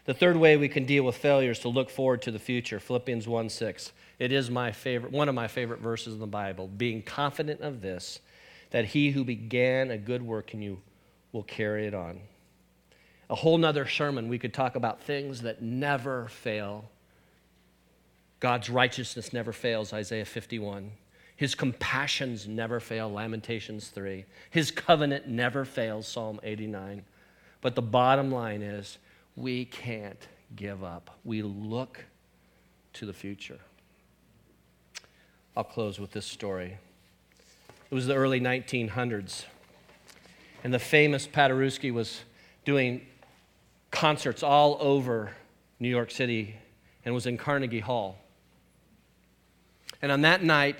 The 0.05 0.13
third 0.13 0.35
way 0.35 0.57
we 0.57 0.67
can 0.67 0.85
deal 0.85 1.03
with 1.03 1.15
failure 1.15 1.51
is 1.51 1.59
to 1.59 1.69
look 1.69 1.89
forward 1.89 2.23
to 2.23 2.31
the 2.31 2.39
future. 2.39 2.79
Philippians 2.79 3.27
1 3.27 3.49
6. 3.49 3.91
It 4.19 4.31
is 4.31 4.49
my 4.49 4.71
favorite, 4.71 5.11
one 5.11 5.29
of 5.29 5.35
my 5.35 5.47
favorite 5.47 5.79
verses 5.79 6.13
in 6.13 6.19
the 6.19 6.27
Bible. 6.27 6.67
Being 6.67 7.01
confident 7.01 7.61
of 7.61 7.81
this, 7.81 8.19
that 8.71 8.85
he 8.85 9.11
who 9.11 9.23
began 9.23 9.91
a 9.91 9.97
good 9.97 10.23
work 10.23 10.53
in 10.53 10.61
you 10.61 10.81
will 11.31 11.43
carry 11.43 11.87
it 11.87 11.93
on. 11.93 12.19
A 13.29 13.35
whole 13.35 13.57
nother 13.57 13.87
sermon, 13.87 14.27
we 14.27 14.39
could 14.39 14.53
talk 14.53 14.75
about 14.75 15.01
things 15.01 15.41
that 15.43 15.61
never 15.61 16.27
fail. 16.27 16.89
God's 18.39 18.69
righteousness 18.69 19.31
never 19.31 19.53
fails, 19.53 19.93
Isaiah 19.93 20.25
51. 20.25 20.91
His 21.41 21.55
compassions 21.55 22.47
never 22.47 22.79
fail, 22.79 23.11
Lamentations 23.11 23.87
3. 23.87 24.25
His 24.51 24.69
covenant 24.69 25.27
never 25.27 25.65
fails, 25.65 26.07
Psalm 26.07 26.39
89. 26.43 27.03
But 27.61 27.73
the 27.73 27.81
bottom 27.81 28.31
line 28.31 28.61
is, 28.61 28.99
we 29.35 29.65
can't 29.65 30.19
give 30.55 30.83
up. 30.83 31.17
We 31.23 31.41
look 31.41 32.05
to 32.93 33.07
the 33.07 33.13
future. 33.13 33.57
I'll 35.57 35.63
close 35.63 35.99
with 35.99 36.11
this 36.11 36.27
story. 36.27 36.77
It 37.89 37.95
was 37.95 38.05
the 38.05 38.13
early 38.13 38.39
1900s, 38.39 39.45
and 40.63 40.71
the 40.71 40.77
famous 40.77 41.25
Paderewski 41.25 41.91
was 41.91 42.21
doing 42.65 43.01
concerts 43.89 44.43
all 44.43 44.77
over 44.79 45.31
New 45.79 45.89
York 45.89 46.11
City 46.11 46.57
and 47.03 47.15
was 47.15 47.25
in 47.25 47.35
Carnegie 47.39 47.79
Hall. 47.79 48.19
And 50.03 50.11
on 50.11 50.21
that 50.21 50.43
night, 50.43 50.77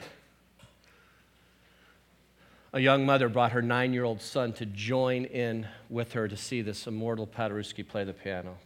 a 2.73 2.79
young 2.79 3.05
mother 3.05 3.27
brought 3.27 3.51
her 3.51 3.61
nine 3.61 3.93
year 3.93 4.03
old 4.03 4.21
son 4.21 4.53
to 4.53 4.65
join 4.65 5.25
in 5.25 5.67
with 5.89 6.13
her 6.13 6.27
to 6.27 6.37
see 6.37 6.61
this 6.61 6.87
immortal 6.87 7.27
Paderewski 7.27 7.87
play 7.87 8.03
the 8.03 8.13
piano. 8.13 8.57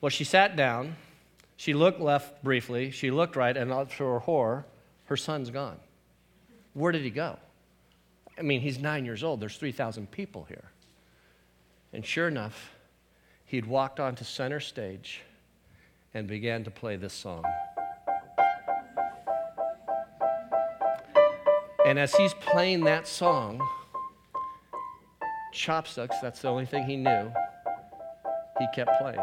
Well, 0.00 0.10
she 0.10 0.24
sat 0.24 0.56
down, 0.56 0.96
she 1.56 1.74
looked 1.74 2.00
left 2.00 2.42
briefly, 2.42 2.90
she 2.90 3.10
looked 3.10 3.36
right, 3.36 3.54
and 3.54 3.70
to 3.70 4.04
her 4.04 4.18
horror, 4.20 4.64
her 5.06 5.16
son's 5.16 5.50
gone. 5.50 5.76
Where 6.72 6.92
did 6.92 7.02
he 7.02 7.10
go? 7.10 7.38
I 8.38 8.42
mean, 8.42 8.62
he's 8.62 8.78
nine 8.78 9.04
years 9.04 9.22
old, 9.22 9.40
there's 9.40 9.58
3,000 9.58 10.10
people 10.10 10.46
here. 10.48 10.70
And 11.92 12.06
sure 12.06 12.28
enough, 12.28 12.70
he'd 13.44 13.66
walked 13.66 14.00
onto 14.00 14.24
center 14.24 14.60
stage 14.60 15.20
and 16.14 16.26
began 16.26 16.64
to 16.64 16.70
play 16.70 16.96
this 16.96 17.12
song. 17.12 17.44
And 21.90 21.98
as 21.98 22.14
he's 22.14 22.34
playing 22.34 22.84
that 22.84 23.08
song, 23.08 23.60
chopsticks, 25.52 26.14
that's 26.22 26.40
the 26.40 26.46
only 26.46 26.64
thing 26.64 26.84
he 26.84 26.96
knew, 26.96 27.32
he 28.60 28.66
kept 28.72 28.92
playing. 29.00 29.18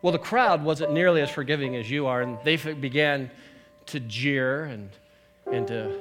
Well, 0.00 0.12
the 0.12 0.20
crowd 0.20 0.62
wasn't 0.62 0.92
nearly 0.92 1.20
as 1.20 1.30
forgiving 1.30 1.74
as 1.74 1.90
you 1.90 2.06
are, 2.06 2.22
and 2.22 2.38
they 2.44 2.54
began 2.54 3.28
to 3.86 3.98
jeer 3.98 4.66
and, 4.66 4.88
and, 5.52 5.66
to, 5.66 5.98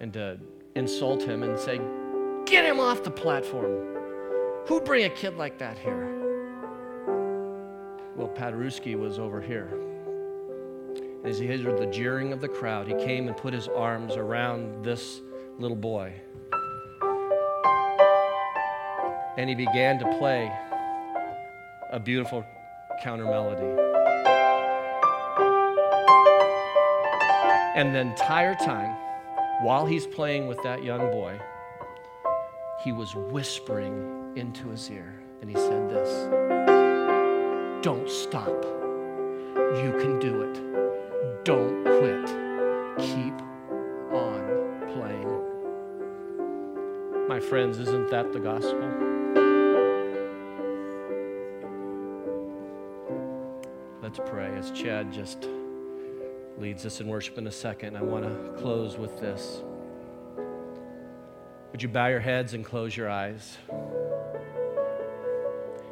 and 0.00 0.10
to 0.14 0.38
insult 0.74 1.22
him 1.22 1.42
and 1.42 1.58
say, 1.58 1.78
Get 2.46 2.64
him 2.64 2.80
off 2.80 3.04
the 3.04 3.10
platform. 3.10 3.94
Who'd 4.68 4.86
bring 4.86 5.04
a 5.04 5.10
kid 5.10 5.36
like 5.36 5.58
that 5.58 5.76
here? 5.76 6.06
Well, 8.16 8.28
Paderewski 8.28 8.98
was 8.98 9.18
over 9.18 9.42
here. 9.42 9.68
As 11.24 11.38
he 11.38 11.46
heard 11.48 11.76
the 11.76 11.86
jeering 11.86 12.32
of 12.32 12.40
the 12.40 12.48
crowd, 12.48 12.86
he 12.86 12.94
came 12.94 13.26
and 13.26 13.36
put 13.36 13.52
his 13.52 13.66
arms 13.66 14.14
around 14.14 14.84
this 14.84 15.20
little 15.58 15.76
boy. 15.76 16.12
And 19.36 19.48
he 19.48 19.54
began 19.54 19.98
to 19.98 20.18
play 20.18 20.50
a 21.90 21.98
beautiful 21.98 22.44
counter 23.02 23.24
melody. 23.24 23.66
And 27.74 27.94
the 27.94 28.00
entire 28.00 28.54
time, 28.54 28.96
while 29.62 29.86
he's 29.86 30.06
playing 30.06 30.46
with 30.46 30.62
that 30.62 30.84
young 30.84 31.10
boy, 31.10 31.38
he 32.84 32.92
was 32.92 33.14
whispering 33.16 34.32
into 34.36 34.68
his 34.68 34.88
ear. 34.90 35.20
And 35.40 35.50
he 35.50 35.56
said 35.56 35.90
this 35.90 36.28
Don't 37.82 38.08
stop. 38.08 38.48
You 38.48 39.96
can 40.00 40.18
do 40.20 40.42
it. 40.42 40.87
Don't 41.48 41.82
quit. 41.82 42.26
Keep 42.98 43.40
on 44.12 44.42
playing. 44.92 45.40
My 47.26 47.40
friends, 47.40 47.78
isn't 47.78 48.10
that 48.10 48.34
the 48.34 48.38
gospel? 48.38 48.86
Let's 54.02 54.20
pray 54.26 54.54
as 54.58 54.70
Chad 54.72 55.10
just 55.10 55.48
leads 56.58 56.84
us 56.84 57.00
in 57.00 57.08
worship 57.08 57.38
in 57.38 57.46
a 57.46 57.50
second. 57.50 57.96
I 57.96 58.02
want 58.02 58.24
to 58.24 58.52
close 58.60 58.98
with 58.98 59.18
this. 59.18 59.62
Would 61.72 61.82
you 61.82 61.88
bow 61.88 62.08
your 62.08 62.20
heads 62.20 62.52
and 62.52 62.62
close 62.62 62.94
your 62.94 63.08
eyes? 63.08 63.56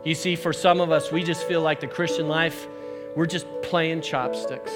You 0.04 0.14
see, 0.14 0.36
for 0.36 0.52
some 0.52 0.82
of 0.82 0.90
us, 0.90 1.10
we 1.10 1.22
just 1.22 1.44
feel 1.48 1.62
like 1.62 1.80
the 1.80 1.86
Christian 1.86 2.28
life, 2.28 2.68
we're 3.16 3.24
just 3.24 3.46
playing 3.62 4.02
chopsticks. 4.02 4.72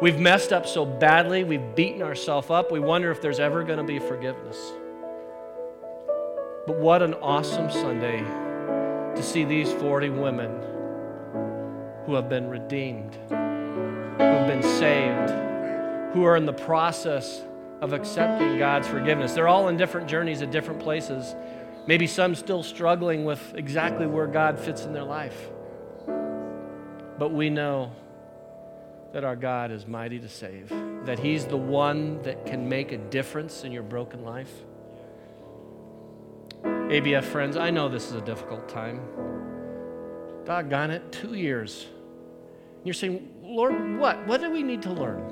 We've 0.00 0.20
messed 0.20 0.52
up 0.52 0.64
so 0.64 0.86
badly, 0.86 1.42
we've 1.42 1.74
beaten 1.74 2.02
ourselves 2.02 2.50
up. 2.50 2.70
We 2.70 2.78
wonder 2.78 3.10
if 3.10 3.20
there's 3.20 3.40
ever 3.40 3.64
going 3.64 3.78
to 3.78 3.84
be 3.84 3.98
forgiveness. 3.98 4.56
But 6.68 6.78
what 6.78 7.02
an 7.02 7.14
awesome 7.14 7.68
Sunday 7.68 8.20
to 8.20 9.22
see 9.22 9.42
these 9.42 9.72
40 9.72 10.10
women 10.10 10.62
who 12.06 12.14
have 12.14 12.28
been 12.28 12.48
redeemed, 12.48 13.16
who've 13.28 14.46
been 14.46 14.62
saved, 14.62 15.30
who 16.14 16.24
are 16.24 16.36
in 16.36 16.46
the 16.46 16.52
process 16.52 17.42
of 17.80 17.92
accepting 17.92 18.56
God's 18.56 18.86
forgiveness. 18.86 19.32
They're 19.32 19.48
all 19.48 19.66
in 19.66 19.76
different 19.76 20.08
journeys 20.08 20.42
at 20.42 20.52
different 20.52 20.78
places. 20.78 21.34
Maybe 21.88 22.06
some 22.06 22.36
still 22.36 22.62
struggling 22.62 23.24
with 23.24 23.54
exactly 23.56 24.06
where 24.06 24.28
God 24.28 24.60
fits 24.60 24.84
in 24.84 24.92
their 24.92 25.02
life. 25.02 25.48
But 27.18 27.32
we 27.32 27.50
know 27.50 27.90
that 29.12 29.24
our 29.24 29.36
God 29.36 29.70
is 29.70 29.86
mighty 29.86 30.18
to 30.18 30.28
save, 30.28 30.68
that 31.04 31.18
He's 31.18 31.44
the 31.44 31.56
one 31.56 32.20
that 32.22 32.44
can 32.46 32.68
make 32.68 32.92
a 32.92 32.98
difference 32.98 33.64
in 33.64 33.72
your 33.72 33.82
broken 33.82 34.24
life. 34.24 34.52
ABF 36.62 37.24
friends, 37.24 37.56
I 37.56 37.70
know 37.70 37.88
this 37.88 38.08
is 38.08 38.14
a 38.14 38.20
difficult 38.20 38.68
time. 38.68 39.00
Doggone 40.44 40.90
it, 40.90 41.12
two 41.12 41.34
years. 41.34 41.86
You're 42.84 42.94
saying, 42.94 43.28
Lord, 43.42 43.98
what? 43.98 44.26
What 44.26 44.40
do 44.40 44.50
we 44.50 44.62
need 44.62 44.82
to 44.82 44.92
learn? 44.92 45.22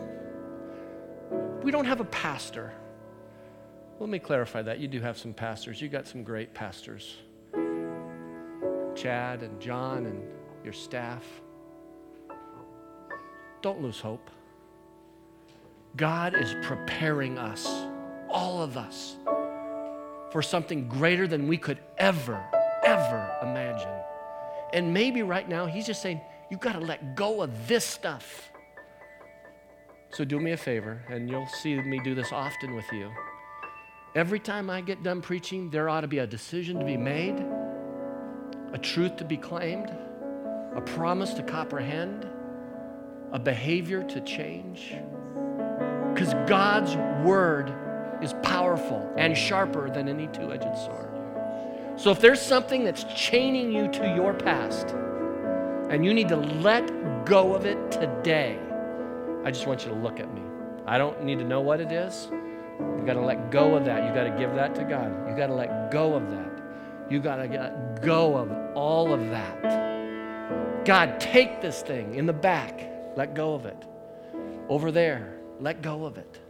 We 1.63 1.71
don't 1.71 1.87
have 1.87 2.01
a 2.01 2.05
pastor. 2.05 2.73
Let 3.99 4.11
me 4.11 4.19
clarify 4.19 4.63
that. 4.63 4.79
You 4.79 4.89
do 4.89 5.01
have 5.01 5.17
some 5.17 5.33
pastors. 5.33 5.81
You 5.81 5.89
got 5.89 6.07
some 6.07 6.23
great 6.23 6.53
pastors. 6.53 7.17
Chad 8.95 9.43
and 9.43 9.61
John 9.61 10.07
and 10.07 10.23
your 10.65 10.73
staff. 10.73 11.25
Don't 13.67 13.83
lose 13.83 13.99
hope. 13.99 14.31
God 15.97 16.37
is 16.37 16.55
preparing 16.63 17.37
us, 17.37 17.67
all 18.31 18.63
of 18.63 18.77
us, 18.77 19.17
for 20.31 20.41
something 20.41 20.87
greater 20.87 21.27
than 21.27 21.49
we 21.49 21.57
could 21.57 21.81
ever, 21.99 22.41
ever 22.85 23.37
imagine. 23.43 23.91
And 24.73 24.95
maybe 24.95 25.25
right 25.25 25.49
now, 25.49 25.67
He's 25.67 25.85
just 25.85 26.01
saying, 26.01 26.21
You've 26.49 26.61
got 26.61 26.75
to 26.75 26.79
let 26.79 27.17
go 27.17 27.43
of 27.43 27.67
this 27.67 27.85
stuff. 27.85 28.53
So 30.11 30.25
do 30.25 30.39
me 30.39 30.53
a 30.53 30.57
favor, 30.57 31.03
and 31.09 31.29
you'll 31.29 31.49
see 31.49 31.75
me 31.75 31.99
do 32.05 32.15
this 32.15 32.31
often 32.31 32.77
with 32.77 32.87
you. 32.93 33.11
Every 34.15 34.39
time 34.39 34.71
I 34.71 34.81
get 34.81 35.03
done 35.03 35.21
preaching, 35.21 35.71
there 35.71 35.89
ought 35.89 36.03
to 36.03 36.07
be 36.07 36.19
a 36.19 36.27
decision 36.29 36.79
to 36.79 36.85
be 36.85 36.97
made, 36.97 37.45
a 38.73 38.79
truth 38.79 39.17
to 39.17 39.25
be 39.25 39.37
claimed, 39.37 39.91
a 40.77 40.81
promise 40.81 41.35
to 41.35 41.43
comprehend, 41.43 42.29
a 43.37 43.39
behavior 43.39 44.03
to 44.03 44.19
change. 44.23 44.95
Because 46.15 46.33
God's 46.49 46.97
word 47.23 47.71
is 48.23 48.33
powerful 48.43 49.13
and 49.19 49.37
sharper 49.37 49.91
than 49.91 50.09
any 50.09 50.27
two 50.29 50.55
edged 50.55 50.75
sword. 50.79 51.11
So 51.97 52.11
if 52.11 52.19
there's 52.19 52.41
something 52.41 52.83
that's 52.83 53.05
chaining 53.15 53.71
you 53.71 53.89
to 53.89 54.15
your 54.17 54.33
past 54.33 54.89
and 55.91 56.03
you 56.03 56.15
need 56.15 56.29
to 56.29 56.37
let 56.37 57.27
go 57.27 57.55
of 57.55 57.67
it 57.67 57.91
today, 57.91 58.59
I 59.45 59.51
just 59.51 59.67
want 59.67 59.85
you 59.85 59.91
to 59.91 59.99
look 59.99 60.19
at 60.19 60.33
me. 60.33 60.41
I 60.87 60.97
don't 60.97 61.23
need 61.23 61.39
to 61.39 61.45
know 61.45 61.61
what 61.61 61.79
it 61.79 61.93
is. 61.93 62.31
You 62.81 63.03
got 63.05 63.15
to 63.15 63.21
let 63.21 63.51
go 63.51 63.77
of 63.77 63.85
that. 63.85 64.09
You 64.09 64.15
got 64.15 64.25
to 64.25 64.39
give 64.39 64.55
that 64.55 64.75
to 64.77 64.85
God. 64.85 65.29
You 65.29 65.37
got 65.37 65.49
to 65.49 65.55
let 65.55 65.91
go 65.91 66.15
of 66.15 66.31
that. 66.31 66.63
You 67.11 67.21
got 67.21 67.37
to 67.37 67.45
let 67.45 68.01
go 68.01 68.35
of 68.35 68.51
all 68.75 69.13
of 69.13 69.29
that. 69.29 70.85
God, 70.87 71.21
take 71.21 71.61
this 71.61 71.83
thing 71.83 72.15
in 72.15 72.25
the 72.25 72.33
back. 72.33 72.96
Let 73.17 73.35
go 73.35 73.55
of 73.55 73.67
it. 73.67 73.83
Over 74.69 74.93
there, 74.93 75.39
let 75.59 75.83
go 75.83 76.05
of 76.05 76.19
it. 76.19 76.41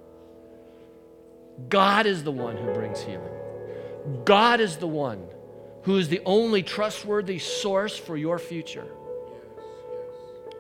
God 1.68 2.06
is 2.06 2.24
the 2.24 2.32
one 2.32 2.56
who 2.56 2.72
brings 2.74 3.00
healing. 3.00 3.32
God 4.24 4.60
is 4.60 4.76
the 4.76 4.86
one 4.86 5.26
who 5.82 5.96
is 5.96 6.08
the 6.08 6.20
only 6.26 6.62
trustworthy 6.62 7.38
source 7.38 7.96
for 7.96 8.16
your 8.16 8.38
future. 8.38 8.86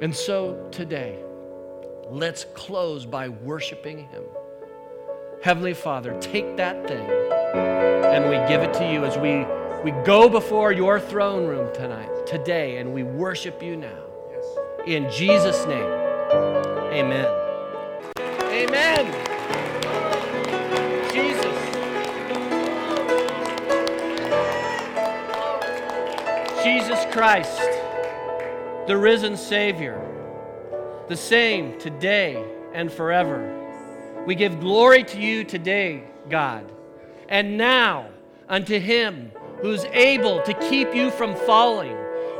And 0.00 0.14
so 0.14 0.68
today, 0.70 1.18
let's 2.08 2.44
close 2.54 3.04
by 3.04 3.28
worshiping 3.28 4.08
Him. 4.08 4.22
Heavenly 5.42 5.74
Father, 5.74 6.16
take 6.20 6.56
that 6.56 6.86
thing 6.86 7.06
and 7.06 8.24
we 8.24 8.36
give 8.48 8.62
it 8.62 8.72
to 8.74 8.90
you 8.90 9.04
as 9.04 9.18
we, 9.18 9.44
we 9.84 9.90
go 10.04 10.28
before 10.28 10.72
your 10.72 10.98
throne 11.00 11.46
room 11.46 11.74
tonight, 11.74 12.26
today, 12.26 12.78
and 12.78 12.92
we 12.92 13.02
worship 13.02 13.62
you 13.62 13.76
now. 13.76 14.05
In 14.86 15.10
Jesus' 15.10 15.66
name, 15.66 15.82
amen. 16.92 17.26
Amen. 18.40 19.06
Jesus. 21.12 21.56
Jesus 26.62 27.04
Christ, 27.12 27.60
the 28.86 28.96
risen 28.96 29.36
Savior, 29.36 30.00
the 31.08 31.16
same 31.16 31.76
today 31.80 32.44
and 32.72 32.92
forever. 32.92 33.52
We 34.24 34.36
give 34.36 34.60
glory 34.60 35.02
to 35.02 35.20
you 35.20 35.42
today, 35.42 36.04
God. 36.30 36.70
And 37.28 37.58
now, 37.58 38.10
unto 38.48 38.78
him 38.78 39.32
who's 39.62 39.84
able 39.86 40.42
to 40.42 40.54
keep 40.54 40.94
you 40.94 41.10
from 41.10 41.34
falling, 41.34 41.96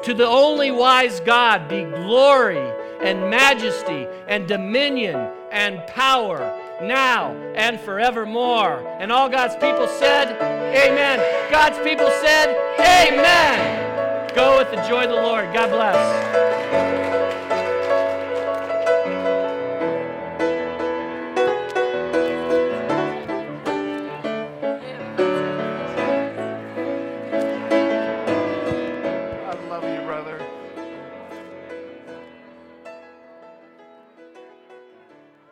to 0.07 0.15
the 0.15 0.25
only 0.25 0.71
wise 0.71 1.19
God 1.19 1.69
be 1.69 1.83
glory 1.83 2.63
and 3.01 3.29
majesty 3.29 4.07
and 4.29 4.47
dominion 4.47 5.17
and 5.51 5.85
power 5.89 6.39
now 6.81 7.33
and 7.57 7.81
forevermore. 7.81 8.87
And 9.01 9.11
all 9.11 9.29
God's 9.29 9.55
people 9.55 9.89
said, 9.89 10.31
Amen. 10.77 11.51
God's 11.51 11.79
people 11.79 12.09
said, 12.23 12.55
Amen. 12.79 14.33
Go 14.33 14.59
with 14.59 14.71
the 14.71 14.81
joy 14.89 15.07
of 15.07 15.11
the 15.11 15.17
Lord. 15.17 15.53
God 15.53 15.71
bless. 15.71 16.86